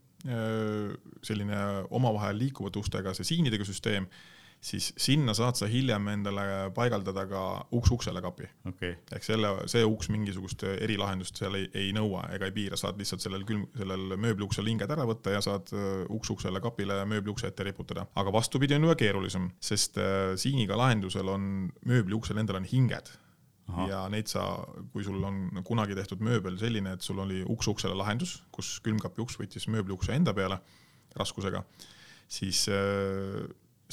selline 1.25 1.61
omavahel 1.88 2.37
liikuvate 2.37 2.81
ustega 2.81 3.14
see 3.16 3.25
siinidega 3.31 3.64
süsteem 3.64 4.05
siis 4.64 4.92
sinna 4.96 5.35
saad 5.37 5.59
sa 5.59 5.66
hiljem 5.68 6.07
endale 6.14 6.44
paigaldada 6.77 7.27
ka 7.29 7.40
uks 7.77 7.90
uksele 7.92 8.22
kapi 8.24 8.46
okay.. 8.70 8.94
ehk 9.12 9.27
selle, 9.27 9.50
see 9.70 9.85
uks 9.85 10.09
mingisugust 10.12 10.64
erilahendust 10.72 11.40
seal 11.40 11.59
ei, 11.59 11.66
ei 11.77 11.90
nõua 11.96 12.24
ega 12.35 12.48
ei 12.48 12.55
piira, 12.57 12.79
saad 12.81 13.00
lihtsalt 13.00 13.24
sellel 13.24 13.44
külm, 13.48 13.66
sellel 13.77 14.16
mööbliuksel 14.20 14.68
hinged 14.70 14.94
ära 14.96 15.05
võtta 15.09 15.35
ja 15.35 15.42
saad 15.44 15.72
uh, 15.77 16.07
uks 16.14 16.33
uksele 16.33 16.62
kapile 16.64 17.03
mööbliukse 17.11 17.50
ette 17.50 17.66
riputada. 17.68 18.07
aga 18.20 18.33
vastupidi 18.33 18.77
on 18.79 18.88
juba 18.88 18.96
keerulisem, 19.00 19.50
sest 19.61 20.00
uh, 20.00 20.33
siiniga 20.40 20.79
lahendusel 20.81 21.29
on 21.35 21.50
mööbliuksel 21.85 22.40
endal 22.40 22.62
on 22.62 22.68
hinged 22.70 23.12
Aha. 23.68 23.88
ja 23.88 23.98
neid 24.12 24.29
sa, 24.33 24.46
kui 24.92 25.05
sul 25.05 25.20
on 25.24 25.61
kunagi 25.64 25.96
tehtud 25.96 26.24
mööbel 26.24 26.57
selline, 26.61 26.96
et 26.96 27.05
sul 27.05 27.20
oli 27.20 27.42
uks 27.53 27.68
uksele 27.72 27.96
lahendus, 27.96 28.38
kus 28.53 28.79
külmkapi 28.85 29.24
uks 29.24 29.37
võttis 29.40 29.68
mööbliukse 29.72 30.16
enda 30.16 30.35
peale 30.37 30.59
raskusega, 31.16 31.62
siis 32.29 32.64
äh, 32.72 33.44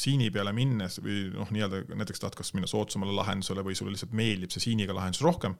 siini 0.01 0.29
peale 0.33 0.53
minnes 0.55 0.97
või 1.03 1.27
noh, 1.33 1.49
nii-öelda 1.53 1.83
näiteks 1.99 2.21
tahad 2.21 2.37
kas 2.37 2.53
minna 2.55 2.69
soodsamale 2.69 3.13
lahendusele 3.15 3.63
või 3.65 3.75
sulle 3.77 3.93
lihtsalt 3.93 4.15
meeldib 4.17 4.53
see 4.53 4.63
siiniga 4.63 4.95
lahendus 4.97 5.21
rohkem, 5.25 5.55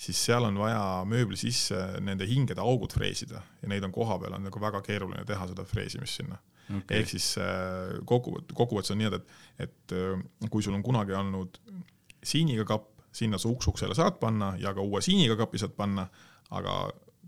siis 0.00 0.20
seal 0.28 0.46
on 0.46 0.58
vaja 0.60 0.82
mööbli 1.08 1.38
sisse 1.40 1.78
nende 2.04 2.28
hingede 2.30 2.62
augud 2.62 2.94
freesida 2.94 3.42
ja 3.62 3.72
neid 3.72 3.86
on 3.86 3.94
koha 3.94 4.18
peal 4.22 4.36
on 4.38 4.46
nagu 4.46 4.62
väga 4.62 4.82
keeruline 4.86 5.24
teha 5.28 5.50
seda 5.50 5.66
freesimist 5.68 6.20
sinna. 6.20 6.38
Okay.. 6.70 7.00
ehk 7.00 7.08
siis 7.10 7.32
äh, 7.42 7.96
kogu, 8.06 8.36
kokkuvõttes 8.54 8.92
on 8.94 9.00
nii-öelda, 9.00 9.18
et, 9.58 9.66
et 9.66 9.94
äh, 9.98 10.20
kui 10.52 10.62
sul 10.62 10.76
on 10.76 10.84
kunagi 10.86 11.16
olnud 11.18 11.58
siiniga 12.22 12.66
kapp, 12.68 12.92
sinna 13.10 13.40
sa 13.42 13.50
uks 13.50 13.66
uksele 13.72 13.96
saad 13.98 14.20
panna 14.22 14.52
ja 14.60 14.70
ka 14.76 14.84
uue 14.84 15.00
siiniga 15.02 15.34
kapi 15.40 15.58
saad 15.58 15.74
panna, 15.74 16.06
aga 16.54 16.76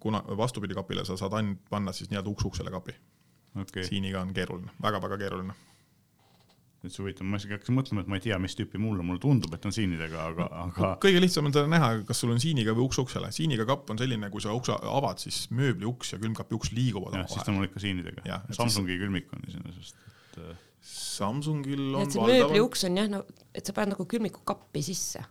kuna 0.03 0.23
vastupidi 0.39 0.79
kapile 0.79 1.03
sa 1.07 1.19
saad 1.19 1.35
ainult 1.41 1.67
panna 1.71 1.95
siis 1.97 2.13
nii-öelda 2.13 2.31
uks 2.31 2.47
uksele 2.53 2.71
kapi. 2.71 2.95
Okay.. 3.67 3.83
siiniga 3.85 4.23
on 4.23 4.31
keeruline 4.33 4.71
väga,, 4.79 4.97
väga-väga 4.97 5.19
keeruline 5.21 5.59
et 6.83 6.91
see 6.91 7.03
huvitav, 7.05 7.27
ma 7.31 7.39
isegi 7.39 7.55
hakkasin 7.55 7.77
mõtlema, 7.77 8.03
et 8.03 8.11
ma 8.11 8.19
ei 8.19 8.25
tea, 8.25 8.39
mis 8.43 8.57
tüüpi 8.59 8.81
mulle, 8.83 9.05
mulle 9.07 9.23
tundub, 9.23 9.53
et 9.55 9.69
on 9.69 9.75
siinidega, 9.75 10.25
aga, 10.33 10.49
aga. 10.65 10.91
kõige 11.03 11.21
lihtsam 11.23 11.47
on 11.47 11.55
seda 11.55 11.71
näha, 11.71 11.93
kas 12.09 12.23
sul 12.25 12.33
on 12.35 12.43
siiniga 12.43 12.75
või 12.75 12.89
uks 12.89 12.99
uksele. 13.05 13.31
siiniga 13.35 13.67
kapp 13.69 13.93
on 13.95 14.01
selline, 14.03 14.31
kui 14.35 14.43
sa 14.43 14.55
ukse 14.57 14.75
avad, 14.75 15.23
siis 15.23 15.45
mööbli 15.55 15.87
uks 15.87 16.15
ja 16.15 16.19
külmkapi 16.23 16.59
uks 16.59 16.73
liiguvad 16.75 17.15
omavahel. 17.15 17.31
siis 17.31 17.47
ta 17.47 17.53
on 17.53 17.61
mul 17.61 17.69
ikka 17.69 17.85
siinidega. 17.85 18.43
Samsungi 18.51 18.97
siis... 18.97 19.05
külmik 19.05 19.31
on 19.37 19.47
iseenesest, 19.49 20.03
et. 20.03 20.43
Äh, 20.43 20.61
Samsungil 20.83 21.95
on. 21.95 22.03
et 22.03 22.17
see 22.17 22.27
mööbli 22.27 22.59
uks 22.65 22.83
on 22.89 22.99
jah, 22.99 23.07
no 23.11 23.23
et 23.55 23.63
sa 23.63 23.75
paned 23.77 23.95
nagu 23.95 24.07
külmiku 24.11 24.43
kappi 24.49 24.83
sisse, 24.83 25.23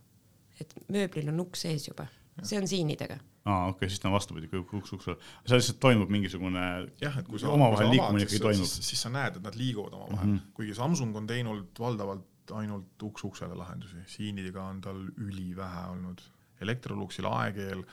et 0.62 0.72
mööblil 0.88 1.28
on 1.34 1.44
uks 1.44 1.66
sees 1.68 1.90
juba, 1.90 2.08
see 2.44 2.60
on 2.60 2.68
siinidega 2.68 3.18
aa, 3.46 3.68
okei 3.72 3.76
okay,, 3.76 3.90
siis 3.90 4.02
ta 4.02 4.10
on 4.10 4.16
vastupidi, 4.16 4.50
kui 4.52 4.62
uks 4.62 4.94
ukse, 4.98 5.16
seal 5.46 5.62
lihtsalt 5.62 5.80
toimub 5.82 6.12
mingisugune 6.14 6.66
jah, 7.02 7.18
et 7.22 7.30
kui 7.30 7.42
sa 7.42 7.50
omavahel 7.54 7.90
liikumine 7.94 8.28
ikkagi 8.28 8.42
toimub. 8.44 8.70
Siis, 8.70 9.02
sa 9.02 9.10
näed, 9.14 9.40
et 9.40 9.48
nad 9.48 9.58
liiguvad 9.58 9.96
omavahel 9.98 10.28
mm, 10.28 10.36
-hmm. 10.36 10.54
kuigi 10.58 10.78
Samsung 10.78 11.16
on 11.18 11.28
teinud 11.28 11.80
valdavalt 11.80 12.54
ainult 12.58 13.04
uks 13.04 13.24
uksele 13.24 13.56
lahendusi, 13.56 14.04
siiniga 14.08 14.64
on 14.64 14.82
tal 14.82 15.04
ülivähe 15.18 15.90
olnud. 15.92 16.22
Electroluxil 16.62 17.26
aegeel 17.26 17.84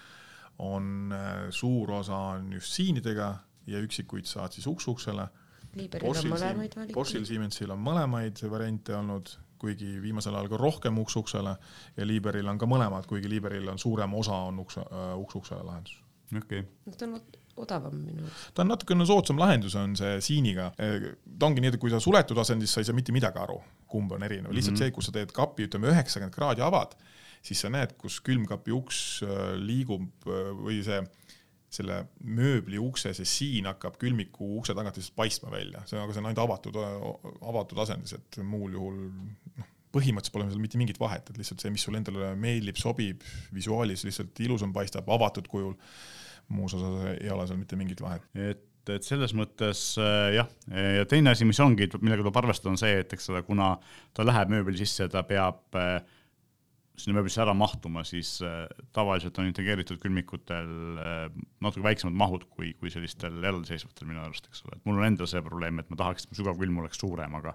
on 0.58 1.12
äh, 1.12 1.50
suur 1.50 1.90
osa 1.90 2.16
on 2.16 2.52
just 2.52 2.72
siinidega 2.72 3.36
ja 3.66 3.80
üksikuid 3.80 4.26
saad 4.28 4.52
siis 4.52 4.66
uks 4.66 4.88
uksele. 4.88 5.28
Liiberil 5.76 6.10
on 6.10 6.32
mõlemaid 6.32 6.76
valikuid. 6.76 6.94
Boschil, 6.96 7.24
Siemensil 7.28 7.70
on 7.70 7.80
mõlemaid 7.80 8.42
variante 8.50 8.96
olnud 8.96 9.30
kuigi 9.58 9.96
viimasel 10.02 10.34
ajal 10.34 10.48
ka 10.52 10.60
rohkem 10.60 10.98
uks 11.02 11.16
uksele 11.20 11.56
ja 11.96 12.06
Liberil 12.06 12.48
on 12.48 12.58
ka 12.58 12.68
mõlemad, 12.70 13.08
kuigi 13.10 13.30
Liberil 13.30 13.68
on 13.72 13.78
suurem 13.78 14.14
osa 14.14 14.44
on 14.48 14.62
uks, 14.64 14.78
uks 15.16 15.42
uksele 15.42 15.64
lahendus. 15.66 15.98
okei 16.36 16.64
okay.. 16.86 17.08
no 17.08 17.20
odavam 17.62 17.94
minu 17.98 18.24
arust. 18.24 18.50
ta 18.54 18.64
on 18.64 18.72
natukene 18.72 19.06
soodsam 19.08 19.40
lahendus, 19.40 19.76
on 19.78 19.96
see 19.98 20.18
siiniga. 20.24 20.70
ta 20.78 21.48
ongi 21.48 21.64
nii, 21.64 21.74
et 21.74 21.80
kui 21.82 21.92
sa 21.92 22.00
suletud 22.02 22.38
asendis, 22.40 22.74
sa 22.74 22.82
ei 22.82 22.88
saa 22.88 22.96
mitte 22.96 23.14
midagi 23.14 23.40
aru, 23.42 23.58
kumb 23.90 24.12
on 24.16 24.26
erinev, 24.26 24.52
lihtsalt 24.54 24.76
mm 24.76 24.82
-hmm. 24.82 24.90
see, 24.90 24.96
kus 24.96 25.10
sa 25.10 25.16
teed 25.16 25.32
kapi, 25.34 25.68
ütleme 25.68 25.92
üheksakümmend 25.92 26.34
kraadi 26.34 26.64
avad, 26.64 26.94
siis 27.42 27.60
sa 27.64 27.70
näed, 27.72 27.96
kus 27.98 28.20
külmkapi 28.20 28.74
uks 28.74 29.22
äh, 29.26 29.54
liigub 29.56 30.08
äh, 30.26 30.52
või 30.58 30.82
see 30.84 31.02
selle 31.68 32.06
mööbli 32.24 32.78
ukse, 32.80 33.12
see 33.12 33.28
siin 33.28 33.66
hakkab 33.68 33.98
külmiku 34.00 34.54
ukse 34.56 34.74
tagant 34.74 34.96
lihtsalt 34.96 35.16
paistma 35.16 35.50
välja, 35.52 35.82
see, 35.86 36.00
aga 36.00 36.14
see 36.14 36.22
on 36.22 36.30
ainult 36.30 36.44
avatud, 36.46 36.78
avatud 37.44 37.82
asendis, 37.84 38.14
et 38.16 38.38
muul 38.40 38.72
juhul 38.72 39.02
põhimõtteliselt 39.98 40.36
pole 40.36 40.48
seal 40.48 40.62
mitte 40.62 40.80
mingit 40.80 41.00
vahet, 41.00 41.28
et 41.28 41.40
lihtsalt 41.40 41.64
see, 41.64 41.72
mis 41.74 41.84
sulle 41.84 42.00
endale 42.00 42.32
meeldib, 42.38 42.78
sobib, 42.80 43.24
visuaalis 43.54 44.06
lihtsalt 44.06 44.40
ilusam 44.44 44.72
paistab, 44.76 45.08
avatud 45.18 45.50
kujul. 45.50 45.76
muus 46.48 46.72
osas 46.72 47.18
ei 47.18 47.28
ole 47.28 47.44
seal 47.44 47.58
mitte 47.60 47.76
mingit 47.76 48.00
vahet. 48.00 48.22
et, 48.32 48.92
et 48.94 49.04
selles 49.04 49.34
mõttes 49.36 49.80
äh, 50.00 50.36
jah, 50.38 50.52
ja 50.98 51.08
teine 51.08 51.34
asi, 51.34 51.44
mis 51.48 51.60
ongi, 51.60 51.90
millega 52.00 52.24
tuleb 52.24 52.38
arvestada, 52.40 52.72
on 52.72 52.80
see, 52.80 53.02
et 53.02 53.12
eks 53.12 53.28
ole, 53.32 53.42
kuna 53.44 53.74
ta 54.16 54.24
läheb 54.24 54.54
mööbli 54.54 54.78
sisse, 54.80 55.10
ta 55.12 55.24
peab 55.28 55.76
äh, 55.76 55.98
sinna 56.98 57.18
mööblisse 57.18 57.42
ära 57.44 57.52
mahtuma, 57.54 58.02
siis 58.08 58.38
äh, 58.42 58.64
tavaliselt 58.96 59.36
on 59.38 59.50
integreeritud 59.50 60.00
külmikutel 60.02 60.72
natuke 61.62 61.84
väiksemad 61.84 62.16
mahud 62.18 62.48
kui, 62.48 62.72
kui 62.80 62.90
sellistel 62.90 63.36
eraldiseisvatel 63.42 64.08
minu 64.08 64.24
arust, 64.24 64.48
eks 64.48 64.64
ole, 64.64 64.78
et 64.78 64.88
mul 64.88 65.02
on 65.02 65.10
endal 65.10 65.30
see 65.30 65.44
probleem, 65.44 65.82
et 65.82 65.92
ma 65.92 66.00
tahaks, 66.00 66.24
et 66.24 66.32
mu 66.32 66.40
sügavkülm 66.40 66.80
oleks 66.82 67.04
suurem, 67.04 67.36
aga 67.38 67.54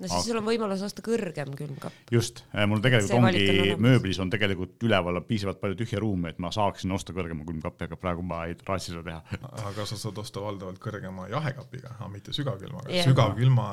no 0.00 0.08
siis 0.10 0.28
sul 0.28 0.38
on 0.40 0.46
võimalus 0.46 0.82
osta 0.86 1.02
kõrgem 1.04 1.52
külmkapp. 1.56 2.12
just, 2.12 2.42
äh, 2.54 2.66
mul 2.70 2.82
tegelikult 2.84 3.10
see 3.10 3.20
ongi, 3.20 3.74
on 3.74 3.84
mööblis 3.84 4.20
on 4.22 4.32
tegelikult 4.32 4.86
üleval 4.86 5.20
piisavalt 5.28 5.60
palju 5.62 5.78
tühja 5.82 6.00
ruumi, 6.02 6.32
et 6.32 6.40
ma 6.42 6.52
saaksin 6.54 6.92
osta 6.96 7.14
kõrgema 7.16 7.44
külmkappi, 7.48 7.88
aga 7.88 7.98
praegu 8.00 8.24
ma 8.26 8.42
ei 8.48 8.56
raatsi 8.58 8.94
seda 8.94 9.04
teha. 9.06 9.40
aga 9.70 9.86
sa 9.88 9.98
saad 10.00 10.18
osta 10.22 10.44
valdavalt 10.44 10.80
kõrgema 10.82 11.28
jahekapiga, 11.32 11.94
aga 11.98 12.10
mitte 12.12 12.34
sügavkülmaga 12.36 12.92
yeah.. 12.92 13.08
sügavkülma, 13.08 13.68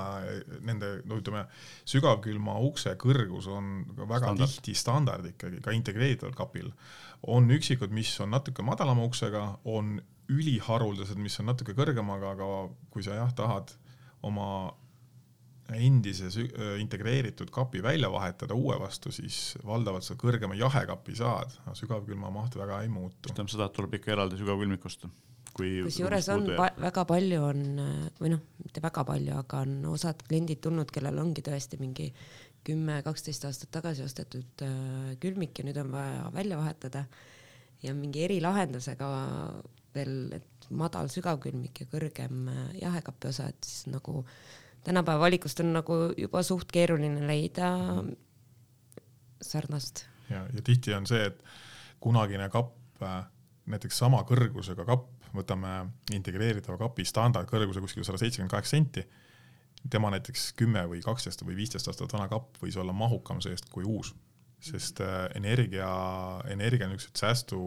nende, 0.67 0.93
no 1.07 1.21
ütleme, 1.21 1.45
sügavkülma 1.87 2.57
ukse 2.67 2.95
kõrgus 2.99 3.49
on 3.51 3.81
väga 4.03 4.27
Standard. 4.27 4.55
tihti 4.57 4.77
standard 4.77 5.31
ikkagi, 5.33 5.61
ka 5.63 5.75
integreeritaval 5.75 6.35
kapil. 6.37 6.71
on 7.27 7.49
üksikud, 7.51 7.91
mis 7.91 8.11
on 8.21 8.29
natuke 8.35 8.61
madalama 8.65 9.07
uksega, 9.07 9.47
on 9.65 9.97
üliharuldased, 10.29 11.17
mis 11.17 11.39
on 11.41 11.47
natuke 11.49 11.73
kõrgemaga, 11.77 12.35
aga 12.35 12.49
kui 12.91 13.05
sa 13.05 13.15
jah, 13.15 13.31
tahad 13.35 13.71
oma 14.27 14.73
endise 15.75 16.29
integreeritud 16.79 17.49
kapi 17.51 17.81
välja 17.83 18.11
vahetada 18.11 18.55
uue 18.55 18.77
vastu, 18.79 19.11
siis 19.11 19.57
valdavalt 19.65 20.05
sa 20.05 20.15
kõrgema 20.19 20.55
jahekapi 20.55 21.15
saad, 21.17 21.55
sügavkülma 21.75 22.31
maht 22.31 22.55
väga 22.55 22.81
ei 22.83 22.91
muutu. 22.91 23.17
tähendab 23.27 23.51
seda, 23.51 23.67
et 23.67 23.75
tuleb 23.75 23.97
ikka 23.99 24.13
eraldi 24.15 24.39
sügavkülmik 24.39 24.85
osta? 24.85 25.09
kusjuures 25.57 26.27
on 26.29 26.43
pa 26.57 26.67
väga 26.77 27.03
palju 27.09 27.39
on 27.41 27.61
või 28.19 28.29
noh, 28.29 28.43
mitte 28.61 28.81
väga 28.83 29.03
palju, 29.07 29.39
aga 29.41 29.61
on 29.65 29.79
osad 29.89 30.21
kliendid 30.27 30.61
tulnud, 30.61 30.91
kellel 30.93 31.17
ongi 31.17 31.41
tõesti 31.45 31.79
mingi 31.81 32.11
kümme, 32.67 32.99
kaksteist 33.05 33.47
aastat 33.47 33.71
tagasi 33.73 34.03
ostetud 34.05 34.63
äh, 34.65 35.15
külmik 35.23 35.57
ja 35.57 35.65
nüüd 35.65 35.79
on 35.81 35.89
vaja 35.93 36.29
välja 36.35 36.59
vahetada 36.59 37.05
ja 37.81 37.93
mingi 37.95 38.25
erilahendusega 38.27 39.09
veel, 39.95 40.15
et 40.37 40.69
madal 40.69 41.09
sügavkülmik 41.09 41.81
ja 41.81 41.89
kõrgem 41.89 42.47
äh, 42.51 42.63
jahekapi 42.83 43.31
osa, 43.31 43.47
et 43.53 43.69
siis 43.69 43.87
nagu 43.93 44.19
äh, 44.21 44.66
tänapäeva 44.87 45.19
valikust 45.19 45.59
on 45.59 45.73
nagu 45.75 45.97
juba 46.17 46.43
suht 46.43 46.71
keeruline 46.71 47.27
leida 47.27 47.71
sarnast. 49.41 50.05
ja, 50.29 50.45
ja 50.53 50.63
tihti 50.63 50.93
on 50.95 51.07
see, 51.07 51.25
et 51.27 51.43
kunagine 52.03 52.49
kapp, 52.53 53.03
äh, 53.03 53.21
näiteks 53.67 53.99
sama 54.03 54.23
kõrgusega 54.27 54.85
kapp, 54.87 55.11
võtame 55.35 55.73
integreeritava 56.15 56.77
kapi 56.79 57.05
standardkõrguse 57.05 57.83
kuskil 57.83 58.07
sada 58.07 58.19
seitsekümmend 58.21 58.53
kaheksa 58.53 58.77
senti, 58.77 59.03
tema 59.91 60.11
näiteks 60.13 60.51
kümme 60.57 60.85
või 60.89 61.03
kaksteist 61.03 61.43
või 61.45 61.59
viisteist 61.59 61.91
aastat 61.91 62.15
vana 62.15 62.29
kapp 62.31 62.57
võis 62.63 62.77
olla 62.79 62.95
mahukam 62.95 63.43
seest 63.43 63.67
kui 63.73 63.85
uus, 63.85 64.13
sest 64.63 65.03
äh, 65.03 65.25
energia, 65.35 65.89
energia 66.49 66.87
niisugused 66.87 67.25
säästu 67.25 67.59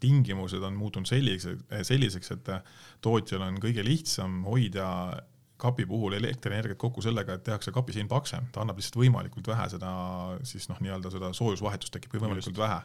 tingimused 0.00 0.62
on 0.62 0.76
muutunud 0.78 1.10
selliseks, 1.10 1.64
selliseks, 1.82 2.30
et 2.36 2.50
tootjal 3.02 3.42
on 3.42 3.56
kõige 3.62 3.82
lihtsam 3.82 4.44
hoida 4.46 4.86
kapi 5.58 5.86
puhul 5.90 6.14
elektrienergiat 6.18 6.78
kokku 6.78 7.02
sellega, 7.02 7.34
et 7.38 7.46
tehakse 7.46 7.72
kapi 7.74 7.94
sein 7.96 8.08
paksem, 8.10 8.46
ta 8.54 8.62
annab 8.62 8.78
lihtsalt 8.78 8.98
võimalikult 9.00 9.48
vähe 9.50 9.68
seda 9.72 9.92
siis 10.46 10.68
noh, 10.70 10.78
nii-öelda 10.84 11.10
seda 11.14 11.32
soojusvahetust 11.36 11.94
tekib 11.96 12.14
võimalikult 12.14 12.58
vähe. 12.58 12.78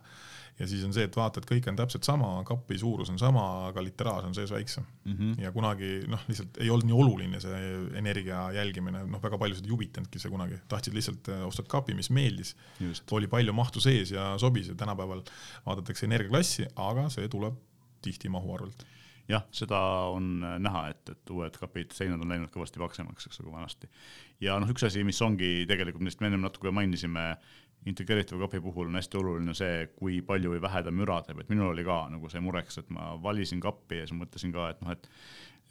ja 0.60 0.68
siis 0.70 0.84
on 0.86 0.94
see, 0.94 1.06
et 1.08 1.16
vaatad, 1.18 1.46
kõik 1.50 1.66
on 1.70 1.78
täpselt 1.78 2.06
sama, 2.06 2.30
kapi 2.46 2.78
suurus 2.78 3.10
on 3.10 3.18
sama, 3.22 3.44
aga 3.70 3.82
litraaž 3.82 4.28
on 4.28 4.36
sees 4.38 4.52
väiksem 4.54 4.86
mm. 4.86 5.14
-hmm. 5.14 5.42
ja 5.42 5.52
kunagi 5.52 5.92
noh, 6.10 6.22
lihtsalt 6.30 6.58
ei 6.62 6.70
olnud 6.70 6.90
nii 6.90 6.98
oluline 7.04 7.42
see 7.42 7.62
energia 8.02 8.46
jälgimine, 8.58 9.04
noh, 9.10 9.24
väga 9.24 9.38
paljusid 9.38 9.66
ei 9.70 9.74
huvitanudki 9.74 10.22
see 10.22 10.34
kunagi, 10.34 10.62
tahtsid 10.70 10.98
lihtsalt 10.98 11.30
äh, 11.30 11.46
ostad 11.48 11.70
kapi, 11.70 11.94
mis 11.98 12.10
meeldis, 12.10 12.56
oli 13.12 13.28
palju 13.28 13.54
mahtu 13.54 13.82
sees 13.82 14.12
ja 14.12 14.34
sobis 14.38 14.70
ja 14.70 14.76
tänapäeval 14.76 15.22
vaadatakse 15.66 16.06
energiaklassi, 16.10 16.68
aga 16.76 17.10
see 17.10 17.30
tuleb 17.30 17.58
tihti 18.02 18.30
mahu 18.30 18.54
arvelt 18.54 18.86
jah, 19.30 19.44
seda 19.56 19.80
on 20.14 20.30
äh, 20.44 20.58
näha, 20.62 20.88
et, 20.94 21.14
et 21.16 21.34
uued 21.34 21.58
kapid, 21.60 21.94
seinad 21.96 22.22
on 22.24 22.34
läinud 22.34 22.52
kõvasti 22.54 22.82
paksemaks, 22.82 23.30
eks, 23.30 23.42
kui 23.42 23.52
vanasti. 23.54 23.90
ja 24.44 24.58
noh, 24.62 24.72
üks 24.74 24.86
asi, 24.88 25.04
mis 25.08 25.22
ongi 25.26 25.64
tegelikult, 25.70 26.04
millest 26.04 26.24
me 26.24 26.32
ennem 26.32 26.44
natuke 26.44 26.74
mainisime, 26.76 27.34
integreeritava 27.90 28.46
kapi 28.46 28.62
puhul 28.64 28.88
on 28.88 28.96
hästi 28.96 29.18
oluline 29.20 29.54
see, 29.58 29.88
kui 29.98 30.22
palju 30.24 30.54
või 30.54 30.62
vähe 30.64 30.84
ta 30.86 30.92
müra 30.96 31.20
teeb, 31.26 31.42
et 31.44 31.50
minul 31.52 31.74
oli 31.74 31.84
ka 31.88 32.06
nagu 32.14 32.30
see 32.32 32.44
mureks, 32.44 32.80
et 32.80 32.94
ma 32.96 33.14
valisin 33.24 33.64
kappi 33.64 34.00
ja 34.00 34.06
siis 34.08 34.20
mõtlesin 34.20 34.54
ka, 34.56 34.70
et 34.72 34.86
noh, 34.86 34.96
et 34.96 35.10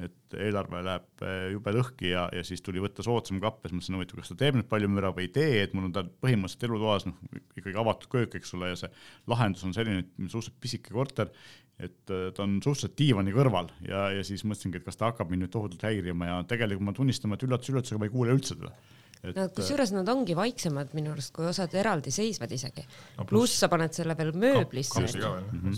et 0.00 0.36
eelarve 0.40 0.80
läheb 0.82 1.22
äh, 1.22 1.44
jube 1.52 1.72
lõhki 1.76 2.12
ja, 2.12 2.24
ja 2.34 2.42
siis 2.46 2.62
tuli 2.64 2.80
võtta 2.82 3.04
soodsam 3.04 3.38
kapp 3.42 3.60
ja 3.62 3.70
siis 3.70 3.76
mõtlesin, 3.76 3.98
huvitav, 3.98 4.20
kas 4.22 4.32
ta 4.32 4.36
teeb 4.40 4.56
nüüd 4.58 4.68
palju 4.70 4.88
müra 4.90 5.12
või 5.14 5.26
ei 5.26 5.32
tee, 5.34 5.60
et 5.62 5.74
mul 5.76 5.88
on 5.90 5.94
ta 5.94 6.02
põhimõtteliselt 6.24 6.66
elutoas 6.68 7.06
noh, 7.06 7.18
ikkagi 7.58 7.78
avatud 7.78 8.08
köök, 8.12 8.36
eks 8.38 8.54
ole, 8.56 8.72
ja 8.72 8.78
see 8.80 8.90
lahendus 9.30 9.64
on 9.68 9.76
selline, 9.76 10.06
suhteliselt 10.24 10.58
pisike 10.64 10.94
korter 10.96 11.30
et 11.80 12.12
äh, 12.12 12.30
ta 12.36 12.44
on 12.44 12.58
suhteliselt 12.62 12.96
diivani 12.98 13.34
kõrval 13.34 13.70
ja, 13.86 14.08
ja 14.16 14.24
siis 14.26 14.44
mõtlesingi, 14.46 14.80
et 14.80 14.86
kas 14.86 14.98
ta 14.98 15.10
hakkab 15.10 15.30
mind 15.32 15.46
nüüd 15.46 15.54
tohutult 15.54 15.84
häirima 15.86 16.28
ja 16.28 16.40
tegelikult 16.48 16.88
ma 16.90 16.96
tunnistan, 16.96 17.32
et 17.34 17.46
üllatus-üllatusega 17.46 18.02
ma 18.02 18.08
ei 18.08 18.12
kuule 18.12 18.36
üldse 18.36 18.58
teda. 18.58 18.74
Et... 19.22 19.36
no 19.38 19.46
kusjuures 19.54 19.92
nad 19.94 20.08
ongi 20.10 20.34
vaiksemad 20.34 20.94
minu 20.98 21.12
arust, 21.14 21.30
kui 21.34 21.46
osad 21.46 21.74
eraldiseisvad 21.78 22.52
isegi 22.56 22.84
no,. 22.84 23.26
pluss 23.28 23.60
sa 23.62 23.70
paned 23.72 23.94
selle 23.94 24.16
veel 24.18 24.32
mööblisse. 24.34 25.02
Mhm. 25.02 25.76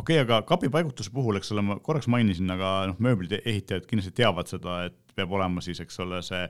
okei, 0.00 0.18
aga 0.24 0.40
kapi 0.48 0.72
paigutuse 0.72 1.12
puhul, 1.14 1.38
eks 1.40 1.52
ole, 1.54 1.64
ma 1.66 1.78
korraks 1.84 2.08
mainisin, 2.10 2.50
aga 2.50 2.76
noh, 2.90 3.00
mööblite 3.04 3.42
ehitajad 3.44 3.86
kindlasti 3.90 4.16
teavad 4.22 4.50
seda, 4.50 4.84
et 4.88 4.96
peab 5.14 5.36
olema 5.36 5.62
siis, 5.64 5.78
eks 5.84 6.00
ole, 6.02 6.22
see 6.26 6.40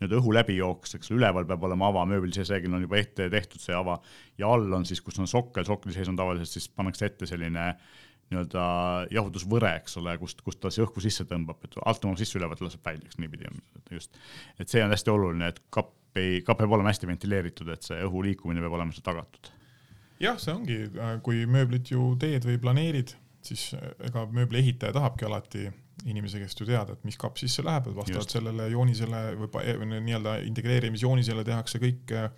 nii-öelda 0.00 0.16
õhu 0.16 0.32
läbijooks, 0.32 0.94
eks 0.96 1.10
üleval 1.12 1.46
peab 1.48 1.64
olema 1.68 1.90
ava, 1.90 2.06
mööbli 2.08 2.32
sees 2.32 2.50
reeglina 2.52 2.78
on 2.78 2.86
juba 2.86 2.98
ette 3.00 3.26
tehtud 3.32 3.60
see 3.60 3.74
ava 3.76 3.98
ja 4.40 4.48
all 4.48 4.72
on 4.72 4.86
siis, 4.88 5.02
kus 5.04 5.20
on 5.20 5.28
sokkel, 5.28 5.66
sokli 5.68 5.92
sees 5.92 6.08
on 6.08 6.16
tavaliselt 6.16 6.48
siis 6.48 6.70
pannakse 6.72 7.10
ette 7.10 7.28
selline 7.28 7.66
nii-öelda 8.30 8.64
jahutusvõre, 9.10 9.72
eks 9.80 9.96
ole, 10.00 10.14
kust, 10.20 10.42
kust 10.46 10.60
ta 10.62 10.70
siis 10.70 10.84
õhku 10.86 11.02
sisse 11.02 11.26
tõmbab, 11.28 11.62
et 11.66 11.78
alt 11.82 12.02
tõmbab 12.02 12.20
sisse, 12.20 12.38
ülevalt 12.38 12.62
laseb 12.62 12.84
välja, 12.86 13.08
eks 13.08 13.18
niipidi 13.22 13.48
on 13.50 13.62
just. 13.90 14.20
et 14.58 14.70
see 14.70 14.84
on 14.84 14.94
hästi 14.94 15.12
oluline, 15.12 15.50
et 15.50 15.58
kapp 15.74 16.18
ei, 16.18 16.40
kapp 16.46 16.62
peab 16.62 16.76
olema 16.76 16.92
hästi 16.92 17.08
ventileeritud, 17.10 17.70
et 17.74 17.86
see 17.86 17.98
õhu 18.06 18.22
liikumine 18.26 18.62
peab 18.62 18.76
olema 18.78 18.94
seal 18.94 19.06
tagatud. 19.06 19.50
jah, 20.22 20.38
see 20.42 20.54
ongi, 20.54 20.78
kui 21.26 21.44
mööblit 21.50 21.90
ju 21.90 22.12
teed 22.22 22.46
või 22.46 22.58
planeerid, 22.62 23.14
siis 23.42 23.70
ega 24.06 24.26
mööbli 24.30 24.62
ehitaja 24.62 24.94
tahabki 24.96 25.26
alati 25.26 25.68
inimese 26.08 26.40
käest 26.40 26.60
ju 26.60 26.66
teada, 26.68 26.94
et 26.94 27.02
mis 27.04 27.18
kapp 27.20 27.36
sisse 27.40 27.64
läheb, 27.64 27.90
et 27.90 27.96
vastavalt 27.96 28.24
Just. 28.24 28.36
sellele 28.36 28.68
joonisele 28.72 29.24
või 29.40 29.90
nii-öelda 29.90 30.38
integreerimisjoonisele 30.48 31.44
tehakse 31.44 31.80
kõik 31.82 32.14
äh, 32.16 32.30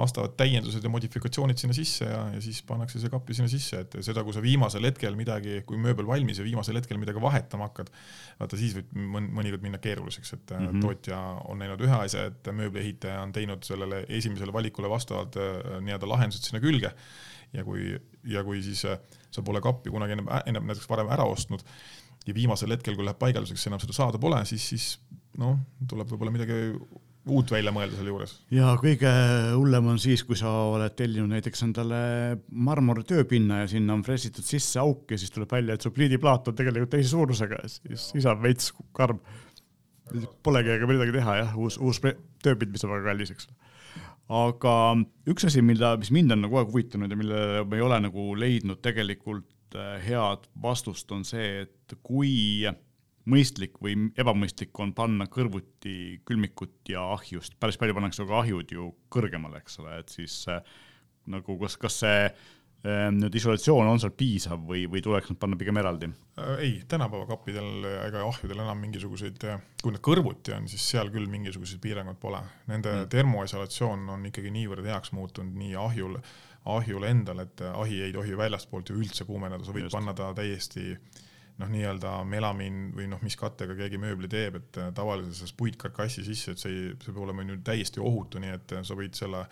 vastavad 0.00 0.34
täiendused 0.38 0.84
ja 0.84 0.90
modifikatsioonid 0.92 1.60
sinna 1.60 1.76
sisse 1.76 2.08
ja, 2.08 2.22
ja 2.34 2.42
siis 2.44 2.60
pannakse 2.66 3.00
see 3.02 3.12
kappi 3.12 3.36
sinna 3.36 3.50
sisse, 3.52 3.82
et 3.84 3.96
seda, 4.06 4.24
kui 4.26 4.34
sa 4.36 4.42
viimasel 4.44 4.88
hetkel 4.88 5.16
midagi, 5.18 5.60
kui 5.68 5.80
mööbel 5.80 6.08
valmis 6.08 6.40
ja 6.40 6.46
viimasel 6.46 6.80
hetkel 6.80 7.00
midagi 7.00 7.22
vahetama 7.22 7.68
hakkad, 7.68 7.92
vaata 8.40 8.60
siis 8.60 8.76
võib 8.78 8.94
mõnikord 9.38 9.64
minna 9.64 9.80
keeruliseks, 9.82 10.34
et 10.36 10.54
mm 10.56 10.66
-hmm. 10.66 10.84
tootja 10.86 11.18
on 11.50 11.60
näinud 11.62 11.86
ühe 11.86 11.98
asja, 11.98 12.26
et 12.32 12.52
mööbliehitaja 12.52 13.22
on 13.22 13.32
teinud 13.36 13.64
sellele 13.66 14.04
esimesele 14.08 14.52
valikule 14.52 14.90
vastavalt 14.90 15.36
äh, 15.36 15.80
nii-öelda 15.80 16.08
lahendused 16.08 16.48
sinna 16.48 16.60
külge 16.60 16.92
ja 17.52 17.64
kui, 17.64 17.94
ja 18.24 18.44
kui 18.44 18.62
siis 18.62 18.84
äh, 18.84 18.98
sa 19.30 19.42
pole 19.42 19.60
kappi 19.60 19.90
kunagi 19.90 20.16
ennem, 20.16 20.28
ennem 20.46 20.66
näiteks 20.70 20.88
varem 20.90 21.10
ära 21.10 21.24
ostnud 21.24 21.64
ja 22.26 22.34
viimasel 22.34 22.74
hetkel, 22.74 22.96
kui 22.96 23.06
läheb 23.06 23.18
paigalduseks, 23.20 23.66
enam 23.66 23.80
seda 23.82 23.96
saada 23.96 24.20
pole, 24.22 24.40
siis, 24.48 24.66
siis 24.72 24.88
noh, 25.40 25.58
tuleb 25.88 26.10
võib-olla 26.10 26.34
midagi 26.34 26.58
uut 27.28 27.50
välja 27.52 27.72
mõelda 27.74 27.98
selle 27.98 28.12
juures. 28.12 28.32
ja 28.54 28.72
kõige 28.80 29.10
hullem 29.52 29.90
on 29.92 30.00
siis, 30.00 30.22
kui 30.24 30.38
sa 30.38 30.50
oled 30.70 30.94
tellinud 30.96 31.32
näiteks 31.34 31.64
endale 31.66 32.00
marmoritööpinna 32.50 33.62
ja 33.62 33.70
sinna 33.70 33.96
on 33.98 34.04
fressitud 34.06 34.46
sisse 34.46 34.80
auk 34.80 35.12
ja 35.12 35.20
siis 35.20 35.34
tuleb 35.34 35.52
välja, 35.52 35.76
et 35.76 35.84
su 35.84 35.92
pliidiplaat 35.94 36.48
on 36.48 36.56
tegelikult 36.56 36.94
teise 36.96 37.12
suurusega, 37.12 37.60
siis 37.68 38.10
isa 38.16 38.32
on 38.32 38.42
veits 38.44 38.72
karm. 38.96 39.20
Polegi 40.42 40.72
aga 40.74 40.88
midagi 40.90 41.14
teha 41.14 41.36
jah, 41.38 41.50
uus, 41.60 41.76
uus 41.78 42.00
tööpind, 42.02 42.72
mis 42.72 42.82
on 42.86 42.96
väga 42.96 43.12
kallis, 43.12 43.30
eks. 43.30 43.50
aga 44.40 44.74
üks 45.30 45.46
asi, 45.46 45.62
mille, 45.62 45.92
mis 46.00 46.10
mind 46.14 46.34
on 46.34 46.46
nagu 46.46 46.56
kogu 46.56 46.64
aeg 46.64 46.72
huvitanud 46.72 47.12
ja 47.12 47.18
millele 47.20 47.64
me 47.68 47.78
ei 47.78 47.84
ole 47.84 48.00
nagu 48.08 48.32
leidnud 48.34 48.80
tegelikult 48.82 49.76
äh, 49.78 50.00
head 50.08 50.48
vastust, 50.62 51.12
on 51.14 51.22
see, 51.28 51.66
et 51.66 51.98
kui 52.02 52.64
mõistlik 53.28 53.80
või 53.82 53.96
ebamõistlik 54.18 54.78
on 54.80 54.94
panna 54.96 55.26
kõrvuti 55.30 56.20
külmikut 56.28 56.92
ja 56.92 57.02
ahjust, 57.16 57.58
päris 57.60 57.78
palju 57.80 57.96
pannakse 57.96 58.24
ka 58.28 58.40
ahjud 58.40 58.72
ju 58.72 58.92
kõrgemale, 59.12 59.60
eks 59.60 59.80
ole, 59.82 59.98
et 60.00 60.14
siis 60.14 60.42
äh, 60.48 60.62
nagu 61.30 61.56
kas, 61.60 61.76
kas 61.80 62.00
see 62.00 62.24
äh, 62.24 63.06
nüüd 63.12 63.36
isolatsioon 63.36 63.90
on 63.92 64.00
seal 64.00 64.14
piisav 64.16 64.64
või, 64.66 64.86
või 64.90 65.04
tuleks 65.04 65.32
nad 65.32 65.40
panna 65.42 65.60
pigem 65.60 65.80
eraldi? 65.82 66.10
Äh, 66.40 66.52
ei, 66.64 66.74
tänapäeva 66.88 67.28
kappidel 67.28 67.88
ega 68.06 68.24
ahjudel 68.24 68.64
enam 68.64 68.80
mingisuguseid, 68.86 69.48
kui 69.82 69.94
need 69.94 70.04
kõrvuti 70.06 70.56
on, 70.56 70.68
siis 70.72 70.88
seal 70.94 71.12
küll 71.12 71.28
mingisuguseid 71.30 71.82
piiranguid 71.84 72.20
pole. 72.22 72.40
Nende 72.72 73.02
mm. 73.02 73.10
termoisolatsioon 73.12 74.08
on 74.16 74.30
ikkagi 74.32 74.52
niivõrd 74.54 74.88
heaks 74.88 75.12
muutunud 75.16 75.60
nii 75.60 75.76
ahjul, 75.80 76.16
ahjul 76.70 77.04
endal, 77.08 77.44
et 77.44 77.60
ahi 77.68 78.06
ei 78.08 78.14
tohi 78.16 78.36
väljastpoolt 78.36 78.92
ju 78.92 79.00
üldse 79.00 79.28
kuumeneda, 79.28 79.64
sa 79.64 79.76
võid 79.76 79.90
Just. 79.90 79.96
panna 79.96 80.16
ta 80.16 80.32
täiesti 80.36 80.92
äh, 80.96 81.26
noh, 81.60 81.70
nii-öelda 81.70 82.14
melamiin 82.28 82.88
või 82.96 83.06
noh, 83.10 83.20
mis 83.24 83.36
kattega 83.38 83.76
keegi 83.78 84.00
mööbli 84.00 84.30
teeb, 84.30 84.58
et 84.60 84.80
äh, 84.80 84.90
tavalises 84.96 85.52
puitkarkassi 85.58 86.24
sisse, 86.26 86.54
et 86.54 86.62
see 86.62 86.72
ei, 86.72 86.90
see 86.96 87.12
peab 87.12 87.22
olema 87.26 87.46
nüüd 87.46 87.62
täiesti 87.66 88.02
ohutu, 88.02 88.42
nii 88.42 88.56
et 88.56 88.76
äh, 88.76 88.84
sa 88.86 88.96
võid 88.98 89.16
selle 89.18 89.44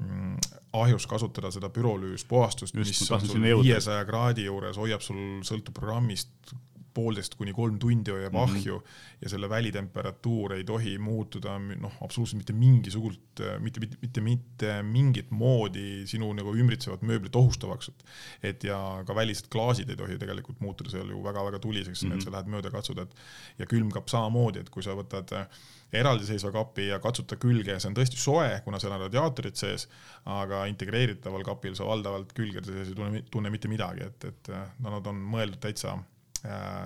mm, 0.00 0.36
ahjus 0.80 1.08
kasutada 1.10 1.52
seda 1.54 1.70
pürolüüspuhastust, 1.74 2.76
mis 2.78 3.04
on 3.10 3.26
sul 3.28 3.48
viiesaja 3.62 4.04
kraadi 4.08 4.48
juures, 4.48 4.80
hoiab 4.80 5.04
sul, 5.04 5.20
sõltub 5.46 5.76
programmist, 5.76 6.54
poolteist 6.94 7.34
kuni 7.38 7.52
kolm 7.54 7.78
tundi 7.82 8.12
hoiab 8.14 8.32
mm 8.32 8.38
-hmm. 8.38 8.58
ahju 8.58 8.82
ja 9.22 9.28
selle 9.28 9.48
välitemperatuur 9.50 10.54
ei 10.54 10.64
tohi 10.64 10.98
muutuda 10.98 11.58
noh, 11.58 11.92
absoluutselt 12.00 12.38
mitte 12.38 12.52
mingisugust, 12.52 13.42
mitte, 13.60 13.80
mitte, 13.80 13.98
mitte, 14.02 14.20
mitte 14.20 14.82
mingit 14.82 15.30
moodi 15.30 16.06
sinu 16.06 16.32
nagu 16.32 16.54
ümbritsevat 16.54 17.02
mööblit 17.02 17.36
ohustavaks, 17.36 17.90
et 18.42 18.64
ja 18.64 18.78
ka 19.06 19.14
välised 19.14 19.50
klaasid 19.50 19.90
ei 19.90 19.96
tohi 19.96 20.18
tegelikult 20.18 20.60
muutuda 20.60 20.90
seal 20.90 21.10
ju 21.10 21.22
väga-väga 21.24 21.58
tuliseks 21.58 22.02
mm, 22.02 22.10
-hmm. 22.10 22.14
et 22.14 22.22
sa 22.22 22.30
lähed 22.30 22.52
mööda, 22.56 22.70
katsud, 22.70 22.98
et 22.98 23.14
ja 23.58 23.66
külmkapp 23.66 24.08
samamoodi, 24.08 24.60
et 24.60 24.70
kui 24.70 24.82
sa 24.82 24.94
võtad 24.94 25.34
eraldiseisva 25.92 26.50
kapi 26.52 26.88
ja 26.88 26.98
katsutad 26.98 27.38
külge 27.38 27.70
ja 27.70 27.80
see 27.80 27.90
on 27.90 27.96
tõesti 27.96 28.18
soe, 28.18 28.60
kuna 28.64 28.78
seal 28.82 28.96
on 28.96 29.04
radiaatorid 29.06 29.56
sees, 29.56 29.88
aga 30.24 30.64
integreeritaval 30.66 31.44
kapil 31.46 31.74
sa 31.74 31.86
valdavalt 31.86 32.32
külgede 32.32 32.72
sees 32.72 32.88
ei 32.88 32.98
tunne, 32.98 33.22
tunne 33.30 33.50
mitte 33.50 33.68
midagi, 33.68 34.02
et, 34.02 34.24
et 34.24 34.50
no 34.78 34.90
nad 34.90 35.06
on 35.06 35.22
mõeldud 35.36 35.62
täitsa 35.62 35.94
Äh, 35.94 36.13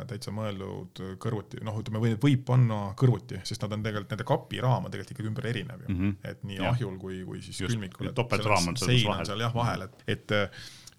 täitsa 0.08 0.30
mõeldud 0.34 1.00
kõrvuti, 1.22 1.58
noh, 1.66 1.78
ütleme 1.80 2.02
või 2.02 2.12
võib 2.22 2.44
panna 2.46 2.80
kõrvuti, 2.98 3.40
sest 3.48 3.64
nad 3.64 3.74
on 3.74 3.82
tegelikult, 3.82 4.12
nende 4.14 4.26
kapiraam 4.28 4.86
on 4.86 4.92
tegelikult 4.92 5.16
ikkagi 5.16 5.30
ümber 5.32 5.48
erinev 5.50 5.80
ju 5.82 5.88
mm, 5.88 6.02
-hmm. 6.02 6.30
et 6.30 6.44
nii 6.46 6.60
ja. 6.60 6.68
ahjul 6.70 6.98
kui, 7.02 7.22
kui 7.26 7.42
siis 7.42 7.60
Just, 7.64 7.74
külmikul. 7.74 8.12
topeltraam 8.14 8.70
on 8.70 8.78
selles 8.78 9.06
vahel. 9.06 9.26
seal 9.26 9.42
jah 9.42 9.54
vahel, 9.54 9.88
et, 9.88 10.04
et 10.14 10.36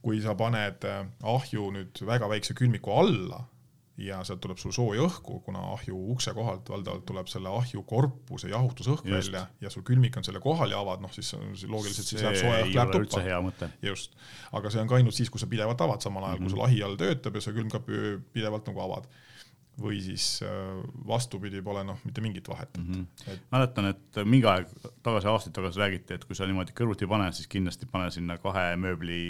kui 0.02 0.20
sa 0.24 0.36
paned 0.40 0.86
äh, 0.88 1.06
ahju 1.24 1.70
nüüd 1.76 2.04
väga 2.08 2.30
väikse 2.32 2.56
külmiku 2.58 2.96
alla 3.00 3.44
ja 4.00 4.20
sealt 4.28 4.42
tuleb 4.44 4.60
sul 4.62 4.74
sooja 4.76 5.04
õhku, 5.06 5.40
kuna 5.46 5.62
ahju 5.74 5.98
ukse 6.14 6.34
kohalt 6.36 6.70
valdavalt 6.72 7.06
tuleb 7.08 7.30
selle 7.32 7.52
ahju 7.52 7.84
korpuse 7.88 8.52
jahutusõhk 8.52 9.04
Just. 9.06 9.16
välja 9.16 9.46
ja 9.62 9.72
sul 9.74 9.84
külmik 9.88 10.18
on 10.20 10.28
selle 10.28 10.42
kohal 10.44 10.72
ja 10.72 10.80
avad, 10.80 11.04
noh 11.04 11.14
siis 11.14 11.34
loogiliselt 11.68 12.08
siis 12.08 12.24
läheb 12.24 12.40
sooja 12.40 12.62
õhk 12.66 12.76
läheb 12.76 12.94
tuppa. 12.96 13.72
just, 13.86 14.16
aga 14.56 14.72
see 14.74 14.84
on 14.84 14.92
ka 14.92 15.00
ainult 15.00 15.18
siis, 15.18 15.32
kui 15.34 15.42
sa 15.42 15.50
pidevalt 15.52 15.82
avad, 15.86 16.06
samal 16.06 16.24
ajal 16.24 16.40
mm 16.40 16.46
-hmm. 16.46 16.50
kui 16.50 16.58
sul 16.58 16.68
ahi 16.68 16.84
all 16.84 17.00
töötab 17.00 17.36
ja 17.36 17.42
sa 17.42 17.56
külmkapp 17.56 17.92
pidevalt 18.34 18.72
nagu 18.72 18.86
avad 18.88 19.10
või 19.80 20.00
siis 20.04 20.42
äh, 20.44 20.80
vastupidi, 21.08 21.62
pole 21.64 21.84
noh, 21.88 22.00
mitte 22.04 22.22
mingit 22.22 22.48
vahet 22.48 22.78
mm. 22.78 22.94
-hmm. 22.94 23.34
Et... 23.34 23.42
mäletan, 23.52 23.86
et 23.86 24.24
mingi 24.26 24.48
aeg 24.48 24.68
tagasi, 25.04 25.28
aastaid 25.28 25.56
tagasi 25.56 25.80
räägiti, 25.80 26.14
et 26.14 26.26
kui 26.26 26.36
sa 26.36 26.48
niimoodi 26.48 26.76
kõrvuti 26.76 27.08
ei 27.08 27.12
pane, 27.12 27.32
siis 27.32 27.48
kindlasti 27.48 27.86
pane 27.92 28.12
sinna 28.12 28.38
kahe 28.38 28.76
mööbli 28.76 29.22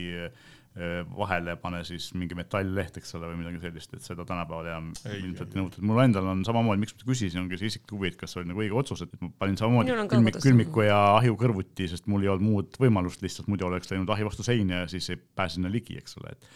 vahele 1.12 1.56
pane 1.60 1.82
siis 1.88 2.10
mingi 2.16 2.38
metallleht, 2.38 3.00
eks 3.02 3.16
ole, 3.18 3.30
või 3.32 3.42
midagi 3.42 3.62
sellist, 3.64 3.96
et 3.98 4.06
seda 4.06 4.26
tänapäeval 4.28 4.70
enam 4.70 4.90
ilmselt 5.16 5.56
ei 5.56 5.60
nõuta. 5.60 5.84
mul 5.86 6.02
endal 6.04 6.30
on 6.32 6.44
samamoodi, 6.48 6.84
miks 6.84 6.96
ma 6.96 7.08
küsisin, 7.10 7.42
ongi 7.44 7.60
see 7.60 7.72
isiklik 7.74 7.96
huvi, 7.96 8.12
et 8.14 8.20
kas 8.20 8.38
oli 8.40 8.50
nagu 8.52 8.64
õige 8.64 8.78
otsus, 8.80 9.04
et 9.06 9.16
ma 9.20 9.32
panin 9.44 9.60
samamoodi 9.60 9.98
külmik, 10.14 10.40
külmiku 10.44 10.86
ja 10.88 11.00
ahju 11.18 11.36
kõrvuti, 11.40 11.90
sest 11.92 12.08
mul 12.12 12.24
ei 12.26 12.32
olnud 12.32 12.48
muud 12.48 12.80
võimalust 12.82 13.26
lihtsalt, 13.26 13.50
muidu 13.52 13.68
oleks 13.68 13.92
läinud 13.92 14.10
ahi 14.16 14.28
vastu 14.28 14.46
seina 14.48 14.84
ja 14.84 14.92
siis 14.92 15.12
ei 15.12 15.20
pääse 15.20 15.60
sinna 15.60 15.72
ligi, 15.74 16.00
eks 16.00 16.20
ole, 16.22 16.36
et. 16.38 16.50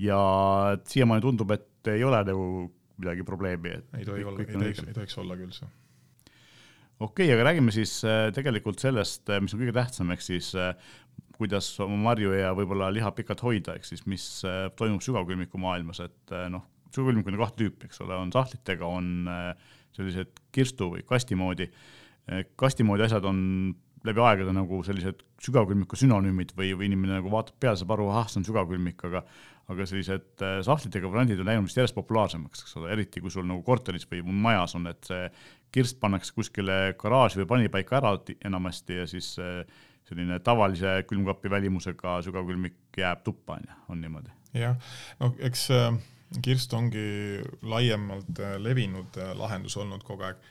Ja 0.00 0.20
siiamaani 0.88 1.24
tundub, 1.24 1.50
et 1.56 1.92
ei 1.92 2.04
ole 2.04 2.22
nagu 2.24 2.46
midagi 3.00 3.24
probleemi, 3.26 3.76
et 3.80 4.00
ei 4.00 4.08
tohi 4.08 4.24
olla, 4.24 4.44
ei 4.44 4.52
tohiks, 4.52 4.84
ei 4.86 4.96
tohiks 4.96 5.20
olla 5.20 5.36
küll 5.40 5.54
see. 5.56 5.68
Okei 7.00 7.30
okay,, 7.30 7.32
aga 7.32 7.46
räägime 7.48 7.72
siis 7.72 7.94
äh, 8.04 8.26
tegelikult 8.36 8.82
sellest, 8.82 9.24
äh, 9.32 9.40
mis 9.40 9.54
on 9.56 9.62
kõige 9.62 9.72
tähtsam, 9.72 10.10
ehk 10.12 10.24
siis 10.24 10.50
äh, 10.52 10.74
kuidas 11.40 11.72
oma 11.80 11.96
marju 12.10 12.34
ja 12.36 12.52
võib-olla 12.56 12.90
liha 12.92 13.10
pikalt 13.16 13.42
hoida, 13.46 13.76
ehk 13.78 13.88
siis 13.88 14.04
mis 14.10 14.26
äh, 14.48 14.68
toimub 14.76 15.04
sügavkülmiku 15.04 15.60
maailmas, 15.60 16.02
et 16.04 16.34
äh, 16.36 16.48
noh, 16.52 16.66
sügavkülmik 16.92 17.30
on 17.30 17.38
kahte 17.40 17.62
tüüpi, 17.62 17.88
eks 17.88 18.02
ole, 18.04 18.16
on 18.18 18.32
sahtlitega, 18.34 18.88
on 18.88 19.30
äh, 19.30 19.70
sellised 19.96 20.42
kirstu 20.54 20.92
või 20.94 21.06
kasti 21.06 21.38
moodi. 21.38 21.66
kasti 22.60 22.84
moodi 22.86 23.02
asjad 23.02 23.24
on 23.26 23.38
läbi 24.06 24.22
aegade 24.22 24.52
nagu 24.54 24.78
sellised 24.86 25.24
sügavkülmiku 25.42 25.96
sünonüümid 25.98 26.52
või, 26.56 26.70
või 26.78 26.86
inimene 26.86 27.16
nagu 27.16 27.32
vaatab 27.32 27.56
peale, 27.60 27.80
saab 27.80 27.96
aru, 27.96 28.06
ahah, 28.12 28.28
see 28.30 28.38
on 28.40 28.46
sügavkülmik, 28.46 29.02
aga 29.08 29.24
aga 29.70 29.84
sellised 29.86 30.42
sahtlitega 30.66 31.06
brändid 31.12 31.38
on 31.42 31.46
läinud 31.46 31.68
vist 31.68 31.78
järjest 31.78 31.94
populaarsemaks, 31.94 32.64
eks 32.64 32.72
ole, 32.80 32.88
eriti 32.90 33.20
kui 33.22 33.30
sul 33.30 33.44
nagu 33.46 33.62
korteris 33.62 34.06
või 34.10 34.24
majas 34.26 34.74
on, 34.74 34.88
et 34.90 35.06
see 35.06 35.28
kirst 35.74 36.00
pannakse 36.02 36.34
kuskile 36.34 36.78
garaaži 36.98 37.42
või 37.42 37.50
panipaika 37.52 38.00
ära 38.00 38.16
enamasti 38.48 38.98
ja 38.98 39.06
siis 39.10 39.36
äh, 39.38 39.62
selline 40.10 40.40
tavalise 40.44 41.00
külmkapi 41.08 41.50
välimusega 41.50 42.18
sügavkülmik 42.26 42.98
jääb 42.98 43.22
tuppa, 43.24 43.60
on 43.60 43.68
ju, 43.68 43.80
on 43.94 44.00
niimoodi? 44.04 44.32
jah, 44.58 44.78
no 45.20 45.30
eks 45.46 45.68
äh, 45.74 45.92
kirst 46.42 46.74
ongi 46.74 47.04
laiemalt 47.62 48.42
äh, 48.42 48.56
levinud 48.58 49.18
äh, 49.18 49.32
lahendus 49.38 49.78
olnud 49.78 50.02
kogu 50.06 50.26
aeg 50.26 50.42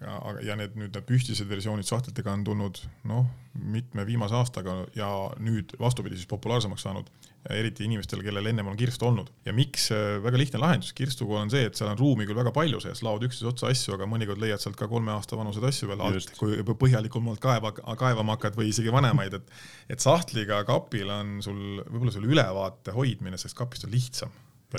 ja, 0.00 0.16
ja 0.44 0.56
need 0.58 0.76
nüüd 0.76 0.92
need 0.92 1.06
püstised 1.08 1.48
versioonid 1.48 1.88
sahtlitega 1.88 2.34
on 2.36 2.44
tulnud 2.44 2.80
noh, 3.08 3.26
mitme 3.58 4.04
viimase 4.06 4.36
aastaga 4.38 4.82
ja 4.96 5.08
nüüd 5.42 5.72
vastupidi 5.80 6.18
siis 6.18 6.28
populaarsemaks 6.30 6.84
saanud 6.84 7.08
eriti 7.48 7.86
inimestel, 7.86 8.20
kellel 8.24 8.50
ennem 8.50 8.66
on 8.68 8.76
kirst 8.76 9.02
olnud. 9.06 9.30
ja 9.46 9.54
miks, 9.56 9.86
äh, 9.94 10.18
väga 10.22 10.40
lihtne 10.40 10.60
lahendus. 10.60 10.92
Kirstuga 10.92 11.38
on 11.40 11.52
see, 11.52 11.64
et 11.68 11.78
seal 11.78 11.88
on 11.88 11.98
ruumi 11.98 12.26
küll 12.28 12.36
väga 12.36 12.52
palju 12.52 12.80
sees, 12.82 13.00
laod 13.06 13.24
üksteise 13.24 13.48
otsa 13.52 13.70
asju, 13.72 13.94
aga 13.94 14.08
mõnikord 14.10 14.42
leiad 14.42 14.60
sealt 14.60 14.76
ka 14.76 14.88
kolme 14.90 15.14
aasta 15.14 15.38
vanuseid 15.38 15.64
asju 15.70 15.88
veel 15.88 16.02
alt, 16.04 16.34
kui 16.36 16.58
põhjalikumalt 16.82 17.40
kaeva, 17.40 17.72
kaevama 17.72 18.36
hakkad 18.36 18.58
või 18.58 18.68
isegi 18.72 18.92
vanemaid, 18.92 19.38
et 19.38 19.96
et 19.96 20.04
sahtliga 20.04 20.60
kapil 20.68 21.08
on 21.14 21.38
sul 21.44 21.80
võib-olla 21.86 22.12
selle 22.12 22.28
ülevaate 22.28 22.92
hoidmine 22.92 23.40
sellest 23.40 23.56
kapist 23.58 23.88
on 23.88 23.94
lihtsam 23.94 24.34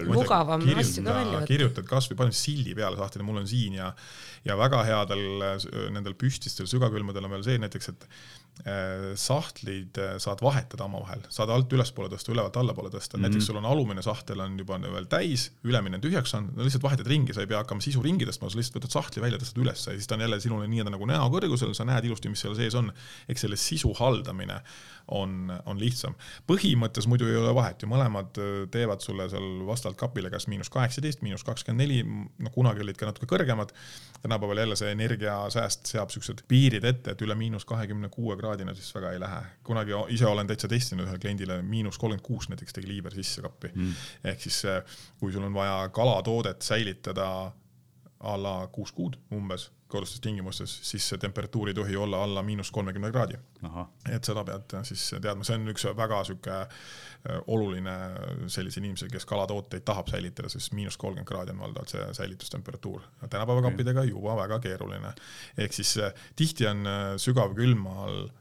mugavam 0.09 0.61
asju 0.61 1.03
ka 1.03 1.15
välja 1.15 1.39
võtta. 1.39 1.47
kirjutad 1.49 1.87
kasvõi 1.89 2.17
panen 2.19 2.35
sildi 2.37 2.75
peale 2.77 2.99
sahtlile, 2.99 3.25
mul 3.25 3.41
on 3.41 3.47
siin 3.49 3.79
ja 3.79 3.93
ja 4.45 4.57
väga 4.59 4.83
headel 4.87 5.23
nendel 5.91 6.15
püstistel 6.19 6.69
sügavkülmadel 6.69 7.25
on 7.25 7.33
veel 7.37 7.47
see 7.47 7.61
näiteks, 7.61 7.89
et 7.91 8.05
äh, 8.05 8.19
sahtlid 9.15 9.97
äh, 9.97 10.17
saad 10.19 10.41
vahetada 10.43 10.83
omavahel, 10.83 11.21
saad 11.31 11.51
alt 11.53 11.71
ülespoole 11.73 12.09
tõsta, 12.11 12.33
ülevalt 12.33 12.57
allapoole 12.59 12.91
tõsta 12.91 13.15
mm, 13.15 13.23
-hmm. 13.23 13.29
näiteks 13.29 13.47
sul 13.47 13.59
on 13.61 13.65
alumine 13.65 14.03
sahtel 14.03 14.43
on 14.43 14.57
juba 14.59 14.79
veel 14.83 15.07
täis, 15.07 15.49
ülemine 15.63 15.95
on 15.95 16.03
tühjaks 16.03 16.35
saanud, 16.35 16.57
no 16.57 16.67
lihtsalt 16.67 16.83
vahetad 16.83 17.07
ringi, 17.07 17.33
sa 17.33 17.45
ei 17.45 17.47
pea 17.47 17.61
hakkama 17.63 17.81
sisu 17.81 18.03
ringi 18.03 18.27
tõstma, 18.27 18.51
sa 18.51 18.59
lihtsalt 18.59 18.81
võtad 18.81 18.97
sahtli 18.97 19.23
välja, 19.23 19.39
tõstad 19.39 19.63
üles 19.63 19.85
ja 19.87 19.95
siis 19.95 20.07
ta 20.07 20.17
on 20.17 20.25
jälle 20.25 20.41
sinule 20.43 20.67
nii-öelda 20.67 20.91
nagu 20.91 21.07
näo 21.07 21.29
kõrgusel, 21.31 21.71
sa 21.73 21.87
näed 21.87 22.09
ilusti, 22.09 22.31
mis 22.33 22.43
seal 22.43 22.57
sees 22.59 22.75
on. 22.75 22.91
eks 23.29 23.47
selle 23.47 23.55
sisu 23.55 23.93
haldamine 23.95 24.59
on, 25.07 25.53
on 25.65 25.79
lihtsam. 25.79 26.15
põhimõttes 26.49 27.07
muidu 27.07 27.29
ei 27.29 27.39
ole 27.39 27.53
vahet 27.55 27.81
ju, 27.81 27.89
mõlemad 27.89 28.41
äh, 28.43 28.67
teevad 28.71 29.01
sulle 29.05 29.29
seal 29.31 29.63
vastavalt 29.67 29.97
kapile 29.97 30.29
kas 30.29 30.49
miinus 30.51 30.69
kaheksateist, 30.73 31.23
miinus 31.25 31.47
kakskümmend 31.47 31.79
neli, 31.79 32.03
no 32.03 32.51
kunagi 32.51 32.83
olid 32.83 32.99
ka 32.99 33.07
natuke 33.07 33.29
kõrgemad 33.29 33.71
tänapäeval 34.21 34.65
jälle 34.65 34.75
see 34.75 34.91
energiasääst 34.91 35.89
seab 35.93 36.11
siuksed 36.11 36.43
piirid 36.51 36.83
ette, 36.83 37.15
et 37.15 37.21
üle 37.23 37.35
miinus 37.39 37.65
kahekümne 37.69 38.11
kuue 38.11 38.35
kraadina 38.39 38.73
siis 38.77 38.89
väga 38.95 39.13
ei 39.13 39.19
lähe. 39.21 39.41
kunagi 39.63 39.97
ise 40.15 40.27
olen 40.27 40.47
täitsa 40.47 40.67
testinud 40.71 41.05
ühele 41.07 41.21
kliendile 41.21 41.61
miinus 41.61 41.97
kolmkümmend 41.97 42.25
kuus 42.25 42.49
näiteks 42.49 42.75
tegi 42.75 42.91
liiver 42.91 43.15
sisse 43.15 43.43
kappi 43.45 43.71
mm.. 43.73 43.95
ehk 44.31 44.45
siis 44.47 44.61
kui 45.19 45.31
sul 45.35 45.45
on 45.47 45.53
vaja 45.53 45.89
kalatoodet 45.93 46.61
säilitada 46.61 47.29
a 48.19 48.37
la 48.43 48.55
kuus 48.71 48.91
kuud 48.91 49.19
umbes 49.35 49.69
kodustes 49.89 50.21
tingimustes, 50.21 50.73
siis 50.85 51.05
see 51.09 51.19
temperatuur 51.21 51.71
ei 51.71 51.77
tohi 51.77 51.95
olla 51.97 52.23
alla 52.23 52.43
miinus 52.45 52.71
kolmekümne 52.71 53.11
kraadi. 53.11 53.37
et 54.11 54.23
seda 54.23 54.43
pead 54.45 54.75
siis 54.87 55.05
teadma, 55.21 55.43
see 55.43 55.57
on 55.57 55.71
üks 55.73 55.85
väga 55.97 56.23
sihuke 56.27 56.55
äh, 56.55 57.39
oluline 57.47 57.95
sellisel 58.47 58.83
inimesel, 58.83 59.09
kes 59.11 59.25
kalatooteid 59.29 59.85
tahab 59.85 60.11
säilitada, 60.11 60.49
sest 60.49 60.73
miinus 60.77 60.97
kolmkümmend 60.97 61.29
kraadi 61.29 61.55
on 61.55 61.63
valdavalt 61.65 61.95
see 61.95 62.09
säilitustemperatuur. 62.21 63.01
tänapäeva 63.29 63.65
kappidega 63.69 64.03
juba 64.03 64.37
väga 64.43 64.59
keeruline. 64.59 65.13
ehk 65.57 65.73
siis 65.73 65.97
äh, 65.97 66.13
tihti 66.35 66.67
on 66.67 66.85
äh, 66.87 67.17
sügavkülmal 67.17 68.29
Äh, 68.29 68.38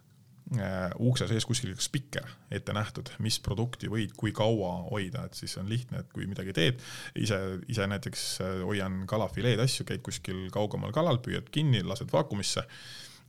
ukse 1.05 1.27
sees 1.29 1.45
kuskil 1.45 1.75
spikker 1.83 2.25
ette 2.55 2.73
nähtud, 2.73 3.11
mis 3.25 3.37
produkti 3.45 3.91
võid 3.93 4.15
kui 4.17 4.33
kaua 4.37 4.71
hoida, 4.89 5.27
et 5.29 5.37
siis 5.37 5.57
on 5.61 5.69
lihtne, 5.69 6.01
et 6.01 6.15
kui 6.15 6.29
midagi 6.29 6.55
teed, 6.57 6.81
ise, 7.21 7.39
ise 7.69 7.89
näiteks 7.91 8.25
äh, 8.45 8.55
hoian 8.65 9.03
kalafileed 9.11 9.61
asju, 9.61 9.85
käid 9.89 10.01
kuskil 10.07 10.47
kaugemal 10.55 10.95
kalal, 10.97 11.21
püüad 11.25 11.51
kinni, 11.53 11.83
lased 11.85 12.09
vaakumisse 12.13 12.65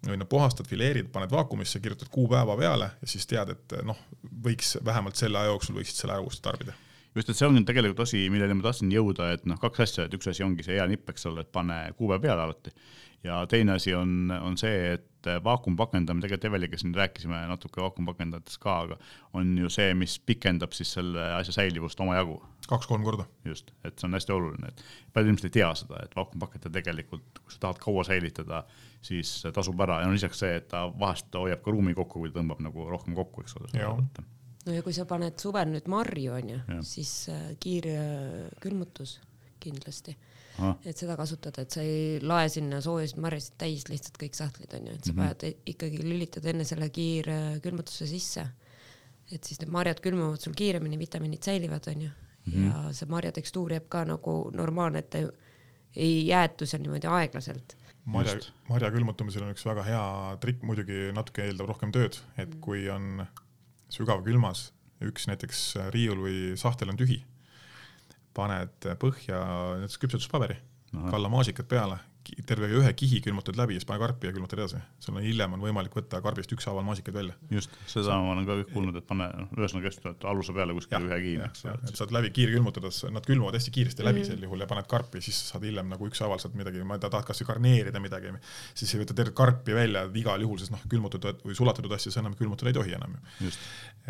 või 0.08 0.16
noh, 0.22 0.30
puhastad, 0.32 0.68
fileerid, 0.70 1.10
paned 1.12 1.32
vaakumisse, 1.34 1.82
kirjutad 1.84 2.08
kuupäeva 2.14 2.56
peale 2.60 2.94
ja 3.02 3.10
siis 3.12 3.28
tead, 3.28 3.52
et 3.52 3.82
noh, 3.84 4.00
võiks 4.46 4.78
vähemalt 4.86 5.20
selle 5.20 5.42
aja 5.42 5.52
jooksul 5.52 5.82
võiksid 5.82 6.06
selle 6.06 6.22
uuesti 6.24 6.46
tarbida 6.48 6.78
just, 7.16 7.30
et 7.30 7.36
see 7.36 7.50
on 7.50 7.60
tegelikult 7.68 8.06
asi, 8.06 8.24
millele 8.32 8.56
ma 8.56 8.64
tahtsin 8.70 8.92
jõuda, 8.94 9.34
et 9.36 9.46
noh, 9.50 9.60
kaks 9.60 9.84
asja, 9.86 10.08
et 10.08 10.16
üks 10.16 10.32
asi 10.32 10.46
ongi 10.46 10.64
see 10.64 10.78
hea 10.78 10.88
nipp, 10.88 11.10
eks 11.12 11.28
ole, 11.28 11.44
et 11.44 11.52
pane 11.52 11.82
kuupäev 11.98 12.24
peale 12.24 12.48
alati. 12.48 12.72
ja 13.28 13.42
teine 13.52 13.76
asi 13.76 13.92
on, 13.98 14.32
on 14.32 14.56
see, 14.58 14.94
et 14.96 15.09
vaakumpakendamine, 15.44 16.24
tegelikult 16.24 16.48
Eveliga 16.50 16.78
siin 16.78 16.96
rääkisime 16.96 17.42
natuke 17.50 17.82
vaakumpakendajatest 17.82 18.62
ka, 18.64 18.78
aga 18.86 18.98
on 19.34 19.58
ju 19.58 19.70
see, 19.74 19.94
mis 19.98 20.20
pikendab 20.20 20.76
siis 20.78 20.94
selle 20.98 21.26
asja 21.36 21.56
säilivust 21.60 22.00
omajagu. 22.00 22.40
kaks-kolm 22.70 23.04
korda. 23.04 23.26
just, 23.46 23.72
et 23.84 23.98
see 24.00 24.08
on 24.08 24.14
hästi 24.14 24.32
oluline, 24.32 24.68
et 24.70 24.84
paljud 25.14 25.32
inimesed 25.32 25.50
ei 25.50 25.56
tea 25.58 25.70
seda, 25.76 26.04
et 26.06 26.16
vaakumpakenda 26.16 26.70
tegelikult, 26.70 27.42
kui 27.44 27.54
sa 27.54 27.64
tahad 27.66 27.80
kaua 27.82 28.04
säilitada, 28.06 28.64
siis 29.02 29.32
tasub 29.54 29.82
ära 29.82 30.02
ja 30.02 30.08
no 30.08 30.14
lisaks 30.14 30.44
see, 30.44 30.60
et 30.62 30.68
ta 30.70 30.86
vahest 31.00 31.34
hoiab 31.34 31.64
ka 31.66 31.74
ruumi 31.74 31.96
kokku, 31.98 32.22
kui 32.24 32.36
tõmbab 32.36 32.62
nagu 32.64 32.90
rohkem 32.90 33.18
kokku, 33.18 33.46
eks 33.46 33.58
ole 33.60 33.74
no 34.66 34.76
ja 34.76 34.84
kui 34.86 34.94
sa 34.96 35.06
paned 35.10 35.40
suvel 35.42 35.72
nüüd 35.74 35.88
marju 35.92 36.36
onju, 36.38 36.60
siis 36.86 37.14
äh, 37.34 37.52
kiirkülmutus 37.64 39.20
kindlasti. 39.60 40.16
Et 40.86 40.98
seda 40.98 41.16
kasutada, 41.20 41.64
et 41.64 41.76
sa 41.76 41.84
ei 41.86 42.20
lae 42.22 42.50
sinna 42.52 42.82
soojasid 42.84 43.20
marjasid 43.24 43.58
täis 43.62 43.86
lihtsalt 43.90 44.18
kõik 44.22 44.38
sahtlid 44.38 44.74
onju, 44.80 44.96
et 44.96 45.04
sa 45.04 45.14
mm 45.14 45.20
-hmm. 45.20 45.36
pead 45.42 45.74
ikkagi 45.74 46.04
lülitada 46.04 46.50
enne 46.50 46.64
selle 46.64 46.90
kiirkülmutuse 46.90 48.08
sisse. 48.08 48.48
et 49.32 49.44
siis 49.44 49.60
need 49.62 49.70
marjad 49.70 50.00
külmuvad 50.02 50.42
sul 50.42 50.54
kiiremini, 50.54 50.98
vitamiinid 50.98 51.44
säilivad 51.44 51.88
onju 51.88 52.10
mm 52.10 52.54
-hmm. 52.54 52.88
ja 52.88 52.94
see 52.94 53.10
marja 53.10 53.32
tekstuur 53.32 53.72
jääb 53.72 53.90
ka 53.90 54.06
nagu 54.06 54.52
normaalne, 54.54 55.00
et 55.00 55.10
ta 55.10 55.18
ei 55.96 56.28
jäätu 56.28 56.66
seal 56.66 56.82
niimoodi 56.82 57.08
aeglaselt 57.08 57.76
marja, 58.06 58.36
marja 58.70 58.92
külmutamisel 58.92 59.46
on 59.46 59.54
üks 59.54 59.66
väga 59.66 59.84
hea 59.84 60.04
trikk, 60.42 60.64
muidugi 60.68 61.10
natuke 61.16 61.46
eeldab 61.46 61.70
rohkem 61.74 61.94
tööd, 61.96 62.20
et 62.38 62.50
mhm. 62.50 62.60
kui 62.64 62.90
on 62.90 63.26
sügavkülmas, 63.94 64.70
üks 65.06 65.28
näiteks 65.30 65.62
riiul 65.96 66.24
või 66.26 66.40
sahtel 66.60 66.92
on 66.94 67.00
tühi, 67.00 67.22
paned 68.34 68.90
põhja 69.02 69.42
näiteks 69.80 70.02
küpsetuspaberi, 70.04 70.60
kalla 71.10 71.32
maasikad 71.32 71.70
peale 71.70 72.00
terve 72.46 72.68
ühe 72.80 72.90
kihi 72.98 73.20
külmutad 73.24 73.58
läbi 73.58 73.76
ja 73.76 73.82
siis 73.82 73.88
pane 73.90 74.00
karpi 74.02 74.28
ja 74.30 74.34
külmutad 74.34 74.60
edasi. 74.60 74.80
sul 75.02 75.18
on 75.18 75.24
hiljem 75.24 75.54
on 75.56 75.64
võimalik 75.64 75.96
võtta 75.96 76.20
karbist 76.22 76.52
ükshaaval 76.54 76.86
maasikad 76.86 77.16
välja. 77.16 77.34
just, 77.52 77.74
seda 77.90 78.18
ma 78.22 78.34
olen 78.34 78.46
ka 78.48 78.58
kuulnud, 78.74 78.98
et 79.00 79.08
pane, 79.10 79.30
ühesõnaga 79.58 79.90
just, 79.90 80.06
et 80.06 80.26
aluse 80.32 80.54
peale 80.56 80.76
kuskil 80.78 81.08
ühe 81.10 81.20
kihi, 81.24 81.38
eks 81.48 81.66
ole. 81.66 81.78
et 81.90 82.02
saad 82.02 82.14
läbi 82.16 82.32
kiirkülmutades, 82.36 83.02
nad 83.16 83.26
külmuvad 83.26 83.58
hästi 83.58 83.74
kiiresti 83.78 84.06
läbi 84.06 84.24
mm 84.24 84.30
sel 84.30 84.44
juhul 84.44 84.60
ja 84.62 84.68
paned 84.68 84.86
karpi, 84.90 85.22
siis 85.24 85.38
saad 85.50 85.64
hiljem 85.66 85.88
nagu 85.90 86.06
ükshaaval 86.10 86.42
saad 86.44 86.58
midagi, 86.60 86.84
ma 86.86 86.98
ei 86.98 87.02
tea, 87.02 87.10
tahad 87.14 87.26
kasvõi 87.30 87.48
garneerida 87.48 88.02
midagi, 88.04 88.34
siis 88.78 88.92
ei 88.94 89.02
võta 89.02 89.16
tervet 89.18 89.38
karpi 89.38 89.74
välja 89.74 90.04
igal 90.22 90.44
juhul, 90.44 90.60
sest 90.60 90.74
noh, 90.76 90.84
külmutatud 90.92 91.42
või 91.48 91.56
sulatatud 91.58 91.96
asju 91.96 92.14
sa 92.14 92.22
enam 92.22 92.36
külmutada 92.38 92.70
ei 92.70 92.78
tohi 92.78 92.94
enam 93.00 93.16
ju. 93.16 93.54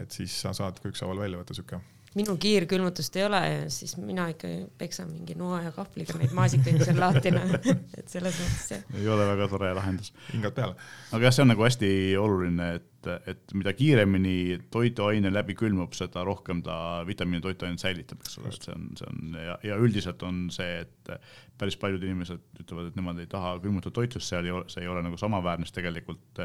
et 0.02 0.18
siis 0.18 0.34
sa 0.44 0.52
saad 0.58 0.82
ka 0.82 0.92
ükshaaval 0.92 1.22
välja 1.22 1.40
võtta 1.40 1.56
siuke 1.56 1.80
minul 2.18 2.38
kiirkülmutust 2.42 3.16
ei 3.20 3.26
ole 3.26 3.42
siis 3.74 3.96
mina 4.02 4.28
ikka 4.32 4.50
peksan 4.78 5.12
mingi 5.12 5.36
noa 5.38 5.62
ja 5.68 5.74
kahvliga 5.76 6.18
neid 6.20 6.34
maasikaid 6.38 6.82
seal 6.82 7.00
lahti, 7.02 7.34
noh, 7.36 7.56
et 8.00 8.10
selles 8.10 8.38
mõttes 8.42 8.70
jah. 8.74 8.86
ei 8.98 9.10
ole 9.14 9.28
väga 9.30 9.50
tore 9.52 9.72
lahendus. 9.78 10.14
hingad 10.34 10.56
peale. 10.58 10.78
aga 11.12 11.28
jah, 11.28 11.36
see 11.36 11.46
on 11.46 11.52
nagu 11.54 11.66
hästi 11.66 11.92
oluline, 12.22 12.70
et, 12.80 13.12
et 13.34 13.56
mida 13.58 13.74
kiiremini 13.78 14.38
toiduaine 14.74 15.34
läbi 15.34 15.58
külmub, 15.60 15.94
seda 15.98 16.26
rohkem 16.28 16.64
ta 16.66 16.80
vitamiini 17.08 17.44
toiduainet 17.46 17.84
säilitab, 17.84 18.24
eks 18.26 18.42
ole, 18.42 18.56
et 18.56 18.70
see 18.70 18.76
on, 18.76 18.90
see 19.00 19.12
on 19.12 19.38
ja, 19.46 19.60
ja 19.72 19.78
üldiselt 19.82 20.26
on 20.26 20.48
see, 20.54 20.82
et 20.86 21.14
päris 21.60 21.78
paljud 21.80 22.04
inimesed 22.04 22.64
ütlevad, 22.64 22.90
et 22.90 22.98
nemad 22.98 23.20
ei 23.22 23.30
taha 23.30 23.58
külmutatud 23.62 24.00
toitu, 24.00 24.22
seal 24.24 24.48
ei 24.48 24.56
ole, 24.56 24.66
see 24.72 24.86
ei 24.86 24.90
ole 24.92 25.04
nagu 25.06 25.20
samaväärne, 25.20 25.68
sest 25.68 25.78
tegelikult 25.82 26.42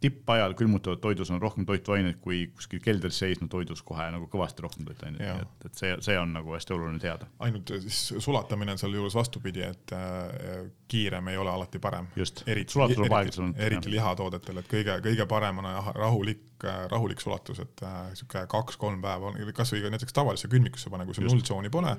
tippajal 0.00 0.54
külmutatud 0.58 1.00
toidus 1.02 1.30
on 1.34 1.42
rohkem 1.42 1.66
toituaineid 1.66 2.20
kui 2.22 2.46
kuskil 2.54 2.80
keldris 2.82 3.18
seisnud 3.18 3.50
toidus 3.50 3.82
kohe 3.86 4.06
nagu 4.14 4.28
kõvasti 4.30 4.64
rohkem 4.64 4.86
toituaineid, 4.88 5.42
et, 5.42 5.68
et 5.68 5.80
see, 5.80 5.94
see 6.04 6.18
on 6.18 6.32
nagu 6.36 6.54
hästi 6.54 6.76
oluline 6.76 7.02
teada. 7.02 7.26
ainult 7.38 7.72
siis 7.82 8.14
sulatamine 8.24 8.74
on 8.74 8.80
sealjuures 8.80 9.14
vastupidi, 9.18 9.64
et 9.66 9.94
äh, 9.96 10.68
kiirem 10.88 11.28
ei 11.28 11.36
ole 11.36 11.50
alati 11.50 11.78
parem. 11.78 12.06
just, 12.16 12.44
sulatus 12.68 12.96
tuleb 12.96 13.12
aeglasem. 13.12 13.54
eriti 13.56 13.90
lihatoodetel, 13.90 14.62
et 14.62 14.70
kõige, 14.70 15.00
kõige 15.04 15.26
parem 15.30 15.58
on 15.62 15.68
rahulik, 15.94 16.44
äh, 16.64 16.84
rahulik 16.92 17.20
sulatus, 17.20 17.58
et 17.64 17.82
äh, 17.82 17.98
sihuke 18.18 18.44
kaks-kolm 18.54 19.02
päeva, 19.02 19.32
kasvõi 19.56 19.90
näiteks 19.90 20.14
tavalisse 20.16 20.50
külmikusse 20.52 20.90
pane, 20.94 21.06
kui 21.08 21.18
sul 21.18 21.28
nulltsooni 21.28 21.72
pole, 21.74 21.96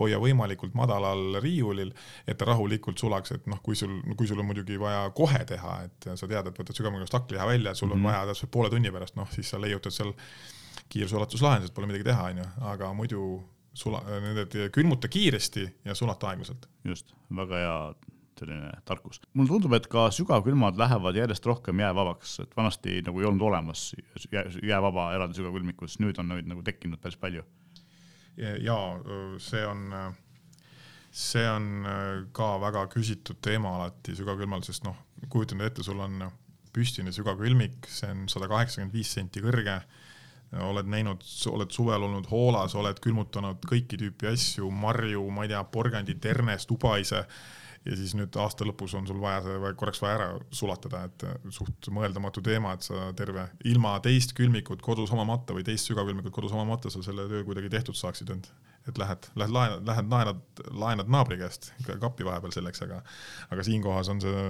hoia 0.00 0.20
võimalikult 0.22 0.74
madalal 0.78 1.38
riiulil, 1.44 1.94
et 2.26 2.38
ta 2.38 2.50
rahulikult 2.50 2.98
sulaks, 2.98 3.36
et 3.38 3.46
noh, 3.50 3.62
kui 3.62 3.78
sul, 3.78 4.00
kui 4.16 4.28
sul 4.28 4.42
on 4.42 4.50
muidugi 4.50 4.80
vaja 4.80 5.06
kohe 5.16 5.44
teha, 5.48 5.78
et 5.86 6.10
sa 6.14 6.28
tead, 6.28 6.50
et 6.50 6.62
võtad 6.62 6.76
sügavmõjust 6.76 7.16
hakli 7.16 7.35
liha 7.36 7.46
välja, 7.46 7.74
sul 7.74 7.90
on 7.90 7.98
mm 7.98 8.04
-hmm. 8.04 8.12
vaja 8.12 8.26
täpselt 8.32 8.50
poole 8.50 8.70
tunni 8.72 8.92
pärast, 8.92 9.16
noh 9.16 9.30
siis 9.30 9.50
sa 9.50 9.60
leiutad 9.60 9.94
seal 9.94 10.12
kiirsulastuslahendused, 10.88 11.74
pole 11.74 11.86
midagi 11.86 12.04
teha, 12.04 12.30
onju, 12.32 12.44
aga 12.72 12.92
muidu 12.94 13.22
sula-, 13.76 14.04
need 14.24 14.58
külmuta 14.72 15.08
kiiresti 15.08 15.66
ja 15.84 15.94
sulata 15.94 16.30
aeglaselt. 16.30 16.68
just, 16.84 17.14
väga 17.36 17.62
hea 17.62 17.78
selline 18.38 18.70
tarkus. 18.84 19.20
mulle 19.32 19.48
tundub, 19.48 19.72
et 19.72 19.86
ka 19.92 20.08
sügavkülmad 20.12 20.78
lähevad 20.78 21.16
järjest 21.16 21.46
rohkem 21.46 21.80
jäävabaks, 21.80 22.40
et 22.44 22.56
vanasti 22.56 23.00
nagu 23.06 23.20
ei 23.20 23.26
olnud 23.26 23.46
olemas 23.48 23.88
jäävaba 24.62 25.12
eraldi 25.14 25.40
sügavkülmikus, 25.40 25.98
nüüd 26.04 26.20
on 26.20 26.28
neid 26.34 26.48
nagu 26.50 26.62
tekkinud 26.62 27.00
päris 27.00 27.16
palju. 27.16 27.44
ja 28.36 28.76
see 29.40 29.66
on, 29.66 29.86
see 31.10 31.46
on 31.48 31.70
ka 32.36 32.50
väga 32.60 32.86
küsitud 32.92 33.40
teema 33.40 33.76
alati 33.78 34.16
sügavkülmal, 34.16 34.64
sest 34.66 34.84
noh, 34.84 34.96
kujutan 35.32 35.64
ette, 35.64 35.82
sul 35.82 36.00
on 36.04 36.20
püstine 36.76 37.12
sügavkülmik, 37.14 37.88
see 37.90 38.12
on 38.12 38.26
sada 38.32 38.48
kaheksakümmend 38.52 38.94
viis 38.96 39.14
senti 39.16 39.42
kõrge. 39.44 39.80
oled 40.62 40.86
näinud, 40.86 41.24
oled 41.50 41.72
suvel 41.74 42.04
olnud 42.06 42.28
hoolas, 42.30 42.76
oled 42.78 43.00
külmutanud 43.02 43.64
kõiki 43.66 43.98
tüüpi 43.98 44.28
asju, 44.30 44.68
marju, 44.70 45.24
ma 45.34 45.42
ei 45.42 45.50
tea, 45.50 45.62
porgandit, 45.74 46.22
hernest, 46.24 46.70
ubaise 46.70 47.24
ja 47.86 47.96
siis 47.96 48.14
nüüd 48.18 48.34
aasta 48.40 48.66
lõpus 48.66 48.94
on 48.98 49.06
sul 49.06 49.18
vaja 49.22 49.42
see 49.44 49.72
korraks 49.78 50.00
vaja 50.02 50.16
ära 50.18 50.28
sulatada, 50.54 51.04
et 51.06 51.24
suht 51.54 51.88
mõeldamatu 51.94 52.42
teema, 52.44 52.74
et 52.74 52.86
sa 52.86 53.10
terve 53.18 53.46
ilma 53.70 53.94
teist 54.04 54.34
külmikut 54.38 54.82
kodus 54.84 55.12
omamata 55.14 55.54
või 55.56 55.66
teist 55.66 55.90
sügavkülmikut 55.90 56.34
kodus 56.34 56.54
omamata 56.56 56.90
sa 56.92 57.02
selle 57.06 57.28
töö 57.30 57.44
kuidagi 57.46 57.70
tehtud 57.72 57.98
saaksid, 57.98 58.32
et, 58.34 58.50
et 58.90 58.98
lähed, 59.02 59.30
lähed 59.38 59.54
laenad, 59.54 59.86
lähed 59.86 60.10
laenad, 60.10 60.42
laenad 60.82 61.12
naabri 61.12 61.38
käest 61.42 61.70
kappi 62.02 62.26
vahepeal 62.26 62.54
selleks, 62.54 62.82
aga, 62.86 63.02
aga 63.54 63.66
siinkohas 63.66 64.10
on 64.14 64.24
see 64.24 64.48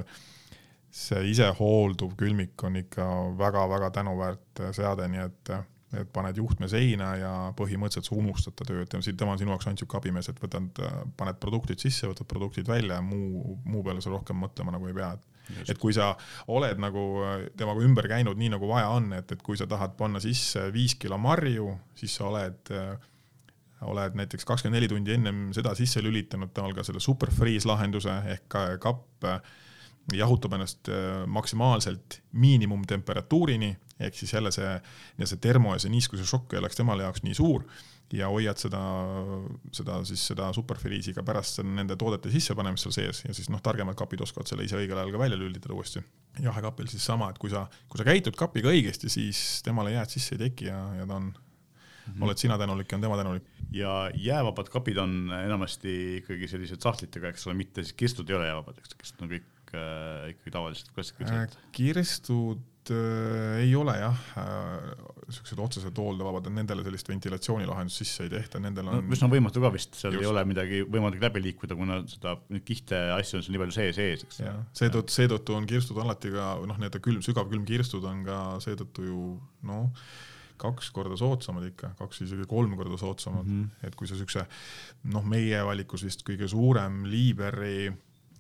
see 0.97 1.31
isehoolduv 1.33 2.17
külmik 2.19 2.63
on 2.65 2.79
ikka 2.81 3.07
väga-väga 3.39 3.91
tänuväärt 3.99 4.63
seade, 4.77 5.09
nii 5.13 5.23
et, 5.23 5.53
et 6.01 6.11
paned 6.13 6.39
juhtme 6.41 6.69
seina 6.73 7.11
ja 7.21 7.33
põhimõtteliselt 7.59 8.09
sa 8.09 8.17
unustad 8.17 8.57
ta 8.57 8.67
töö, 8.69 8.85
et 8.85 8.97
tema 9.13 9.35
on 9.35 9.41
sinu 9.41 9.53
jaoks 9.53 9.69
ainult 9.69 9.83
sihuke 9.83 9.99
abimees, 10.01 10.31
et 10.33 10.41
võtad, 10.43 10.81
paned 11.19 11.41
produktid 11.43 11.83
sisse, 11.83 12.09
võtad 12.09 12.29
produktid 12.31 12.69
välja 12.69 12.99
ja 12.99 13.05
muu, 13.05 13.59
muu 13.65 13.85
peale 13.87 14.05
sa 14.05 14.13
rohkem 14.15 14.41
mõtlema 14.41 14.75
nagu 14.75 14.89
ei 14.89 14.97
pea, 14.97 15.13
et 15.19 15.33
Just. 15.47 15.71
et 15.71 15.79
kui 15.79 15.93
sa 15.95 16.09
oled 16.51 16.81
nagu 16.83 17.03
temaga 17.55 17.85
ümber 17.87 18.09
käinud 18.11 18.41
nii 18.41 18.49
nagu 18.57 18.67
vaja 18.67 18.89
on, 18.97 19.13
et, 19.15 19.31
et 19.31 19.45
kui 19.47 19.59
sa 19.59 19.69
tahad 19.71 19.95
panna 19.99 20.19
sisse 20.23 20.65
viis 20.75 20.97
kilo 20.99 21.21
marju, 21.23 21.69
siis 21.95 22.17
sa 22.19 22.27
oled 22.33 22.73
oled 23.87 24.17
näiteks 24.17 24.49
kakskümmend 24.49 24.81
neli 24.81 24.89
tundi 24.89 25.13
ennem 25.15 25.51
seda 25.55 25.75
sisse 25.77 26.01
lülitanud 26.03 26.51
temal 26.57 26.73
ka 26.75 26.83
selle 26.87 27.03
super 27.05 27.31
freeze 27.31 27.69
lahenduse 27.69 28.15
ehk 28.33 28.57
kapp 28.83 29.29
jahutab 30.15 30.55
ennast 30.59 30.89
äh, 30.93 31.25
maksimaalselt 31.27 32.21
miinimumtemperatuurini, 32.33 33.77
ehk 34.01 34.15
siis 34.15 34.33
jälle 34.33 34.53
see, 34.55 34.73
see 35.25 35.43
termo 35.43 35.75
ja 35.75 35.83
see 35.83 35.91
niiskuse 35.91 36.27
šokk 36.29 36.55
ei 36.55 36.63
oleks 36.63 36.79
temale 36.79 37.07
jaoks 37.07 37.25
nii 37.27 37.35
suur 37.35 37.65
ja 38.15 38.29
hoiad 38.31 38.59
seda, 38.61 38.81
seda 39.75 39.97
siis 40.07 40.23
seda 40.31 40.53
superfeliisi 40.55 41.15
ka 41.17 41.25
pärast 41.27 41.63
nende 41.67 41.97
toodete 41.99 42.31
sissepanemist 42.31 42.87
seal 42.87 42.95
sees 42.95 43.23
ja 43.27 43.35
siis 43.35 43.51
noh, 43.51 43.63
targemad 43.65 43.99
kapid 43.99 44.23
oskavad 44.23 44.47
selle 44.51 44.67
ise 44.67 44.79
õigel 44.79 45.01
ajal 45.01 45.11
ka 45.15 45.23
välja 45.25 45.41
lülitada 45.41 45.75
uuesti. 45.75 46.05
jahekapil 46.43 46.87
siis 46.93 47.05
sama, 47.05 47.31
et 47.33 47.41
kui 47.43 47.51
sa, 47.51 47.67
kui 47.89 47.99
sa 47.99 48.07
käitud 48.07 48.39
kapiga 48.39 48.71
õigesti, 48.71 49.11
siis 49.11 49.43
temale 49.67 49.97
jääd 49.97 50.13
sisse 50.13 50.37
ei 50.37 50.45
teki 50.47 50.71
ja, 50.71 50.79
ja 51.01 51.09
ta 51.09 51.19
on 51.19 51.35
Mm 52.07 52.13
-hmm. 52.13 52.25
oled 52.25 52.39
sina 52.39 52.59
tänulik 52.59 52.93
ja 52.93 52.97
on 52.97 53.03
tema 53.03 53.17
tänulik. 53.17 53.43
ja 53.71 54.11
jäävabad 54.15 54.69
kapid 54.69 54.97
on 54.97 55.33
enamasti 55.45 56.17
ikkagi 56.17 56.49
sellised 56.49 56.81
sahtlitega, 56.81 57.29
eks 57.29 57.47
ole, 57.47 57.55
mitte 57.55 57.83
siis 57.83 57.93
kirstud 57.93 58.31
ei 58.31 58.37
ole 58.37 58.47
jäävabad, 58.47 58.79
eks, 58.79 58.95
kirstud 58.95 59.23
on 59.23 59.31
kõik 59.31 59.56
äh, 59.75 60.33
ikkagi 60.33 60.55
tavalised 60.55 60.91
klassikalised 60.95 61.57
äh,? 61.57 61.69
kirstud 61.77 62.93
äh, 62.95 63.63
ei 63.65 63.73
ole 63.79 63.97
jah 63.99 64.21
äh,, 64.39 64.93
siuksed 65.33 65.59
otseselt 65.63 65.99
hooldevabad, 65.99 66.47
nendele 66.55 66.85
sellist 66.87 67.11
ventilatsioonilahendust 67.11 68.05
sisse 68.05 68.27
ei 68.27 68.33
tehta, 68.37 68.61
nendel 68.63 68.93
on 68.93 69.01
no,. 69.01 69.17
üsna 69.17 69.31
võimatu 69.33 69.63
ka 69.65 69.73
vist, 69.75 69.99
seal 69.99 70.15
Just. 70.15 70.23
ei 70.23 70.31
ole 70.31 70.47
midagi 70.49 70.85
võimalik 70.87 71.27
läbi 71.27 71.43
liikuda, 71.49 71.79
kuna 71.79 71.99
seda 72.11 72.37
kihte 72.69 73.01
asju 73.17 73.41
on 73.41 73.47
seal 73.47 73.57
nii 73.57 73.65
palju 73.65 73.77
sees 73.81 74.01
ees, 74.05 74.25
eks. 74.29 74.41
seetõttu, 74.83 75.19
seetõttu 75.19 75.59
on 75.59 75.67
kirstud 75.69 75.99
alati 76.05 76.33
ka 76.37 76.55
noh, 76.69 76.81
need 76.83 77.03
külm, 77.03 77.25
sügavkülmkirstud 77.27 78.07
on 78.07 78.25
ka 78.29 78.41
seetõttu 78.65 79.11
ju 79.11 79.27
noh 79.67 79.91
kaks 80.61 80.91
korda 80.95 81.17
soodsamad 81.21 81.67
ikka, 81.69 81.93
kaks 81.99 82.23
isegi 82.25 82.47
kolm 82.49 82.77
korda 82.79 82.99
soodsamad 83.01 83.45
mm, 83.47 83.63
-hmm. 83.63 83.87
et 83.89 83.97
kui 83.97 84.09
sa 84.09 84.17
siukse 84.17 84.47
noh, 85.13 85.25
meie 85.25 85.63
valikus 85.65 86.05
vist 86.07 86.25
kõige 86.27 86.49
suurem 86.49 87.05
Liiberi 87.05 87.91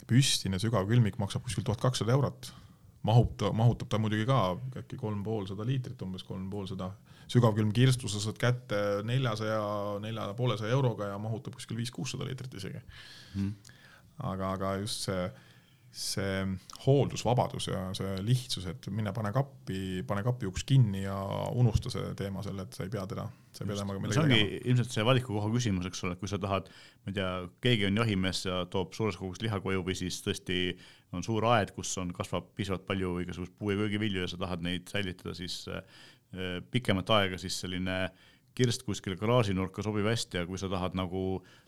püstine 0.06 0.60
sügavkülmik 0.62 1.18
maksab 1.18 1.44
kuskil 1.46 1.64
tuhat 1.66 1.80
kakssada 1.82 2.14
eurot. 2.14 2.52
Mahub 3.06 3.36
ta, 3.38 3.52
mahutab 3.54 3.90
ta 3.90 4.00
muidugi 4.02 4.26
ka 4.26 4.56
äkki 4.80 4.98
kolm 4.98 5.22
poolsada 5.26 5.66
liitrit, 5.66 6.00
umbes 6.02 6.24
kolm 6.26 6.48
poolsada. 6.50 6.90
Sügavkülm 7.30 7.72
kirstu 7.74 8.10
sa 8.10 8.20
saad 8.22 8.38
kätte 8.38 8.80
neljasaja, 9.06 9.62
nelja 10.02 10.28
poolesaja 10.38 10.74
euroga 10.74 11.10
ja 11.12 11.18
mahutab 11.22 11.54
kuskil 11.58 11.78
viis-kuussada 11.78 12.26
liitrit 12.26 12.54
isegi. 12.58 12.82
Mm.. 13.34 13.52
aga, 14.18 14.52
aga 14.56 14.74
just 14.82 15.06
see, 15.06 15.26
see 15.96 16.42
hooldusvabadus 16.84 17.70
ja 17.70 17.80
see 17.96 18.18
lihtsus, 18.26 18.66
et 18.68 18.88
mine 18.92 19.14
pane 19.16 19.30
kappi, 19.32 20.02
pane 20.06 20.22
kapi 20.26 20.48
uks 20.50 20.66
kinni 20.68 21.06
ja 21.06 21.16
unusta 21.56 21.92
see 21.92 22.10
teema 22.18 22.44
seal, 22.44 22.58
et 22.66 22.76
sa 22.76 22.84
ei 22.84 22.92
pea 22.92 23.06
teda, 23.08 23.24
sa 23.56 23.64
ei 23.64 23.70
pea 23.70 23.78
temaga 23.80 24.02
midagi 24.02 24.18
tegema. 24.18 24.36
see 24.36 24.44
ongi 24.44 24.60
ilmselt 24.72 24.96
see 24.96 25.06
valikukoha 25.08 25.52
küsimus, 25.54 25.88
eks 25.88 26.04
ole, 26.04 26.18
kui 26.20 26.28
sa 26.28 26.40
tahad, 26.42 26.68
ma 27.06 27.14
ei 27.14 27.16
tea, 27.16 27.30
keegi 27.64 27.88
on 27.88 28.02
jahimees 28.02 28.42
ja 28.44 28.60
toob 28.72 28.92
suures 28.98 29.16
kogus 29.20 29.40
liha 29.44 29.62
koju 29.64 29.86
või 29.86 29.96
siis 29.96 30.20
tõesti 30.26 30.60
on 31.16 31.24
suur 31.24 31.48
aed, 31.48 31.72
kus 31.72 31.94
on, 32.02 32.12
kasvab 32.12 32.52
piisavalt 32.58 32.84
palju 32.84 33.16
igasugust 33.24 33.56
puu- 33.56 33.72
ja 33.72 33.80
köögivilju 33.80 34.26
ja 34.26 34.28
sa 34.28 34.40
tahad 34.42 34.64
neid 34.66 34.92
säilitada, 34.92 35.32
siis 35.38 35.62
Äh, 36.34 36.58
pikemat 36.74 37.10
aega, 37.14 37.38
siis 37.38 37.54
selline 37.62 38.08
kirst 38.56 38.82
kuskil 38.82 39.14
garaažinurka 39.20 39.84
sobib 39.84 40.08
hästi 40.08 40.40
ja 40.40 40.46
kui 40.48 40.58
sa 40.58 40.68
tahad 40.72 40.96
nagu 40.98 41.20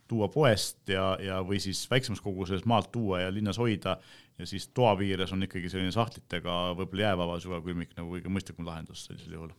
tuua 0.08 0.28
poest 0.32 0.88
ja, 0.92 1.12
ja, 1.22 1.40
või 1.44 1.60
siis 1.62 1.84
väiksemas 1.90 2.22
koguses 2.24 2.64
maalt 2.68 2.90
tuua 2.92 3.22
ja 3.26 3.32
linnas 3.34 3.60
hoida 3.60 3.98
ja 4.38 4.46
siis 4.46 4.68
toa 4.74 4.94
piires 4.96 5.32
on 5.34 5.42
ikkagi 5.44 5.70
selline 5.72 5.92
sahtlitega 5.94 6.58
võib-olla 6.78 7.10
jäävaba 7.10 7.40
sügavkülmik 7.44 7.96
nagu 7.98 8.14
kõige 8.16 8.32
mõistlikum 8.32 8.68
lahendus 8.68 9.06
sellisel 9.08 9.38
juhul. 9.38 9.56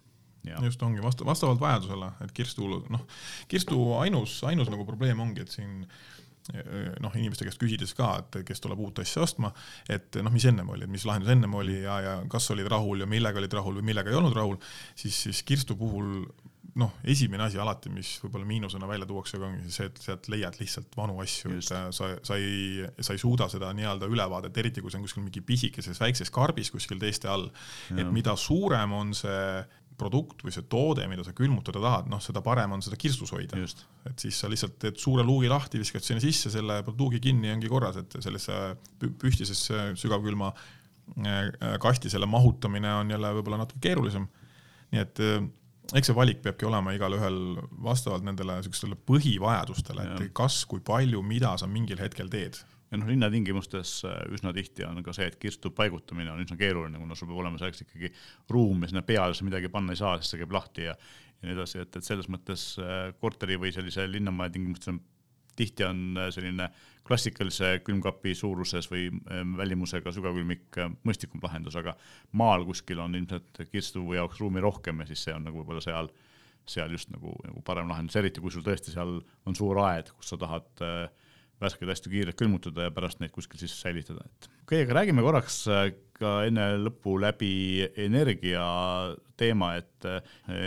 Ja. 0.48 0.56
just 0.64 0.82
ongi 0.82 1.02
vastu, 1.04 1.26
vastavalt 1.28 1.60
vajadusele, 1.60 2.14
et 2.24 2.32
kirstu, 2.32 2.70
noh, 2.90 3.02
kirstu 3.52 3.82
ainus, 4.00 4.38
ainus 4.48 4.70
nagu 4.72 4.86
probleem 4.88 5.20
ongi, 5.20 5.44
et 5.44 5.52
siin 5.52 5.82
noh, 7.04 7.14
inimeste 7.20 7.46
käest 7.46 7.60
küsides 7.62 7.92
ka, 7.98 8.14
et 8.22 8.40
kes 8.48 8.64
tuleb 8.64 8.80
uut 8.82 9.02
asja 9.04 9.22
ostma, 9.26 9.52
et 9.92 10.16
noh, 10.24 10.34
mis 10.34 10.48
ennem 10.50 10.70
oli, 10.74 10.88
mis 10.90 11.06
lahendus 11.06 11.30
ennem 11.34 11.54
oli 11.60 11.82
ja, 11.84 12.00
ja 12.06 12.16
kas 12.32 12.50
olid 12.56 12.70
rahul 12.72 13.04
ja 13.04 13.10
millega 13.10 13.42
olid 13.42 13.54
rahul 13.60 13.78
või 13.80 13.90
millega 13.92 14.12
ei 14.12 14.18
olnud 14.18 14.38
rahul, 14.38 14.58
siis, 14.98 15.20
siis 15.28 15.44
kirstu 15.46 15.78
puhul 15.80 16.24
noh, 16.80 16.94
esimene 17.04 17.46
asi 17.46 17.60
alati, 17.62 17.92
mis 17.94 18.16
võib-olla 18.24 18.48
miinusena 18.50 18.88
välja 18.90 19.08
tuuakse, 19.10 19.40
ongi 19.44 19.74
see, 19.74 19.90
et 19.90 20.00
sealt 20.04 20.30
leiad 20.32 20.60
lihtsalt 20.62 20.96
vanu 20.98 21.20
asju, 21.24 21.52
et 21.58 21.66
sa, 21.66 21.82
sa 21.92 22.38
ei, 22.38 22.86
sa 23.00 23.16
ei 23.16 23.22
suuda 23.22 23.50
seda 23.52 23.72
nii-öelda 23.76 24.10
ülevaadet, 24.10 24.58
eriti 24.62 24.84
kui 24.84 24.94
see 24.94 25.02
on 25.02 25.08
kuskil 25.08 25.26
mingi 25.26 25.44
pisikeses 25.46 26.00
väikses 26.02 26.32
karbis 26.34 26.72
kuskil 26.74 27.02
teiste 27.02 27.30
all, 27.32 27.50
et 27.96 28.10
mida 28.14 28.36
suurem 28.40 28.96
on 28.96 29.14
see 29.18 29.44
produkt 30.00 30.44
või 30.46 30.54
see 30.56 30.66
toode, 30.72 31.04
mida 31.12 31.26
sa 31.28 31.34
külmutada 31.36 31.82
tahad, 31.84 32.10
noh, 32.12 32.22
seda 32.24 32.42
parem 32.46 32.72
on 32.76 32.84
seda 32.86 32.98
kirstus 33.00 33.34
hoida. 33.36 33.60
et 34.08 34.24
siis 34.24 34.38
sa 34.40 34.50
lihtsalt 34.52 34.78
teed 34.80 35.00
suure 35.02 35.26
luugi 35.28 35.52
lahti, 35.52 35.82
viskad 35.82 36.06
sinna 36.06 36.24
sisse 36.24 36.52
selle 36.54 36.82
tuugi 36.90 37.20
kinni 37.24 37.52
ja 37.52 37.58
ongi 37.58 37.72
korras, 37.72 38.00
et 38.00 38.20
sellesse 38.24 38.56
pühtisesse 39.00 39.90
sügavkülma 40.00 40.54
äh, 40.54 41.76
kasti 41.84 42.12
selle 42.12 42.30
mahutamine 42.30 42.94
on 43.02 43.12
jälle 43.12 43.34
võib-olla 43.40 43.64
natuke 43.66 43.84
keerulisem. 43.90 44.30
nii 44.94 45.04
et 45.04 45.20
äh, 45.26 45.44
eks 45.96 46.10
see 46.10 46.18
valik 46.18 46.42
peabki 46.44 46.68
olema 46.70 46.94
igalühel 46.96 47.40
vastavalt 47.86 48.26
nendele 48.28 48.60
niisugustele 48.60 48.98
põhivajadustele, 49.10 50.10
et 50.16 50.34
kas, 50.38 50.64
kui 50.70 50.84
palju, 50.86 51.24
mida 51.26 51.56
sa 51.60 51.70
mingil 51.70 52.02
hetkel 52.02 52.30
teed. 52.32 52.60
Ja 52.90 52.98
noh, 52.98 53.10
linnatingimustes 53.12 54.00
äh, 54.10 54.22
üsna 54.34 54.50
tihti 54.56 54.86
on 54.88 55.04
ka 55.06 55.14
see, 55.14 55.28
et 55.30 55.38
kirstu 55.42 55.70
paigutamine 55.78 56.32
on 56.34 56.42
üsna 56.42 56.58
keeruline, 56.58 56.98
kuna 56.98 57.18
sul 57.18 57.30
peab 57.30 57.44
olema 57.44 57.62
selleks 57.62 57.84
ikkagi 57.86 58.10
ruum 58.50 58.82
ja 58.82 58.90
sinna 58.90 59.04
peale 59.06 59.38
sa 59.38 59.46
midagi 59.46 59.70
panna 59.70 59.94
ei 59.94 60.00
saa, 60.00 60.16
sest 60.18 60.34
see 60.34 60.42
käib 60.42 60.56
lahti 60.58 60.88
ja 60.88 60.96
ja 61.40 61.48
nii 61.48 61.56
edasi, 61.56 61.80
et, 61.86 61.94
et 61.96 62.04
selles 62.04 62.28
mõttes 62.32 62.64
äh, 62.84 63.14
korteri 63.22 63.56
või 63.60 63.72
sellise 63.72 64.04
linnamaja 64.10 64.52
tingimustes 64.56 64.92
on 64.92 64.98
tihti 65.60 65.86
on 65.88 66.02
äh, 66.18 66.32
selline 66.36 66.70
klassikalise 67.10 67.80
külmkapi 67.82 68.36
suuruses 68.38 68.86
või 68.92 69.08
välimusega 69.58 70.12
sügavkülmik 70.14 70.78
mõistlikum 71.08 71.42
lahendus, 71.42 71.74
aga 71.80 71.96
maal 72.38 72.68
kuskil 72.68 73.02
on 73.02 73.18
ilmselt 73.18 73.64
kirstu 73.72 74.04
jaoks 74.14 74.38
ruumi 74.44 74.62
rohkem 74.62 75.02
ja 75.02 75.08
siis 75.10 75.24
see 75.26 75.34
on 75.34 75.48
nagu 75.48 75.58
võib-olla 75.58 75.82
seal, 75.82 76.12
seal 76.70 76.94
just 76.94 77.10
nagu, 77.10 77.34
nagu 77.48 77.64
parem 77.66 77.90
lahendus, 77.90 78.20
eriti 78.20 78.44
kui 78.44 78.54
sul 78.54 78.62
tõesti 78.68 78.94
seal 78.94 79.16
on 79.50 79.58
suur 79.58 79.82
aed, 79.88 80.14
kus 80.20 80.30
sa 80.30 80.38
tahad 80.38 80.86
äh, 80.86 81.32
värskeid 81.64 81.90
hästi 81.90 82.14
kiirelt 82.14 82.38
külmutada 82.40 82.86
ja 82.88 82.94
pärast 82.94 83.24
neid 83.24 83.34
kuskil 83.34 83.58
siis 83.62 83.74
säilitada, 83.82 84.24
et 84.30 84.46
okei 84.46 84.84
okay,, 84.84 84.86
aga 84.86 85.00
räägime 85.02 85.26
korraks 85.26 85.64
äh, 85.72 85.90
ka 86.20 86.36
enne 86.48 86.72
lõppu 86.84 87.18
läbi 87.22 87.54
energia 88.00 88.64
teema, 89.40 89.72
et 89.80 90.08
äh, 90.08 90.20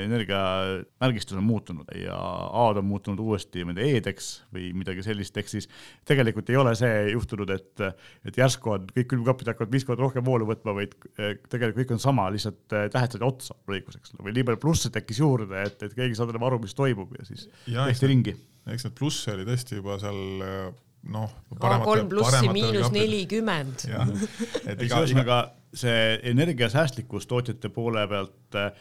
energiamärgistus 0.05 1.36
on 1.36 1.44
muutunud 1.44 1.88
ja 1.96 2.16
A-d 2.16 2.80
on 2.80 2.88
muutunud 2.88 3.20
uuesti, 3.20 3.64
ma 3.68 3.74
ei 3.74 3.78
tea, 3.78 3.98
E-deks 3.98 4.30
või 4.55 4.70
midagi 4.76 5.05
sellist, 5.05 5.36
ehk 5.36 5.50
siis 5.50 5.68
tegelikult 6.09 6.50
ei 6.53 6.59
ole 6.61 6.74
see 6.78 7.11
juhtunud, 7.12 7.53
et, 7.53 7.84
et 8.28 8.38
järsku 8.40 8.72
on 8.76 8.86
kõik 8.92 9.11
külmkapid 9.12 9.53
hakkavad 9.53 9.74
viis 9.74 9.86
korda 9.88 10.07
rohkem 10.07 10.24
voolu 10.26 10.48
võtma, 10.48 10.76
vaid 10.78 10.96
äh, 11.18 11.34
tegelikult 11.53 11.82
kõik 11.82 11.96
on 11.98 12.05
sama, 12.05 12.28
lihtsalt 12.32 12.62
tähed 12.70 13.18
said 13.18 13.26
otsa 13.26 13.59
lõikuseks 13.70 14.16
või 14.20 14.36
nii 14.36 14.46
palju 14.48 14.62
plusse 14.62 14.92
tekkis 14.94 15.20
juurde, 15.20 15.66
et, 15.66 15.84
et 15.84 15.98
keegi 15.98 16.16
saab 16.18 16.32
enam 16.32 16.48
aru, 16.48 16.62
mis 16.64 16.76
toimub 16.78 17.12
ja 17.18 17.28
siis 17.28 17.48
tehti 17.66 18.09
ringi. 18.09 18.36
eks 18.72 18.88
need 18.88 18.96
plusse 18.96 19.34
oli 19.34 19.44
tõesti 19.48 19.80
juba 19.80 19.98
seal 20.00 20.72
noh. 21.11 21.32
kolm 21.59 22.09
plussi 22.11 22.53
miinus 22.53 22.92
nelikümmend. 22.94 23.88
et 24.70 24.86
ühesõnaga 24.86 25.42
see 25.72 26.20
energiasäästlikkus 26.28 27.26
tootjate 27.26 27.72
poole 27.72 28.05
pealt 28.09 28.57
äh, 28.61 28.72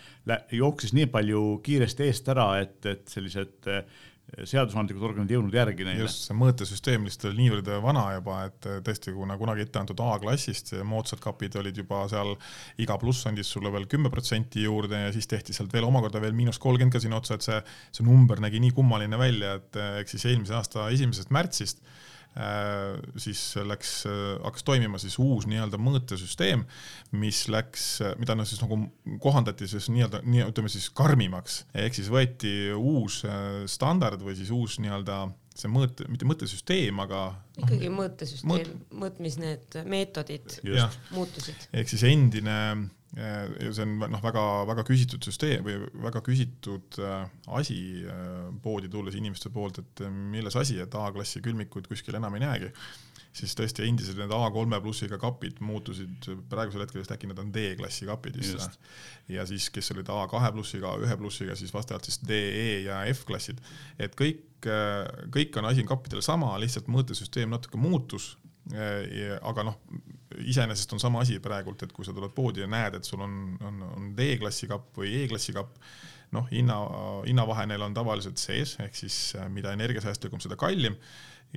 jooksis 0.51 0.93
nii 0.97 1.07
palju 1.11 1.59
kiiresti 1.63 2.09
eest 2.09 2.31
ära, 2.33 2.53
et, 2.59 2.79
et 2.85 3.05
sellised 3.07 3.69
äh, 3.71 3.85
seadusandlikud 4.47 5.03
organid 5.03 5.31
jõudnud 5.33 5.55
järgi 5.55 5.83
neile. 5.87 6.05
just, 6.05 6.25
see 6.27 6.35
mõõtesüsteem 6.39 7.07
lihtsalt 7.07 7.29
oli 7.31 7.45
niivõrd 7.45 7.71
vana 7.83 8.03
juba, 8.15 8.37
et 8.47 8.67
tõesti, 8.85 9.11
kuna 9.15 9.35
kunagi 9.39 9.65
ette 9.65 9.79
antud 9.81 10.03
A-klassist 10.03 10.71
moodsad 10.87 11.19
kapid 11.23 11.57
olid 11.59 11.81
juba 11.81 12.03
seal, 12.11 12.35
iga 12.79 12.95
pluss 13.01 13.27
andis 13.27 13.51
sulle 13.51 13.71
veel 13.73 13.89
kümme 13.91 14.11
protsenti 14.13 14.63
juurde 14.67 15.01
ja 15.07 15.15
siis 15.15 15.27
tehti 15.31 15.55
sealt 15.55 15.73
veel 15.75 15.87
omakorda 15.87 16.23
veel 16.23 16.35
miinus 16.37 16.61
kolmkümmend 16.63 16.95
ka 16.95 17.03
sinna 17.03 17.19
otsa, 17.19 17.39
et 17.39 17.47
see, 17.47 17.59
see 17.97 18.07
number 18.07 18.39
nägi 18.43 18.63
nii 18.63 18.75
kummaline 18.77 19.19
välja, 19.19 19.57
et 19.59 19.81
eks 20.03 20.15
siis 20.15 20.29
eelmise 20.31 20.55
aasta 20.59 20.87
esimesest 20.95 21.35
märtsist 21.35 21.83
Äh, 21.83 22.00
siis 23.19 23.41
läks, 23.67 24.05
äh, 24.07 24.37
hakkas 24.45 24.63
toimima 24.63 24.99
siis 25.01 25.17
uus 25.19 25.47
nii-öelda 25.51 25.79
mõõtesüsteem, 25.81 26.63
mis 27.19 27.43
läks, 27.51 27.87
mida 28.21 28.37
noh, 28.39 28.47
siis 28.47 28.61
nagu 28.63 28.77
kohandati 29.23 29.67
siis 29.67 29.89
nii-öelda, 29.91 30.21
nii 30.23 30.45
ütleme 30.47 30.71
siis 30.71 30.87
karmimaks, 30.95 31.65
ehk 31.75 31.97
siis 31.97 32.11
võeti 32.13 32.53
uus 32.77 33.21
äh, 33.27 33.65
standard 33.67 34.23
või 34.23 34.37
siis 34.39 34.53
uus 34.55 34.79
nii-öelda 34.79 35.25
see 35.57 35.71
mõõte, 35.71 36.07
mitte 36.11 36.27
mõõtesüsteem, 36.29 37.01
aga 37.03 37.25
noh, 37.33 37.65
ikkagi 37.65 37.91
mõõtesüsteem 37.93 38.51
mõõt..., 38.51 38.73
mõõtmis 39.03 39.37
need 39.41 39.77
meetodid 39.89 40.57
muutusid. 41.11 41.69
ehk 41.75 41.91
siis 41.91 42.05
endine 42.07 42.57
ja 43.11 43.71
see 43.75 43.83
on 43.83 43.97
noh, 43.99 44.21
väga-väga 44.23 44.85
küsitud 44.87 45.25
süsteem 45.27 45.65
või 45.65 45.75
väga 46.05 46.21
küsitud 46.23 46.99
äh, 47.03 47.25
asi 47.59 47.77
äh, 48.07 48.45
poodi 48.63 48.87
tulles 48.91 49.17
inimeste 49.19 49.51
poolt, 49.51 49.81
et 49.83 50.03
milles 50.07 50.55
asi, 50.55 50.79
et 50.79 50.95
A-klassi 50.95 51.43
külmikuid 51.43 51.89
kuskil 51.91 52.15
enam 52.21 52.37
ei 52.39 52.45
näegi, 52.45 52.71
siis 53.35 53.55
tõesti 53.55 53.85
endised 53.87 54.17
need 54.19 54.33
A3 54.35 54.79
plussiga 54.83 55.17
kapid 55.21 55.61
muutusid 55.63 56.27
praegusel 56.51 56.83
hetkel 56.83 56.99
vist 56.99 57.13
äkki 57.15 57.29
need 57.29 57.39
on 57.39 57.51
D-klassi 57.55 58.07
kapid 58.09 58.37
vist. 58.41 58.75
ja 59.31 59.45
siis, 59.47 59.69
kes 59.71 59.93
olid 59.95 60.11
A2 60.11 60.51
plussiga, 60.55 60.91
A1 60.97 61.17
plussiga, 61.21 61.55
siis 61.59 61.73
vastavalt 61.73 62.09
siis 62.09 62.19
D, 62.25 62.35
E 62.35 62.69
ja 62.87 63.01
F-klassid, 63.13 63.63
et 64.01 64.17
kõik, 64.19 64.67
kõik 65.31 65.57
on 65.61 65.71
asi 65.71 65.87
kappidel 65.87 66.23
sama, 66.25 66.51
lihtsalt 66.61 66.91
mõõtesüsteem 66.91 67.51
natuke 67.55 67.79
muutus 67.81 68.35
aga 69.41 69.65
noh, 69.65 69.79
iseenesest 70.37 70.93
on 70.95 71.01
sama 71.01 71.23
asi 71.25 71.39
praegult, 71.43 71.81
et 71.83 71.91
kui 71.95 72.05
sa 72.05 72.13
tuled 72.15 72.31
poodi 72.35 72.61
ja 72.63 72.69
näed, 72.69 72.99
et 72.99 73.07
sul 73.07 73.23
on, 73.23 73.57
on, 73.67 73.81
on 73.97 74.11
D-klassi 74.17 74.69
kapp 74.69 75.01
või 75.01 75.15
E-klassi 75.23 75.55
kapp, 75.55 75.79
noh, 76.35 76.45
hinna, 76.51 76.77
hinnavahe 77.25 77.65
neil 77.67 77.83
on 77.87 77.95
tavaliselt 77.95 78.39
sees, 78.39 78.77
ehk 78.83 78.95
siis 78.95 79.17
mida 79.51 79.73
energiasäästlikum, 79.75 80.39
seda 80.43 80.59
kallim 80.59 80.95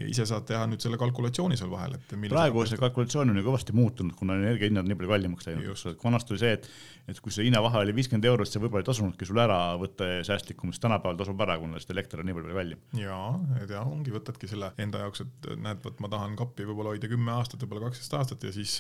ja 0.01 0.09
ise 0.11 0.27
saad 0.27 0.47
teha 0.49 0.65
nüüd 0.71 0.83
selle 0.83 0.99
kalkulatsiooni 1.01 1.59
seal 1.59 1.71
vahel, 1.73 1.97
et 1.99 2.17
praegu 2.31 2.65
see 2.67 2.81
kalkulatsioon 2.81 3.31
on 3.31 3.39
ju 3.41 3.47
kõvasti 3.47 3.77
muutunud, 3.77 4.17
kuna 4.19 4.39
energiahinnad 4.41 4.89
nii 4.89 4.99
palju 4.99 5.13
kallimaks 5.15 5.49
läinud, 5.51 5.99
vanasti 6.03 6.35
oli 6.35 6.43
see, 6.43 6.59
et 6.59 6.69
et 7.05 7.19
kui 7.21 7.33
see 7.35 7.45
hinnavahe 7.45 7.83
oli 7.83 7.93
viiskümmend 7.93 8.25
eurot, 8.25 8.49
see 8.49 8.61
võib-olla 8.63 8.81
ei 8.81 8.89
tasunudki 8.89 9.27
sul 9.29 9.41
ära 9.43 9.59
võtta 9.77 10.07
säästlikum, 10.25 10.71
siis 10.73 10.81
tänapäeval 10.81 11.19
tasub 11.21 11.41
ära, 11.45 11.59
kuna 11.61 11.77
lihtsalt 11.77 11.93
elekter 11.93 12.23
on 12.23 12.29
nii 12.31 12.37
palju 12.39 12.57
kallim. 12.57 12.81
jaa, 12.97 13.27
et 13.61 13.75
jah, 13.75 13.85
ongi, 13.85 14.13
võtadki 14.15 14.49
selle 14.49 14.71
enda 14.81 15.03
jaoks, 15.03 15.21
et 15.27 15.49
näed, 15.61 15.83
vot 15.85 16.01
ma 16.01 16.09
tahan 16.15 16.37
kappi 16.39 16.65
võib-olla 16.65 16.95
hoida 16.95 17.11
kümme 17.13 17.35
aastat, 17.35 17.61
võib-olla 17.61 17.91
kaksteist 17.91 18.17
aastat 18.17 18.47
ja 18.49 18.55
siis 18.57 18.79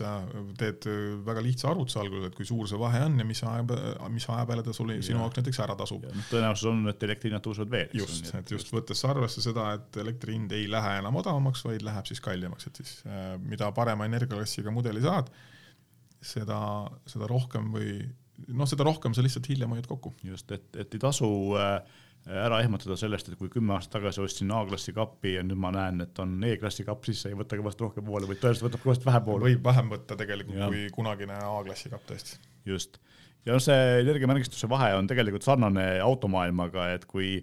teed 0.60 0.88
väga 1.26 1.44
lihtsa 1.44 1.68
arvutuse 1.74 2.00
alguses, 2.00 2.30
et 2.30 2.38
kui 2.38 2.48
suur 2.48 2.70
see 2.70 2.80
vahe 2.80 3.04
on 3.04 3.20
ja 3.20 3.28
mis 3.28 3.44
aja, 3.44 3.66
mis 4.08 4.28
aja 4.32 4.48
peale 4.48 4.64
ta 4.64 4.72
sul 4.72 4.94
sinu 5.04 5.20
jaoks 5.20 5.42
näiteks 5.42 5.60
ära 5.66 5.76
tasub. 5.76 6.08
No, 6.08 6.24
tõenäosus 6.30 6.70
on, 6.72 6.80
et 6.88 7.04
elektri 7.04 7.28
hinnad 7.28 7.44
tõusevad 7.44 7.76
veel. 7.76 7.92
just, 8.00 8.32
et 8.40 8.56
just 8.56 8.72
võttes 8.72 9.04
arvesse 9.04 9.44
seda, 9.44 9.68
et 9.76 10.00
elektri 10.00 10.38
hind 10.38 10.56
ei 10.56 10.64
lähe 10.70 10.96
enam 11.04 11.20
odavamaks, 11.20 11.64
vaid 11.68 11.84
läheb 11.86 12.08
siis 12.08 12.22
kallimaks, 12.24 12.68
et 12.70 12.80
siis 12.80 12.96
äh, 13.06 13.34
mida 13.44 13.70
parema 13.76 14.08
energiaklassiga 14.08 14.72
mudeli 14.74 15.04
saad, 15.04 15.30
seda, 16.24 16.58
seda 17.10 17.28
rohkem 17.30 17.70
või 17.74 17.98
noh, 18.48 18.68
seda 18.68 18.86
rohkem 18.88 19.14
sa 19.14 19.22
lihtsalt 19.24 19.48
hiljem 19.50 19.76
hoiad 19.76 19.86
kokku. 19.88 20.14
just, 20.24 20.50
et, 20.56 20.66
et 20.80 20.96
ei 20.96 21.02
tasu 21.02 21.28
äh, 21.60 21.78
ära 22.24 22.60
ehmatada 22.64 22.96
sellest, 22.96 23.28
et 23.28 23.38
kui 23.38 23.50
kümme 23.52 23.74
aastat 23.76 23.98
tagasi 23.98 24.22
ostsin 24.24 24.52
A-klassi 24.56 24.94
kappi 24.96 25.34
ja 25.36 25.42
nüüd 25.44 25.60
ma 25.60 25.70
näen, 25.74 26.00
et 26.06 26.18
on 26.22 26.38
E-klassi 26.48 26.86
kapp, 26.86 27.04
siis 27.04 27.20
ei 27.28 27.36
võta 27.36 27.58
kõvasti 27.60 27.84
rohkem 27.84 28.06
voolu, 28.08 28.30
vaid 28.30 28.40
tõenäoliselt 28.40 28.70
võtab 28.70 28.86
kõvasti 28.86 29.08
vähem 29.10 29.26
voolu. 29.26 29.48
võib 29.50 29.68
vähem 29.68 29.92
võtta 29.92 30.16
tegelikult 30.20 30.62
ja. 30.62 30.70
kui 30.72 30.86
kunagine 30.94 31.36
A-klassi 31.50 31.92
kapp 31.92 32.08
tõesti. 32.08 32.40
just, 32.68 32.98
ja 33.44 33.58
see 33.60 34.00
energiamärgistuse 34.00 34.70
vahe 34.72 34.94
on 34.96 35.10
tegelikult 35.10 35.44
sarnane 35.44 35.86
automaailmaga, 36.04 36.88
et 36.96 37.04
kui 37.10 37.36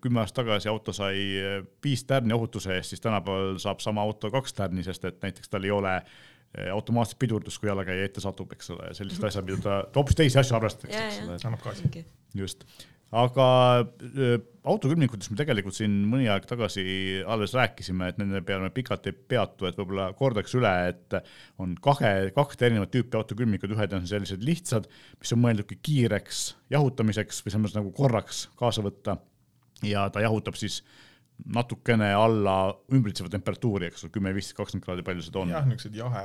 kümme 0.00 0.22
aastat 0.22 0.42
tagasi 0.44 0.70
auto 0.70 0.94
sai 0.96 1.20
viis 1.84 2.04
tärni 2.08 2.32
ohutuse 2.32 2.72
eest, 2.76 2.94
siis 2.94 3.04
tänapäeval 3.04 3.58
saab 3.60 3.82
sama 3.84 4.02
auto 4.02 4.30
kaks 4.32 4.56
tärni, 4.56 4.84
sest 4.86 5.04
et 5.04 5.18
näiteks 5.22 5.52
tal 5.52 5.66
ei 5.68 5.74
ole 5.74 5.94
automaatset 6.72 7.18
pidurdust, 7.20 7.60
kui 7.60 7.68
jalakäija 7.68 8.06
ette 8.08 8.22
satub, 8.24 8.54
eks 8.56 8.70
ole, 8.72 8.92
sellised 8.96 9.24
asjad, 9.28 9.44
mida 9.44 9.60
ta, 9.64 9.80
hoopis 9.96 10.16
teisi 10.16 10.40
asju 10.40 10.56
arvestatakse, 10.56 11.02
eks 11.04 11.18
ole. 11.26 11.36
annab 11.50 11.66
gaasi. 11.66 12.06
just 12.36 12.64
aga 13.14 13.44
autokülmikutest 14.68 15.32
me 15.32 15.38
tegelikult 15.38 15.76
siin 15.78 15.94
mõni 16.10 16.26
aeg 16.28 16.44
tagasi 16.48 16.82
alles 17.28 17.54
rääkisime, 17.56 18.10
et 18.10 18.18
nende 18.20 18.42
peale 18.44 18.66
me 18.66 18.72
pikalt 18.74 19.06
ei 19.08 19.14
peatu, 19.16 19.68
et 19.68 19.78
võib-olla 19.78 20.10
kordaks 20.18 20.52
üle, 20.58 20.72
et 20.90 21.16
on 21.62 21.72
kahe, 21.84 22.28
kahte 22.36 22.68
erinevat 22.68 22.92
tüüpi 22.92 23.16
autokülmikud, 23.16 23.72
ühed 23.76 23.96
on 23.96 24.04
sellised 24.10 24.44
lihtsad, 24.44 24.90
mis 25.22 25.32
on 25.32 25.42
mõeldudki 25.44 25.80
kiireks 25.88 26.42
jahutamiseks 26.74 27.40
või 27.40 27.54
selles 27.54 27.64
mõttes 27.64 27.80
nagu 27.80 27.94
korraks 27.96 28.44
kaasa 28.60 28.84
võtta. 28.84 29.16
Ja 29.82 30.08
ta 30.10 30.20
jahutab 30.24 30.58
siis 30.58 30.82
natukene 31.54 32.10
alla 32.14 32.74
ümbritseva 32.92 33.30
temperatuuri, 33.30 33.92
eks 33.92 34.04
ole, 34.04 34.12
kümme, 34.14 34.34
viisteist, 34.34 34.56
kakskümmend 34.58 34.84
kraadi, 34.84 35.06
palju 35.06 35.22
seda 35.22 35.42
on? 35.44 35.52
jah, 35.54 35.66
niisugused 35.68 35.98
jahe 35.98 36.24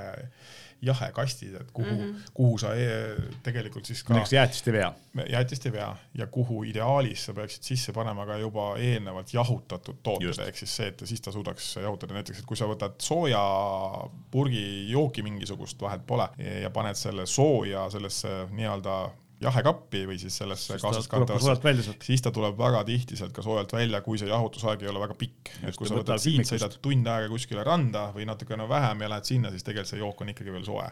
jahekastid, 0.84 1.54
et 1.56 1.72
kuhu 1.72 1.90
mm, 1.90 2.12
-hmm. 2.12 2.32
kuhu 2.34 2.58
sa 2.58 2.74
e 2.76 3.16
tegelikult 3.44 3.86
siis 3.86 4.04
ka. 4.04 4.14
näiteks 4.14 4.34
jäätist 4.34 4.68
ei 4.68 4.74
vea. 4.74 4.94
jäätist 5.30 5.66
ei 5.66 5.72
vea 5.72 5.96
ja 6.14 6.28
kuhu 6.28 6.64
ideaalis 6.64 7.26
sa 7.26 7.34
peaksid 7.34 7.64
sisse 7.64 7.94
panema 7.94 8.26
ka 8.26 8.38
juba 8.38 8.76
eelnevalt 8.78 9.34
jahutatud 9.34 9.96
tooted, 10.04 10.48
ehk 10.48 10.58
siis 10.58 10.76
see, 10.76 10.88
et 10.88 11.02
siis 11.06 11.22
ta 11.22 11.32
suudaks 11.32 11.76
jahutada, 11.76 12.14
näiteks 12.14 12.40
et 12.40 12.46
kui 12.46 12.58
sa 12.58 12.68
võtad 12.68 13.00
soojapurgi 13.02 14.92
jooki 14.92 15.24
mingisugust, 15.24 15.82
vahet 15.82 16.06
pole, 16.08 16.28
ja 16.62 16.70
paned 16.70 16.96
selle 17.00 17.26
sooja 17.26 17.90
sellesse 17.90 18.48
nii-öelda 18.52 18.98
jahekappi 19.44 20.04
või 20.10 20.18
siis 20.22 20.38
sellesse 20.42 20.78
kaasaskantavasse, 20.82 21.96
siis 22.04 22.24
ta 22.24 22.32
tuleb 22.36 22.58
väga 22.60 22.84
tihti 22.88 23.18
sealt 23.20 23.36
ka 23.36 23.44
soojalt 23.46 23.74
välja, 23.76 24.02
kui 24.06 24.20
see 24.22 24.32
jahutusaeg 24.32 24.86
ei 24.86 24.92
ole 24.92 25.04
väga 25.04 25.18
pikk. 25.20 25.54
et 25.68 25.78
kui 25.80 25.90
sa 25.90 26.00
võtad 26.00 26.24
siit, 26.24 26.46
sõidad 26.50 26.78
tund 26.84 27.10
aega 27.12 27.30
kuskile 27.32 27.66
randa 27.68 28.08
või 28.16 28.28
natukene 28.30 28.68
vähem 28.70 29.06
ja 29.06 29.12
lähed 29.16 29.30
sinna, 29.30 29.52
siis 29.54 29.66
tegelikult 29.68 29.94
see 29.94 30.02
jook 30.02 30.26
on 30.26 30.34
ikkagi 30.34 30.56
veel 30.56 30.66
soe. 30.68 30.88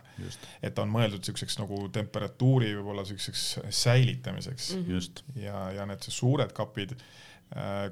et 0.61 0.75
ta 0.75 0.85
on 0.85 0.93
mõeldud 0.93 1.25
siukseks 1.27 1.59
nagu 1.61 1.81
temperatuuri 1.93 2.75
võib-olla 2.77 3.05
siukseks 3.07 3.47
säilitamiseks 3.81 4.71
mm. 4.75 4.87
-hmm. 4.87 5.43
ja, 5.47 5.65
ja 5.79 5.89
need 5.89 6.07
suured 6.07 6.53
kapid 6.55 6.95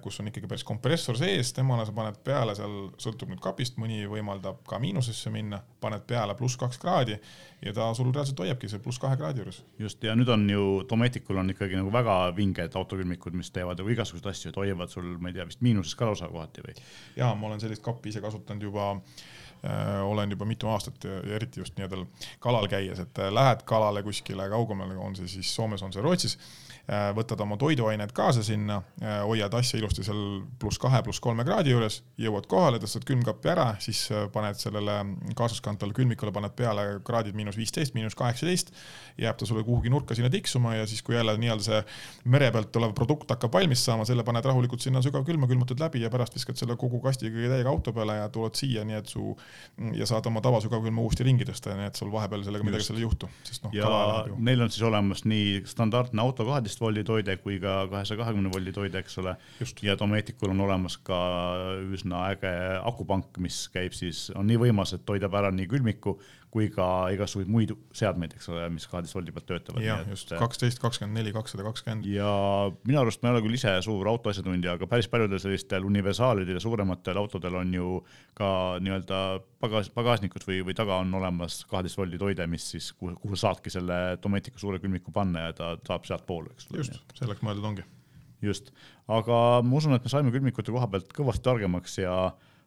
kus 0.01 0.20
on 0.22 0.30
ikkagi 0.30 0.47
päris 0.47 0.64
kompressor 0.64 1.18
sees, 1.20 1.49
temale 1.53 1.84
sa 1.84 1.91
paned 1.95 2.16
peale 2.24 2.53
seal, 2.55 2.76
sõltub 3.01 3.28
nüüd 3.32 3.41
kapist, 3.43 3.76
mõni 3.82 4.05
võimaldab 4.07 4.62
ka 4.68 4.80
miinusesse 4.80 5.32
minna, 5.34 5.60
paned 5.84 6.05
peale 6.07 6.36
pluss 6.39 6.55
kaks 6.60 6.80
kraadi 6.80 7.18
ja 7.66 7.74
ta 7.76 7.89
sul 7.97 8.14
reaalselt 8.14 8.39
hoiabki 8.39 8.70
see 8.72 8.80
pluss 8.84 9.01
kahe 9.03 9.18
kraadi 9.20 9.43
juures. 9.43 9.60
just, 9.80 10.03
ja 10.03 10.16
nüüd 10.16 10.32
on 10.32 10.45
ju 10.49 10.64
Dometicul 10.89 11.41
on 11.43 11.51
ikkagi 11.51 11.76
nagu 11.76 11.91
väga 11.91 12.16
vinged 12.38 12.78
autokülmikud, 12.80 13.36
mis 13.36 13.51
teevad 13.51 13.82
nagu 13.82 13.91
igasuguseid 13.91 14.32
asju, 14.32 14.53
et 14.53 14.62
hoiavad 14.64 14.95
sul, 14.95 15.12
ma 15.20 15.34
ei 15.34 15.36
tea, 15.36 15.49
vist 15.49 15.66
miinuses 15.66 15.99
ka 15.99 16.07
lausa 16.07 16.32
kohati 16.32 16.64
või? 16.64 16.80
jaa, 17.20 17.34
ma 17.36 17.51
olen 17.51 17.60
sellist 17.60 17.84
kappi 17.84 18.14
ise 18.14 18.24
kasutanud 18.24 18.64
juba 18.64 18.93
äh, 18.95 19.28
olen 20.03 20.32
juba 20.32 20.45
mitu 20.45 20.68
aastat 20.72 21.03
ja 21.03 21.36
eriti 21.36 21.60
just 21.60 21.78
nii-öelda 21.78 22.05
kalal 22.39 22.68
käies, 22.72 22.99
et 22.99 23.20
äh, 23.20 23.32
lähed 23.34 23.66
kalale 23.68 24.03
kuskile 24.03 24.49
kaugemale, 24.49 24.97
on 24.97 25.16
see 25.16 25.28
siis 25.28 25.55
Soomes, 25.55 25.84
on 25.84 25.93
see 25.93 26.03
Rootsis 26.03 26.38
Äh, 26.89 27.12
võtad 27.14 27.38
oma 27.43 27.53
toiduained 27.60 28.10
kaasa 28.18 28.41
sinna, 28.41 28.80
äh, 29.03 29.20
hoiad 29.22 29.53
asja 29.53 29.78
ilusti 29.78 30.01
seal 30.01 30.39
pluss 30.57 30.80
kahe, 30.82 31.03
pluss 31.05 31.22
kolme 31.22 31.43
kraadi 31.45 31.70
juures, 31.70 31.99
jõuad 32.18 32.47
kohale, 32.49 32.80
tõstad 32.82 33.03
külmkapi 33.05 33.51
ära, 33.51 33.66
siis 33.84 34.07
äh, 34.10 34.24
paned 34.34 34.57
sellele 34.57 34.95
kaasaskantavale 35.38 35.93
külmikule, 35.93 36.34
paned 36.34 36.55
peale 36.57 36.86
kraadid 37.05 37.38
miinus 37.38 37.60
viisteist, 37.62 37.93
miinus 37.93 38.18
kaheksateist, 38.18 38.74
jääb 39.22 39.38
ta 39.38 39.45
sulle 39.45 39.62
kuhugi 39.68 39.93
nurka 39.93 40.18
sinna 40.18 40.32
tiksuma 40.34 40.80
ja 40.80 40.88
siis, 40.89 41.03
kui 41.05 41.14
jälle 41.14 41.36
nii-öelda 41.38 41.68
see 41.68 41.84
mere 42.26 42.49
pealt 42.55 42.72
tulev 42.74 42.97
produkt 42.97 43.30
hakkab 43.36 43.60
valmis 43.60 43.86
saama, 43.86 44.07
selle 44.10 44.26
paned 44.26 44.49
rahulikult 44.49 44.82
sinna 44.82 45.05
sügavkülma, 45.05 45.51
külmutad 45.51 45.86
läbi 45.86 46.01
ja 46.01 46.10
pärast 46.10 46.39
viskad 46.39 46.57
selle 46.57 46.80
kogu 46.80 47.03
kastiga 47.05 47.53
täiega 47.53 47.70
auto 47.70 47.93
peale 47.93 48.18
ja 48.24 48.34
tuled 48.34 48.57
siia, 48.57 48.88
nii 48.88 48.97
et 48.97 49.14
su 49.14 49.36
ja 49.95 50.06
saad 50.10 50.26
oma 50.28 50.41
tavasügavkülma 50.43 51.02
uuesti 51.04 51.26
ringi 51.28 51.47
tõsta, 51.47 51.74
nii 51.78 51.88
et 51.89 52.00
sul 52.00 52.12
vahepeal 52.12 52.43
sellega 52.45 52.68
midagi 52.68 52.88
seal 52.88 53.00
ei 53.00 53.06
juhtu, 53.06 53.30
sest 53.47 53.64
noh. 53.64 53.76
ja 53.76 53.89
neil 54.36 54.66
on 54.66 54.72
siis 54.74 54.84
olemas 54.88 55.24
nii 55.30 55.62
standardne 55.70 56.24
auto 56.24 56.47
kaheteist 56.47 56.82
voldi 56.84 57.06
toide 57.08 57.38
kui 57.43 57.60
ka 57.64 57.82
kahesaja 57.91 58.20
kahekümne 58.24 58.52
voldi 58.54 58.74
toide, 58.76 59.04
eks 59.04 59.20
ole. 59.24 59.36
ja 59.86 59.95
Dometicul 60.00 60.52
on 60.54 60.66
olemas 60.68 61.00
ka 61.04 61.20
üsna 61.95 62.26
äge 62.34 62.54
akupank, 62.84 63.39
mis 63.43 63.62
käib 63.74 63.95
siis, 63.97 64.28
on 64.36 64.50
nii 64.50 64.60
võimas, 64.68 64.93
et 64.95 65.06
toidab 65.08 65.39
ära 65.39 65.54
nii 65.56 65.70
külmiku 65.72 66.18
kui 66.50 66.66
ka 66.74 66.86
igasuguseid 67.14 67.50
muid 67.52 67.72
seadmeid, 67.95 68.34
eks 68.34 68.50
ole, 68.50 68.64
mis 68.74 68.88
kaheteist 68.89 69.14
voldi 69.14 69.34
pealt 69.36 69.45
töötavad. 69.52 69.84
jah, 69.86 70.02
just 70.10 70.32
kaksteist, 70.39 70.80
kakskümmend 70.82 71.20
neli, 71.20 71.34
kakssada 71.36 71.66
kakskümmend. 71.68 72.08
ja 72.10 72.30
minu 72.89 73.02
arust 73.04 73.22
ma 73.22 73.30
ei 73.30 73.36
ole 73.36 73.43
küll 73.45 73.58
ise 73.58 73.76
suur 73.86 74.10
autoasjatundja, 74.10 74.74
aga 74.80 74.88
päris 74.89 75.10
paljudel 75.12 75.41
sellistel 75.43 75.86
universaalidel 75.86 76.58
ja 76.58 76.64
suurematel 76.64 77.20
autodel 77.22 77.60
on 77.60 77.76
ju 77.78 77.91
ka 78.38 78.50
nii-öelda 78.82 79.20
pagas, 79.62 79.91
pagasnikud 79.93 80.47
või, 80.47 80.64
või 80.72 80.78
taga 80.78 80.97
on 81.04 81.14
olemas 81.22 81.62
kaheteist 81.70 82.02
voldi 82.02 82.22
toide, 82.22 82.50
mis 82.50 82.66
siis, 82.74 82.89
kuhu, 82.97 83.14
kuhu 83.22 83.38
saadki 83.38 83.74
selle 83.74 84.18
Domesticu 84.24 84.62
suure 84.62 84.82
külmiku 84.82 85.14
panna 85.14 85.50
ja 85.50 85.54
ta 85.54 85.72
saab 85.86 86.10
sealtpoole, 86.10 86.56
eks 86.56 86.72
ole. 86.72 86.82
just, 86.82 86.97
selleks 87.22 87.45
mõeldud 87.45 87.70
ongi. 87.74 87.86
just, 88.41 88.74
aga 89.06 89.62
ma 89.62 89.78
usun, 89.78 89.93
et 89.93 90.06
me 90.06 90.10
saime 90.10 90.34
külmikute 90.34 90.74
koha 90.74 90.89
pealt 90.89 91.14
kõvasti 91.14 91.45
targemaks 91.45 92.02
ja 92.02 92.18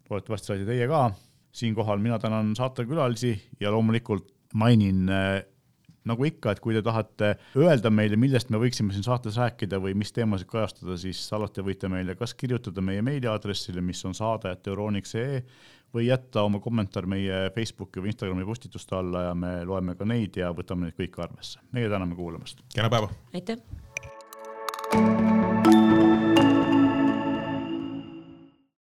loodetavasti 0.07 0.53
saite 0.53 0.71
teie 0.71 0.87
ka 0.87 1.09
siinkohal 1.53 2.01
mina 2.03 2.19
tänan 2.19 2.55
saatekülalisi 2.57 3.35
ja 3.61 3.73
loomulikult 3.73 4.31
mainin 4.55 5.09
äh, 5.09 5.43
nagu 6.09 6.27
ikka, 6.27 6.53
et 6.53 6.63
kui 6.63 6.75
te 6.75 6.83
tahate 6.85 7.35
öelda 7.59 7.91
meile, 7.95 8.19
millest 8.19 8.51
me 8.51 8.61
võiksime 8.63 8.95
siin 8.95 9.05
saates 9.07 9.39
rääkida 9.39 9.79
või 9.83 9.95
mis 9.99 10.13
teemasid 10.15 10.51
kajastada, 10.51 10.97
siis 10.99 11.21
alati 11.37 11.65
võite 11.65 11.91
meile 11.93 12.17
kas 12.19 12.35
kirjutada 12.39 12.83
meie 12.85 13.05
meiliaadressile, 13.07 13.85
mis 13.85 14.03
on 14.09 14.17
saade.euroniks.ee 14.19 15.43
või 15.93 16.09
jätta 16.09 16.47
oma 16.49 16.59
kommentaar 16.65 17.07
meie 17.07 17.45
Facebooki 17.55 18.01
või 18.01 18.15
Instagrami 18.15 18.49
postituste 18.49 18.97
alla 18.97 19.29
ja 19.29 19.37
me 19.37 19.59
loeme 19.69 19.95
ka 19.99 20.09
neid 20.09 20.41
ja 20.41 20.49
võtame 20.57 20.89
neid 20.89 20.99
kõiki 20.99 21.21
arvesse. 21.23 21.61
meie 21.73 21.91
täname 21.93 22.17
kuulamast. 22.17 22.65
kena 22.75 22.91
päeva. 22.91 23.13
aitäh 23.35 23.61